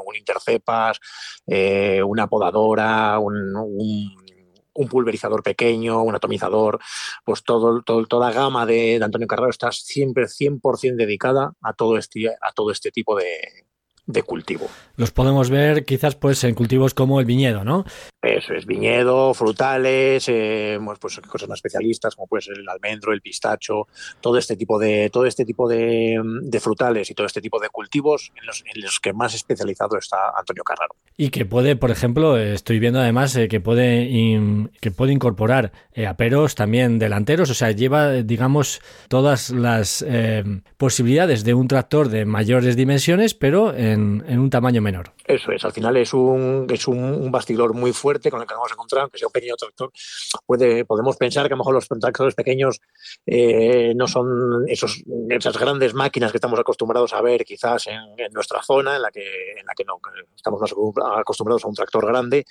intercepas, 0.46 1.00
eh, 1.48 2.02
una 2.04 2.28
podadora, 2.28 3.20
un 3.20 4.16
un 4.78 4.90
pulverizador 4.90 5.42
pequeño, 5.42 6.04
un 6.04 6.16
atomizador, 6.16 6.80
pues 7.24 7.44
todo, 7.44 7.82
todo 7.82 8.06
toda 8.08 8.34
gama 8.34 8.66
de, 8.66 9.00
de, 9.00 9.06
Antonio 9.06 9.26
Carrero 9.26 9.50
está 9.50 9.72
siempre 9.72 10.26
100% 10.26 10.98
dedicada 10.98 11.54
a 11.62 11.74
todo 11.74 11.98
este, 11.98 12.28
a 12.28 12.52
todo 12.54 12.72
este 12.72 12.92
tipo 12.92 13.16
de, 13.16 13.65
de 14.08 14.22
cultivo. 14.24 14.70
Los 14.98 15.12
podemos 15.12 15.50
ver 15.50 15.84
quizás 15.84 16.16
pues 16.16 16.44
en 16.44 16.56
cultivos 16.56 16.94
como 16.94 17.20
el 17.20 17.26
viñedo, 17.26 17.64
¿no? 17.64 17.86
Eso 18.22 18.54
es, 18.54 18.66
viñedo, 18.66 19.34
frutales, 19.34 20.26
eh, 20.30 20.80
pues 21.00 21.20
cosas 21.22 21.48
más 21.50 21.58
especialistas 21.58 22.16
como 22.16 22.28
puede 22.28 22.42
ser 22.42 22.58
el 22.58 22.68
almendro, 22.68 23.14
el 23.14 23.22
pistacho, 23.22 23.88
todo 24.22 24.38
este 24.38 24.56
tipo 24.56 24.80
de, 24.80 25.10
todo 25.12 25.26
este 25.26 25.46
tipo 25.46 25.68
de, 25.68 26.20
frutales 26.60 27.10
y 27.10 27.14
todo 27.14 27.28
este 27.28 27.42
tipo 27.42 27.60
de 27.60 27.70
cultivos 27.70 28.32
en 28.36 28.82
los, 28.82 29.00
que 29.00 29.14
más 29.14 29.36
especializado 29.36 29.98
está 29.98 30.18
Antonio 30.38 30.64
Carraro. 30.64 30.96
Y 31.18 31.30
que 31.30 31.46
puede, 31.46 31.76
por 31.76 31.92
ejemplo, 31.92 32.38
estoy 32.38 32.80
viendo 32.80 33.00
además 33.00 33.36
eh, 33.36 33.48
que 33.48 33.60
puede 33.60 34.10
que 34.82 34.92
puede 34.92 35.14
incorporar 35.14 35.72
eh, 35.94 36.08
aperos 36.08 36.56
también 36.56 36.98
delanteros, 36.98 37.50
o 37.50 37.54
sea, 37.54 37.72
lleva, 37.72 38.12
digamos, 38.14 38.82
todas 39.08 39.50
las 39.52 40.06
posibilidades 40.78 41.44
de 41.44 41.54
un 41.54 41.68
tractor 41.68 42.10
de 42.10 42.26
mayores 42.26 42.76
dimensiones, 42.76 43.34
pero 43.34 43.76
en, 43.76 43.95
un 43.96 44.50
tamaño 44.50 44.82
menor. 44.82 45.12
Eso 45.26 45.52
es, 45.52 45.64
al 45.66 45.72
final 45.72 45.98
es 45.98 46.14
un, 46.14 46.68
es 46.70 46.88
un, 46.88 47.32
bastidor 47.32 47.74
muy 47.74 47.94
fuerte 47.94 48.30
con 48.30 48.42
el 48.42 48.48
que 48.48 48.54
vamos 48.54 48.72
a 48.72 48.76
encontrar, 48.76 49.04
aunque 49.04 49.18
sea 49.18 49.28
un 49.28 49.32
pequeño 49.32 49.56
tractor. 49.56 49.92
Puede, 50.46 50.86
podemos 50.86 51.18
pensar 51.18 51.48
que 51.48 51.54
a 51.54 51.58
lo 51.58 51.60
mejor 51.60 51.74
los 51.74 51.88
tractores 51.88 52.36
pequeños 52.36 52.80
eh, 53.26 53.94
no 53.96 54.08
son 54.08 54.66
esos, 54.68 55.04
esas 55.30 55.58
grandes 55.58 55.94
máquinas 55.94 56.32
que 56.32 56.38
estamos 56.38 56.60
acostumbrados 56.60 57.14
a 57.14 57.22
ver 57.22 57.44
quizás 57.44 57.88
en, 57.88 58.32
nuestra 58.34 58.62
zona, 58.62 58.96
en 58.96 59.02
la 59.02 59.12
que, 59.12 59.52
en 59.58 59.66
la 59.66 59.74
que 59.76 59.86
no 59.86 60.00
estamos 60.36 60.62
más 60.62 60.74
acostumbrados 61.18 61.66
a 61.66 61.68
un 61.68 61.76
tractor 61.76 62.06
grande, 62.06 62.46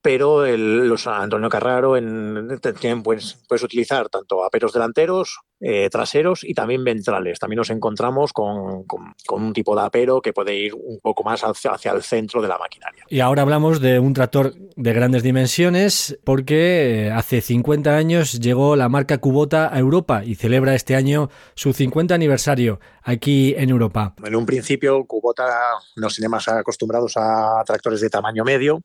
pero 0.00 0.46
el, 0.46 0.88
los 0.88 1.06
Antonio 1.06 1.48
Carraro 1.48 1.96
en, 1.96 2.58
pues, 3.02 3.42
puedes 3.48 3.62
utilizar 3.62 4.08
tanto 4.08 4.44
aperos 4.44 4.72
delanteros 4.72 5.40
eh, 5.60 5.88
traseros 5.90 6.44
y 6.44 6.54
también 6.54 6.84
ventrales. 6.84 7.38
También 7.38 7.58
nos 7.58 7.70
encontramos 7.70 8.32
con, 8.32 8.84
con, 8.84 9.14
un 9.28 9.52
tipo 9.52 9.74
de 9.74 9.82
apero 9.82 10.20
que 10.20 10.32
puede 10.32 10.54
ir 10.54 10.74
un 10.74 11.00
poco 11.00 11.24
más 11.24 11.42
hacia, 11.42 11.72
hacia, 11.72 11.92
el 11.92 12.02
centro 12.02 12.40
de 12.40 12.48
la 12.48 12.58
maquinaria. 12.58 13.04
Y 13.08 13.20
ahora 13.20 13.42
hablamos 13.42 13.80
de 13.80 13.98
un 13.98 14.14
tractor 14.14 14.54
de 14.54 14.92
grandes 14.92 15.22
dimensiones 15.22 16.18
porque 16.22 17.10
hace 17.12 17.40
50 17.40 17.96
años 17.96 18.38
llegó 18.40 18.76
la 18.76 18.88
marca 18.88 19.18
Kubota 19.18 19.74
a 19.74 19.78
Europa 19.78 20.24
y 20.24 20.36
celebra 20.36 20.74
este 20.74 20.94
año 20.94 21.28
su 21.54 21.72
50 21.72 22.14
aniversario 22.14 22.78
aquí 23.02 23.54
en 23.56 23.70
Europa. 23.70 24.14
En 24.24 24.36
un 24.36 24.46
principio 24.46 25.04
Kubota 25.06 25.44
nos 25.96 26.14
tiene 26.14 26.28
más 26.28 26.46
acostumbrados 26.46 27.14
a 27.16 27.64
tractores 27.66 28.00
de 28.00 28.10
tamaño 28.10 28.44
medio 28.44 28.80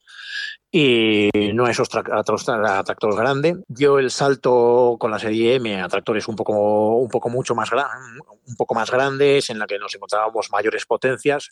y 0.75 1.29
no 1.53 1.67
esos 1.67 1.87
tractores 1.87 2.45
tractor 2.45 3.15
grandes. 3.15 3.57
Dio 3.67 3.99
el 3.99 4.09
salto 4.09 4.97
con 4.99 5.11
la 5.11 5.19
serie 5.19 5.53
M 5.55 5.79
a 5.79 5.87
tractores 5.87 6.27
un 6.27 6.35
poco, 6.35 6.97
un 6.97 7.09
poco 7.09 7.29
mucho 7.29 7.53
más, 7.53 7.69
un 7.71 8.55
poco 8.55 8.73
más 8.73 8.89
grandes, 8.89 9.51
en 9.51 9.59
la 9.59 9.67
que 9.67 9.77
nos 9.77 9.93
encontrábamos 9.93 10.49
mayores 10.51 10.87
potencias. 10.87 11.51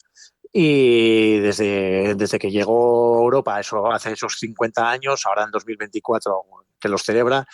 Y 0.52 1.38
desde, 1.38 2.16
desde 2.16 2.40
que 2.40 2.50
llegó 2.50 3.20
Europa, 3.22 3.60
eso 3.60 3.92
hace 3.92 4.14
esos 4.14 4.40
50 4.40 4.90
años, 4.90 5.24
ahora 5.28 5.44
en 5.44 5.52
2024 5.52 6.44
que 6.82 6.90
los 6.90 7.04
celebra, 7.04 7.46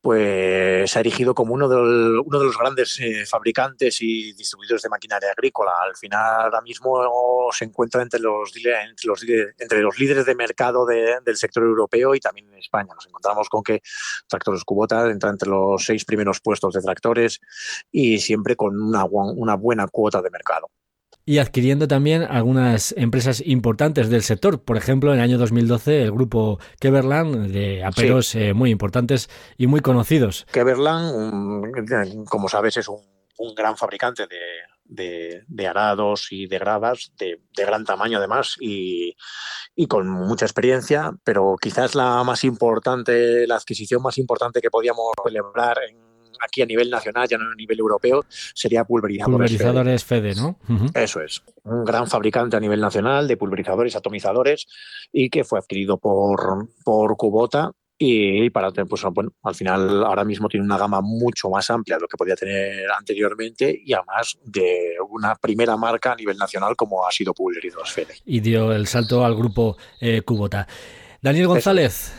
pues 0.00 0.90
se 0.90 0.98
ha 0.98 1.00
erigido 1.00 1.34
como 1.34 1.54
uno 1.54 1.68
de, 1.68 1.76
uno 2.20 2.38
de 2.38 2.44
los 2.44 2.56
grandes 2.56 3.00
eh, 3.00 3.26
fabricantes 3.26 4.00
y 4.00 4.32
distribuidores 4.34 4.82
de 4.82 4.88
maquinaria 4.88 5.30
agrícola. 5.30 5.72
Al 5.82 5.96
final, 5.96 6.42
ahora 6.42 6.60
mismo 6.60 7.50
se 7.52 7.64
encuentra 7.64 8.02
entre 8.02 8.20
los, 8.20 8.52
entre 8.54 9.06
los, 9.06 9.24
entre 9.58 9.80
los 9.80 9.98
líderes 9.98 10.26
de 10.26 10.34
mercado 10.34 10.86
del 10.86 11.36
sector 11.36 11.64
europeo 11.64 12.14
y 12.14 12.20
también 12.20 12.46
en 12.52 12.58
España. 12.58 12.92
Nos 12.94 13.06
encontramos 13.06 13.48
con 13.48 13.62
que 13.62 13.80
Tractores 14.28 14.64
Kubota 14.64 15.10
entra 15.10 15.30
entre 15.30 15.48
los 15.48 15.84
seis 15.84 16.04
primeros 16.04 16.40
puestos 16.40 16.74
de 16.74 16.82
tractores 16.82 17.40
y 17.90 18.18
siempre 18.18 18.54
con 18.56 18.80
una, 18.80 19.04
una 19.04 19.56
buena 19.56 19.88
cuota 19.88 20.20
de 20.22 20.30
mercado 20.30 20.70
y 21.26 21.38
adquiriendo 21.38 21.88
también 21.88 22.22
algunas 22.22 22.92
empresas 22.96 23.42
importantes 23.44 24.10
del 24.10 24.22
sector. 24.22 24.62
Por 24.62 24.76
ejemplo, 24.76 25.12
en 25.12 25.18
el 25.18 25.24
año 25.24 25.38
2012 25.38 26.02
el 26.02 26.12
grupo 26.12 26.58
Keverland 26.80 27.50
de 27.50 27.84
aperos 27.84 28.34
eh, 28.34 28.52
muy 28.52 28.70
importantes 28.70 29.30
y 29.56 29.66
muy 29.66 29.80
conocidos. 29.80 30.46
Keverland, 30.52 32.26
como 32.28 32.48
sabes, 32.48 32.76
es 32.76 32.88
un, 32.88 33.00
gran 33.56 33.76
fabricante 33.76 34.26
de, 34.86 35.66
arados 35.66 36.28
y 36.30 36.46
de 36.46 36.58
gradas 36.58 37.12
de, 37.18 37.40
gran 37.56 37.84
tamaño 37.84 38.18
además 38.18 38.56
y, 38.60 39.16
y, 39.74 39.86
con 39.86 40.08
mucha 40.08 40.44
experiencia, 40.44 41.12
pero 41.24 41.56
quizás 41.60 41.94
la 41.94 42.22
más 42.22 42.44
importante, 42.44 43.46
la 43.46 43.56
adquisición 43.56 44.02
más 44.02 44.18
importante 44.18 44.60
que 44.60 44.70
podíamos 44.70 45.12
celebrar 45.24 45.78
en 45.88 46.03
aquí 46.44 46.62
a 46.62 46.66
nivel 46.66 46.90
nacional, 46.90 47.28
ya 47.28 47.38
no 47.38 47.50
a 47.50 47.54
nivel 47.54 47.78
europeo, 47.78 48.24
sería 48.28 48.84
pulverizadores. 48.84 49.50
Pulverizadores 49.50 50.04
Fede, 50.04 50.34
¿no? 50.34 50.58
Eso 50.94 51.20
es. 51.20 51.42
Un 51.64 51.84
gran 51.84 52.06
fabricante 52.06 52.56
a 52.56 52.60
nivel 52.60 52.80
nacional 52.80 53.26
de 53.26 53.36
pulverizadores, 53.36 53.96
atomizadores 53.96 54.66
y 55.12 55.30
que 55.30 55.44
fue 55.44 55.58
adquirido 55.58 55.98
por, 55.98 56.68
por 56.84 57.16
Kubota 57.16 57.72
y 57.96 58.50
para 58.50 58.70
pues 58.72 59.02
bueno, 59.12 59.30
al 59.42 59.54
final 59.54 60.04
ahora 60.04 60.24
mismo 60.24 60.48
tiene 60.48 60.66
una 60.66 60.76
gama 60.76 61.00
mucho 61.00 61.48
más 61.48 61.70
amplia 61.70 61.96
de 61.96 62.02
lo 62.02 62.08
que 62.08 62.16
podía 62.16 62.34
tener 62.34 62.90
anteriormente 62.90 63.80
y 63.84 63.92
además 63.92 64.36
de 64.44 64.96
una 65.08 65.36
primera 65.36 65.76
marca 65.76 66.12
a 66.12 66.16
nivel 66.16 66.36
nacional 66.36 66.74
como 66.76 67.06
ha 67.06 67.10
sido 67.12 67.32
Pulverizadores 67.32 67.92
Fede. 67.92 68.14
Y 68.24 68.40
dio 68.40 68.72
el 68.72 68.86
salto 68.86 69.24
al 69.24 69.36
grupo 69.36 69.76
eh, 70.00 70.22
Kubota. 70.22 70.66
Daniel 71.22 71.46
González, 71.46 72.12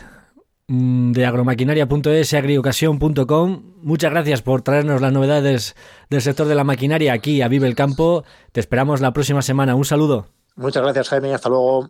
de 0.68 1.24
agromaquinaria.es 1.24 2.32
y 2.32 2.36
agriocasión.com. 2.36 3.62
Muchas 3.82 4.10
gracias 4.10 4.42
por 4.42 4.62
traernos 4.62 5.00
las 5.00 5.12
novedades 5.12 5.76
del 6.10 6.22
sector 6.22 6.48
de 6.48 6.54
la 6.54 6.64
maquinaria 6.64 7.12
aquí 7.12 7.42
a 7.42 7.48
Vive 7.48 7.68
el 7.68 7.74
Campo. 7.74 8.24
Te 8.52 8.60
esperamos 8.60 9.00
la 9.00 9.12
próxima 9.12 9.42
semana. 9.42 9.74
Un 9.74 9.84
saludo. 9.84 10.26
Muchas 10.56 10.82
gracias, 10.82 11.08
Jaime. 11.08 11.34
Hasta 11.34 11.48
luego. 11.48 11.88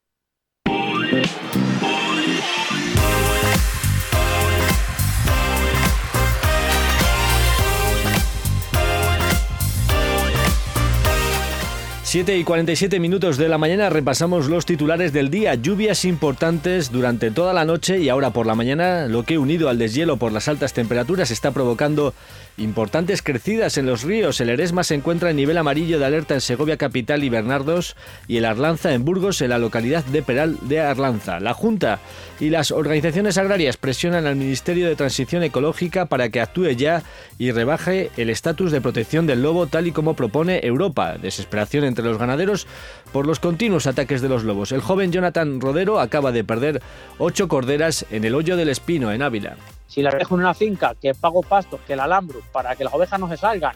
7 12.17 12.39
y 12.39 12.45
47 12.45 12.99
minutos 12.99 13.37
de 13.37 13.47
la 13.47 13.59
mañana 13.59 13.91
repasamos 13.91 14.49
los 14.49 14.65
titulares 14.65 15.13
del 15.13 15.29
día. 15.29 15.55
Lluvias 15.55 16.07
importantes 16.07 16.91
durante 16.91 17.31
toda 17.31 17.53
la 17.53 17.67
noche 17.67 17.99
y 17.99 18.09
ahora 18.09 18.31
por 18.31 18.47
la 18.47 18.55
mañana, 18.55 19.07
lo 19.07 19.25
que 19.25 19.37
unido 19.37 19.69
al 19.69 19.77
deshielo 19.77 20.17
por 20.17 20.33
las 20.33 20.49
altas 20.49 20.73
temperaturas 20.73 21.31
está 21.31 21.51
provocando 21.51 22.15
Importantes 22.59 23.21
crecidas 23.21 23.77
en 23.77 23.85
los 23.85 24.03
ríos. 24.03 24.41
El 24.41 24.49
Eresma 24.49 24.83
se 24.83 24.95
encuentra 24.95 25.29
en 25.29 25.37
nivel 25.37 25.59
amarillo 25.59 25.99
de 25.99 26.07
alerta 26.07 26.33
en 26.33 26.41
Segovia 26.41 26.79
Capital 26.79 27.23
y 27.23 27.29
Bernardos 27.29 27.97
y 28.29 28.39
el 28.39 28.47
Arlanza 28.47 28.95
en 28.95 29.05
Burgos, 29.05 29.43
en 29.43 29.51
la 29.51 29.59
localidad 29.59 30.03
de 30.07 30.23
Peral 30.23 30.57
de 30.63 30.81
Arlanza. 30.81 31.39
La 31.39 31.53
Junta 31.53 31.99
y 32.41 32.49
las 32.49 32.71
organizaciones 32.71 33.37
agrarias 33.37 33.77
presionan 33.77 34.27
al 34.27 34.37
Ministerio 34.37 34.89
de 34.89 34.97
Transición 34.97 35.43
Ecológica 35.43 36.07
para 36.07 36.31
que 36.31 36.41
actúe 36.41 36.71
ya 36.71 37.03
y 37.39 37.51
rebaje 37.51 38.11
el 38.17 38.31
estatus 38.31 38.73
de 38.73 38.81
protección 38.81 39.27
del 39.27 39.43
lobo 39.43 39.67
tal 39.67 39.87
y 39.87 39.93
como 39.93 40.15
propone 40.15 40.61
Europa. 40.65 41.19
Desesperación 41.19 41.85
entre 41.85 42.07
los 42.07 42.17
ganaderos 42.17 42.67
por 43.13 43.27
los 43.27 43.39
continuos 43.39 43.87
ataques 43.87 44.23
de 44.23 44.31
los 44.31 44.45
lobos. 44.45 44.73
El 44.73 44.81
joven 44.81 45.13
Jonathan 45.13 45.61
Rodero 45.61 46.01
acaba 46.01 46.33
de 46.33 46.43
perder 46.43 46.81
ocho 47.19 47.49
corderas 47.49 48.07
en 48.11 48.25
el 48.25 48.35
hoyo 48.35 48.57
del 48.57 48.71
Espino, 48.71 49.13
en 49.13 49.21
Ávila. 49.21 49.57
Si 49.87 50.03
las 50.03 50.15
dejo 50.19 50.35
en 50.35 50.41
una 50.41 50.55
finca 50.55 50.95
que 50.95 51.15
pago 51.15 51.43
pastos, 51.43 51.81
que 51.87 51.97
la 51.97 52.05
alambro 52.05 52.41
para 52.53 52.77
que 52.77 52.85
las 52.85 52.95
ovejas 52.95 53.21
no 53.21 53.29
se 53.29 53.37
salgan 53.37 53.75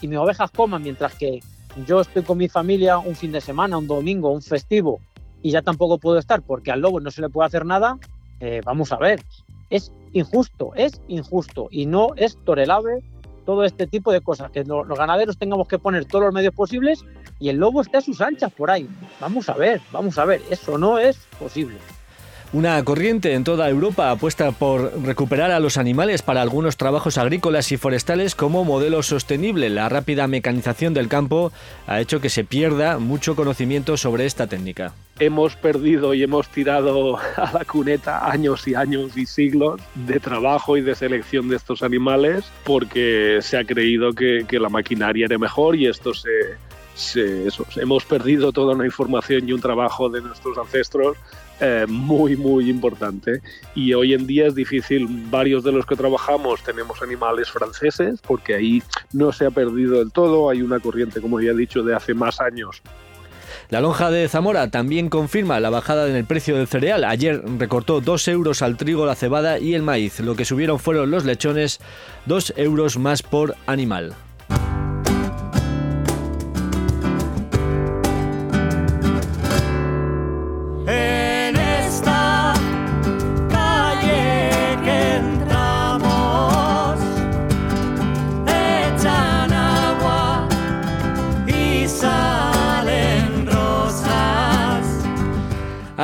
y 0.00 0.08
mis 0.08 0.18
ovejas 0.18 0.50
coman 0.50 0.82
mientras 0.82 1.14
que 1.14 1.40
yo 1.86 2.00
estoy 2.00 2.22
con 2.22 2.38
mi 2.38 2.48
familia 2.48 2.98
un 2.98 3.14
fin 3.14 3.32
de 3.32 3.40
semana, 3.40 3.78
un 3.78 3.86
domingo, 3.86 4.30
un 4.30 4.42
festivo 4.42 5.00
y 5.42 5.50
ya 5.50 5.62
tampoco 5.62 5.98
puedo 5.98 6.18
estar 6.18 6.42
porque 6.42 6.70
al 6.70 6.80
lobo 6.80 7.00
no 7.00 7.10
se 7.10 7.20
le 7.20 7.28
puede 7.28 7.46
hacer 7.46 7.64
nada, 7.64 7.98
eh, 8.40 8.60
vamos 8.64 8.92
a 8.92 8.96
ver, 8.96 9.22
es 9.70 9.92
injusto, 10.12 10.72
es 10.74 11.00
injusto 11.08 11.68
y 11.70 11.86
no 11.86 12.08
es 12.16 12.36
tolerable 12.44 13.02
todo 13.44 13.64
este 13.64 13.86
tipo 13.86 14.12
de 14.12 14.20
cosas, 14.20 14.50
que 14.50 14.64
los 14.64 14.98
ganaderos 14.98 15.36
tengamos 15.36 15.66
que 15.66 15.78
poner 15.78 16.04
todos 16.04 16.26
los 16.26 16.34
medios 16.34 16.54
posibles 16.54 17.04
y 17.40 17.48
el 17.48 17.56
lobo 17.56 17.80
esté 17.80 17.96
a 17.96 18.00
sus 18.00 18.20
anchas 18.20 18.52
por 18.52 18.70
ahí. 18.70 18.88
Vamos 19.20 19.48
a 19.48 19.54
ver, 19.54 19.80
vamos 19.90 20.16
a 20.18 20.24
ver, 20.24 20.40
eso 20.50 20.78
no 20.78 20.98
es 20.98 21.16
posible. 21.40 21.76
Una 22.52 22.84
corriente 22.84 23.32
en 23.32 23.44
toda 23.44 23.70
Europa 23.70 24.10
apuesta 24.10 24.52
por 24.52 24.92
recuperar 25.06 25.50
a 25.52 25.58
los 25.58 25.78
animales 25.78 26.20
para 26.20 26.42
algunos 26.42 26.76
trabajos 26.76 27.16
agrícolas 27.16 27.72
y 27.72 27.78
forestales 27.78 28.34
como 28.34 28.62
modelo 28.62 29.02
sostenible. 29.02 29.70
La 29.70 29.88
rápida 29.88 30.26
mecanización 30.26 30.92
del 30.92 31.08
campo 31.08 31.50
ha 31.86 31.98
hecho 32.02 32.20
que 32.20 32.28
se 32.28 32.44
pierda 32.44 32.98
mucho 32.98 33.36
conocimiento 33.36 33.96
sobre 33.96 34.26
esta 34.26 34.48
técnica. 34.48 34.92
Hemos 35.18 35.56
perdido 35.56 36.12
y 36.12 36.24
hemos 36.24 36.46
tirado 36.48 37.16
a 37.36 37.52
la 37.54 37.64
cuneta 37.64 38.30
años 38.30 38.68
y 38.68 38.74
años 38.74 39.16
y 39.16 39.24
siglos 39.24 39.80
de 39.94 40.20
trabajo 40.20 40.76
y 40.76 40.82
de 40.82 40.94
selección 40.94 41.48
de 41.48 41.56
estos 41.56 41.82
animales 41.82 42.44
porque 42.64 43.38
se 43.40 43.56
ha 43.56 43.64
creído 43.64 44.12
que, 44.12 44.46
la 44.50 44.68
maquinaria 44.68 45.24
era 45.24 45.38
mejor 45.38 45.74
y 45.74 45.86
esto 45.86 46.12
se, 46.12 46.28
hemos 47.76 48.04
perdido 48.04 48.52
toda 48.52 48.74
una 48.74 48.84
información 48.84 49.48
y 49.48 49.54
un 49.54 49.60
trabajo 49.62 50.10
de 50.10 50.20
nuestros 50.20 50.58
ancestros 50.58 51.16
eh, 51.62 51.86
muy, 51.88 52.36
muy 52.36 52.68
importante. 52.68 53.40
Y 53.74 53.94
hoy 53.94 54.14
en 54.14 54.26
día 54.26 54.48
es 54.48 54.54
difícil, 54.54 55.06
varios 55.30 55.64
de 55.64 55.72
los 55.72 55.86
que 55.86 55.96
trabajamos 55.96 56.62
tenemos 56.62 57.00
animales 57.02 57.50
franceses, 57.50 58.20
porque 58.20 58.54
ahí 58.54 58.82
no 59.12 59.32
se 59.32 59.46
ha 59.46 59.50
perdido 59.50 60.00
del 60.00 60.12
todo, 60.12 60.50
hay 60.50 60.60
una 60.60 60.80
corriente, 60.80 61.20
como 61.20 61.40
ya 61.40 61.52
he 61.52 61.56
dicho, 61.56 61.82
de 61.82 61.94
hace 61.94 62.14
más 62.14 62.40
años 62.40 62.82
la 63.72 63.80
lonja 63.80 64.10
de 64.10 64.28
Zamora 64.28 64.70
también 64.70 65.08
confirma 65.08 65.58
la 65.58 65.70
bajada 65.70 66.06
en 66.06 66.14
el 66.14 66.26
precio 66.26 66.58
del 66.58 66.66
cereal. 66.66 67.04
Ayer 67.04 67.42
recortó 67.58 68.02
2 68.02 68.28
euros 68.28 68.60
al 68.60 68.76
trigo, 68.76 69.06
la 69.06 69.14
cebada 69.14 69.58
y 69.58 69.72
el 69.72 69.82
maíz. 69.82 70.20
Lo 70.20 70.36
que 70.36 70.44
subieron 70.44 70.78
fueron 70.78 71.10
los 71.10 71.24
lechones, 71.24 71.80
2 72.26 72.52
euros 72.58 72.98
más 72.98 73.22
por 73.22 73.56
animal. 73.64 74.14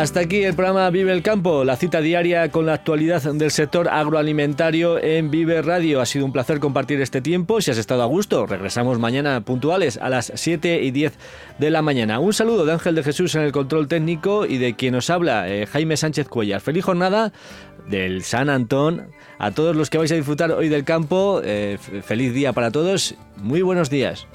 Hasta 0.08 0.20
aquí 0.20 0.42
el 0.42 0.54
programa 0.54 0.88
Vive 0.88 1.12
el 1.12 1.22
Campo, 1.22 1.64
la 1.64 1.76
cita 1.76 2.00
diaria 2.00 2.50
con 2.50 2.64
la 2.64 2.72
actualidad 2.72 3.22
del 3.24 3.50
sector 3.50 3.90
agroalimentario 3.90 4.98
en 4.98 5.30
Vive 5.30 5.60
Radio. 5.60 6.00
Ha 6.00 6.06
sido 6.06 6.24
un 6.24 6.32
placer 6.32 6.60
compartir 6.60 6.98
este 7.02 7.20
tiempo. 7.20 7.60
Si 7.60 7.70
has 7.70 7.76
estado 7.76 8.02
a 8.02 8.06
gusto, 8.06 8.46
regresamos 8.46 8.98
mañana 8.98 9.42
puntuales 9.42 9.98
a 9.98 10.08
las 10.08 10.32
7 10.34 10.80
y 10.82 10.92
10 10.92 11.12
de 11.58 11.70
la 11.70 11.82
mañana. 11.82 12.20
Un 12.20 12.32
saludo 12.32 12.64
de 12.64 12.72
Ángel 12.72 12.94
de 12.94 13.02
Jesús 13.02 13.34
en 13.34 13.42
el 13.42 13.52
control 13.52 13.86
técnico 13.86 14.46
y 14.46 14.56
de 14.56 14.76
quien 14.76 14.94
nos 14.94 15.10
habla, 15.10 15.46
eh, 15.46 15.66
Jaime 15.66 15.98
Sánchez 15.98 16.26
Cuellar. 16.26 16.62
Feliz 16.62 16.86
jornada. 16.86 17.30
del 17.86 18.22
San 18.22 18.48
Antón. 18.48 19.08
A 19.38 19.50
todos 19.50 19.76
los 19.76 19.90
que 19.90 19.98
vais 19.98 20.12
a 20.12 20.14
disfrutar 20.14 20.52
hoy 20.52 20.68
del 20.68 20.84
campo, 20.84 21.40
eh, 21.44 21.78
feliz 22.02 22.32
día 22.32 22.54
para 22.54 22.70
todos. 22.70 23.14
Muy 23.36 23.60
buenos 23.60 23.88
días. 23.88 24.26